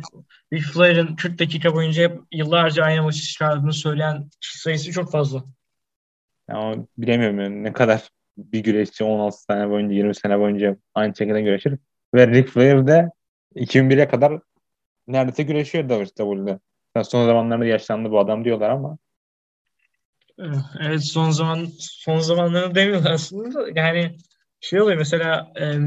bir 0.53 0.61
Flair'ın 0.61 1.17
40 1.17 1.39
dakika 1.39 1.75
boyunca 1.75 2.03
hep 2.03 2.21
yıllarca 2.33 2.85
aynı 2.85 3.03
maçı 3.03 3.23
çıkardığını 3.23 3.73
söyleyen 3.73 4.31
sayısı 4.41 4.93
çok 4.93 5.13
fazla. 5.13 5.45
Ya 6.49 6.75
bilemiyorum 6.99 7.41
yani 7.41 7.65
ne 7.65 7.73
kadar 7.73 8.09
bir 8.37 8.63
güreşçi 8.63 9.05
16 9.05 9.43
sene 9.43 9.71
boyunca 9.71 9.95
20 9.95 10.15
sene 10.15 10.39
boyunca 10.39 10.77
aynı 10.95 11.17
şekilde 11.17 11.43
güreşir. 11.43 11.79
Ve 12.15 12.27
Ric 12.27 12.51
Flair 12.51 12.87
de 12.87 13.11
2001'e 13.57 14.09
kadar 14.09 14.41
neredeyse 15.07 15.43
güreşiyor 15.43 15.89
WWE'de. 15.89 16.59
Yani 16.97 17.05
son 17.05 17.27
zamanlarda 17.27 17.65
yaşlandı 17.65 18.11
bu 18.11 18.19
adam 18.19 18.45
diyorlar 18.45 18.71
ama 18.71 18.99
Evet 20.81 21.05
son 21.05 21.31
zaman 21.31 21.69
son 21.79 22.19
zamanlarını 22.19 22.75
demiyorlar 22.75 23.11
aslında. 23.11 23.67
Yani 23.75 24.17
şey 24.61 24.81
oluyor 24.81 24.99
mesela 24.99 25.53
e, 25.61 25.79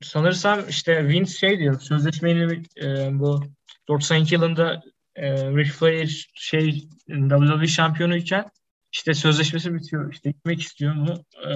sanırsam 0.00 0.60
işte 0.68 1.08
Vince 1.08 1.32
şey 1.32 1.58
diyor 1.58 1.80
sözleşmeyi 1.80 2.62
e, 2.82 3.08
bu 3.12 3.40
92 3.88 4.34
yılında 4.34 4.82
e, 5.16 5.32
Ric 5.32 5.70
Flair 5.70 6.30
şey 6.34 6.88
WWE 7.08 7.66
şampiyonuyken 7.66 8.50
işte 8.92 9.14
sözleşmesi 9.14 9.74
bitiyor. 9.74 10.12
İşte 10.12 10.30
gitmek 10.30 10.60
istiyor 10.60 10.94
mu? 10.94 11.14
E, 11.48 11.52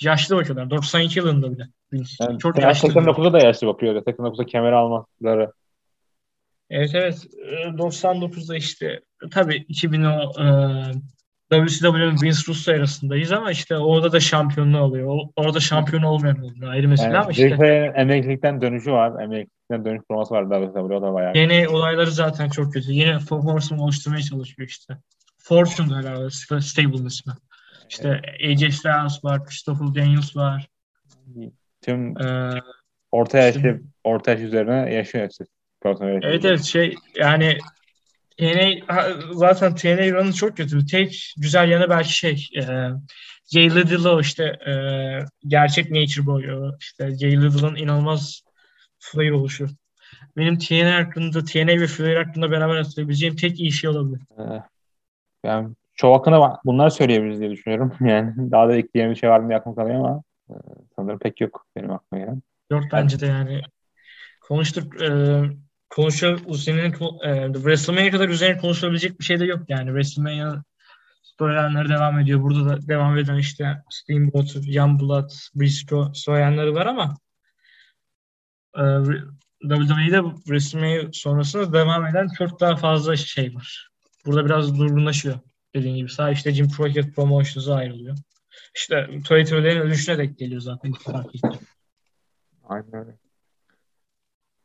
yaşlı 0.00 0.36
bakıyorlar. 0.36 0.70
92 0.70 1.18
yılında 1.18 1.52
bile. 1.52 1.68
Vince. 1.92 2.14
Yani 2.20 2.38
Çok 2.38 2.58
yaşlı. 2.58 2.88
89'da 2.88 3.32
da 3.32 3.38
yaşlı 3.38 3.66
bakıyor. 3.66 3.94
89'da 3.94 4.46
kemer 4.46 4.72
almaları 4.72 5.52
Evet 6.70 6.90
evet. 6.94 7.26
99'da 7.78 8.56
işte 8.56 9.00
tabii 9.30 9.56
2000 9.68 10.02
o 10.02 10.32
e, 10.40 10.46
WCW'nin 11.52 12.22
Vince 12.22 12.40
Russo 12.48 12.72
arasındayız 12.72 13.32
ama 13.32 13.50
işte 13.50 13.76
orada 13.76 14.12
da 14.12 14.20
şampiyonluğu 14.20 14.78
alıyor. 14.78 15.18
Orada 15.36 15.60
şampiyon 15.60 16.02
olmayan 16.02 16.38
oluyor. 16.38 16.72
Ayrı 16.72 16.88
mesele 16.88 17.06
yani, 17.06 17.18
ama 17.18 17.30
işte. 17.30 17.92
emeklilikten 17.96 18.60
dönüşü 18.60 18.92
var. 18.92 19.22
Emeklilikten 19.22 19.84
dönüş 19.84 20.02
forması 20.08 20.34
var 20.34 20.42
WCW. 20.42 20.94
O 20.94 21.02
da 21.02 21.14
bayağı. 21.14 21.32
Yeni 21.34 21.68
olayları 21.68 22.10
zaten 22.10 22.48
çok 22.48 22.72
kötü. 22.72 22.92
Yeni 22.92 23.14
Horseman 23.14 23.84
oluşturmaya 23.84 24.22
çalışıyor 24.22 24.68
işte. 24.68 24.96
Fortune 25.38 25.94
herhalde 25.94 26.30
Stable'ın 26.60 27.06
ismi. 27.06 27.32
İşte 27.88 28.20
AJ 28.44 28.74
Styles 28.74 29.24
var, 29.24 29.44
Christopher 29.44 29.94
Daniels 29.94 30.36
var. 30.36 30.68
Tüm 31.82 32.18
ee, 32.22 32.60
orta 33.12 33.38
yaş 33.38 33.56
orta 34.04 34.30
yaş 34.30 34.40
üzerine 34.40 34.94
yaşıyor 34.94 35.24
hepsi. 35.24 35.44
Evet 36.22 36.44
evet 36.44 36.62
şey 36.62 36.94
yani 37.16 37.58
TNA 38.38 38.86
zaten 39.32 39.74
TNA 39.74 40.10
Run'ı 40.12 40.32
çok 40.32 40.56
kötü. 40.56 40.86
Tek 40.86 41.34
güzel 41.36 41.70
yanı 41.70 41.90
belki 41.90 42.16
şey 42.16 42.48
e, 42.56 42.62
Jay 43.52 43.70
Liddell'ı 43.70 44.20
işte 44.20 44.44
e, 44.44 44.72
gerçek 45.46 45.90
Nature 45.90 46.26
Boy 46.26 46.44
işte 46.80 47.16
Jay 47.18 47.30
Liddell'ın 47.30 47.76
inanılmaz 47.76 48.42
flair 48.98 49.30
oluşu. 49.30 49.68
Benim 50.36 50.58
TNA 50.58 50.96
hakkında 50.96 51.44
TNA 51.44 51.80
ve 51.80 51.86
Flair 51.86 52.16
hakkında 52.16 52.50
beraber 52.50 52.76
hatırlayabileceğim 52.76 53.36
tek 53.36 53.60
iyi 53.60 53.72
şey 53.72 53.90
olabilir. 53.90 54.20
Ee, 54.38 54.62
yani 55.44 55.68
show 55.94 56.16
hakkında 56.16 56.60
bunları 56.64 56.90
söyleyebiliriz 56.90 57.40
diye 57.40 57.50
düşünüyorum. 57.50 57.92
Yani 58.00 58.50
daha 58.50 58.68
da 58.68 58.76
ekleyeceğim 58.76 59.10
bir 59.10 59.16
şey 59.16 59.30
var 59.30 59.40
mı 59.40 59.54
aklıma 59.54 59.76
kalıyor 59.76 59.98
ama 59.98 60.22
e, 60.50 60.54
sanırım 60.96 61.18
pek 61.18 61.40
yok 61.40 61.66
benim 61.76 61.90
aklıma 61.90 62.24
gelen. 62.24 62.42
Yok 62.70 62.84
bence 62.92 63.20
de 63.20 63.26
yani 63.26 63.62
konuştuk 64.40 65.02
e, 65.02 65.08
konuşuyor 65.90 66.54
senin 66.54 66.92
e, 67.24 67.52
WrestleMania 67.52 68.10
kadar 68.10 68.28
üzerine 68.28 68.58
konuşulabilecek 68.58 69.20
bir 69.20 69.24
şey 69.24 69.40
de 69.40 69.44
yok 69.44 69.62
yani. 69.68 69.86
WrestleMania 69.86 70.62
storyline'ları 71.22 71.88
devam 71.88 72.18
ediyor. 72.18 72.42
Burada 72.42 72.64
da 72.64 72.88
devam 72.88 73.18
eden 73.18 73.36
işte 73.36 73.82
Steamboat, 73.90 74.56
Youngblood, 74.66 75.30
Briscoe 75.54 76.14
storyline'ları 76.14 76.74
var 76.74 76.86
ama 76.86 77.16
e, 78.76 78.82
WWE'de 79.62 80.22
WrestleMania 80.44 81.08
sonrasında 81.12 81.72
devam 81.72 82.06
eden 82.06 82.28
çok 82.38 82.60
daha 82.60 82.76
fazla 82.76 83.16
şey 83.16 83.54
var. 83.54 83.90
Burada 84.26 84.44
biraz 84.44 84.78
durgunlaşıyor 84.78 85.38
dediğin 85.74 85.96
gibi. 85.96 86.08
Sağ 86.08 86.30
işte 86.30 86.52
Jim 86.52 86.68
Crockett 86.68 87.16
Promotions'a 87.16 87.74
ayrılıyor. 87.74 88.16
İşte 88.74 89.06
Twitter'lerin 89.22 89.80
ölüşüne 89.80 90.18
denk 90.18 90.38
geliyor 90.38 90.60
zaten. 90.60 90.92
Aynen 92.64 92.94
öyle. 92.94 93.29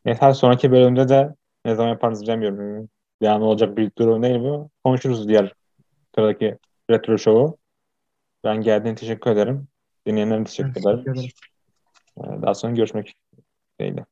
Yeter 0.06 0.34
sonraki 0.34 0.72
bölümde 0.72 1.10
de 1.10 1.36
ne 1.66 1.76
zaman 1.76 1.90
yaparız 1.90 2.22
bilemiyorum. 2.22 2.90
Yani 3.22 3.44
olacak 3.44 3.78
bir 3.78 3.92
durum 3.98 4.24
değil 4.24 4.40
bu. 4.40 4.70
Konuşuruz 4.84 5.28
diğer 5.28 5.54
sıradaki 6.16 6.58
retro 6.92 7.18
show'u. 7.18 7.58
Ben 8.44 8.62
geldiğin 8.62 8.96
teşekkür 8.96 9.32
ederim. 9.32 9.68
Dinleyenlere 10.08 10.44
teşekkür 10.44 10.82
ederim. 10.82 10.98
Teşekkür 10.98 11.12
ederim. 11.12 11.30
Ee, 12.18 12.42
daha 12.42 12.54
sonra 12.54 12.74
görüşmek 12.74 13.14
dileğiyle. 13.80 14.06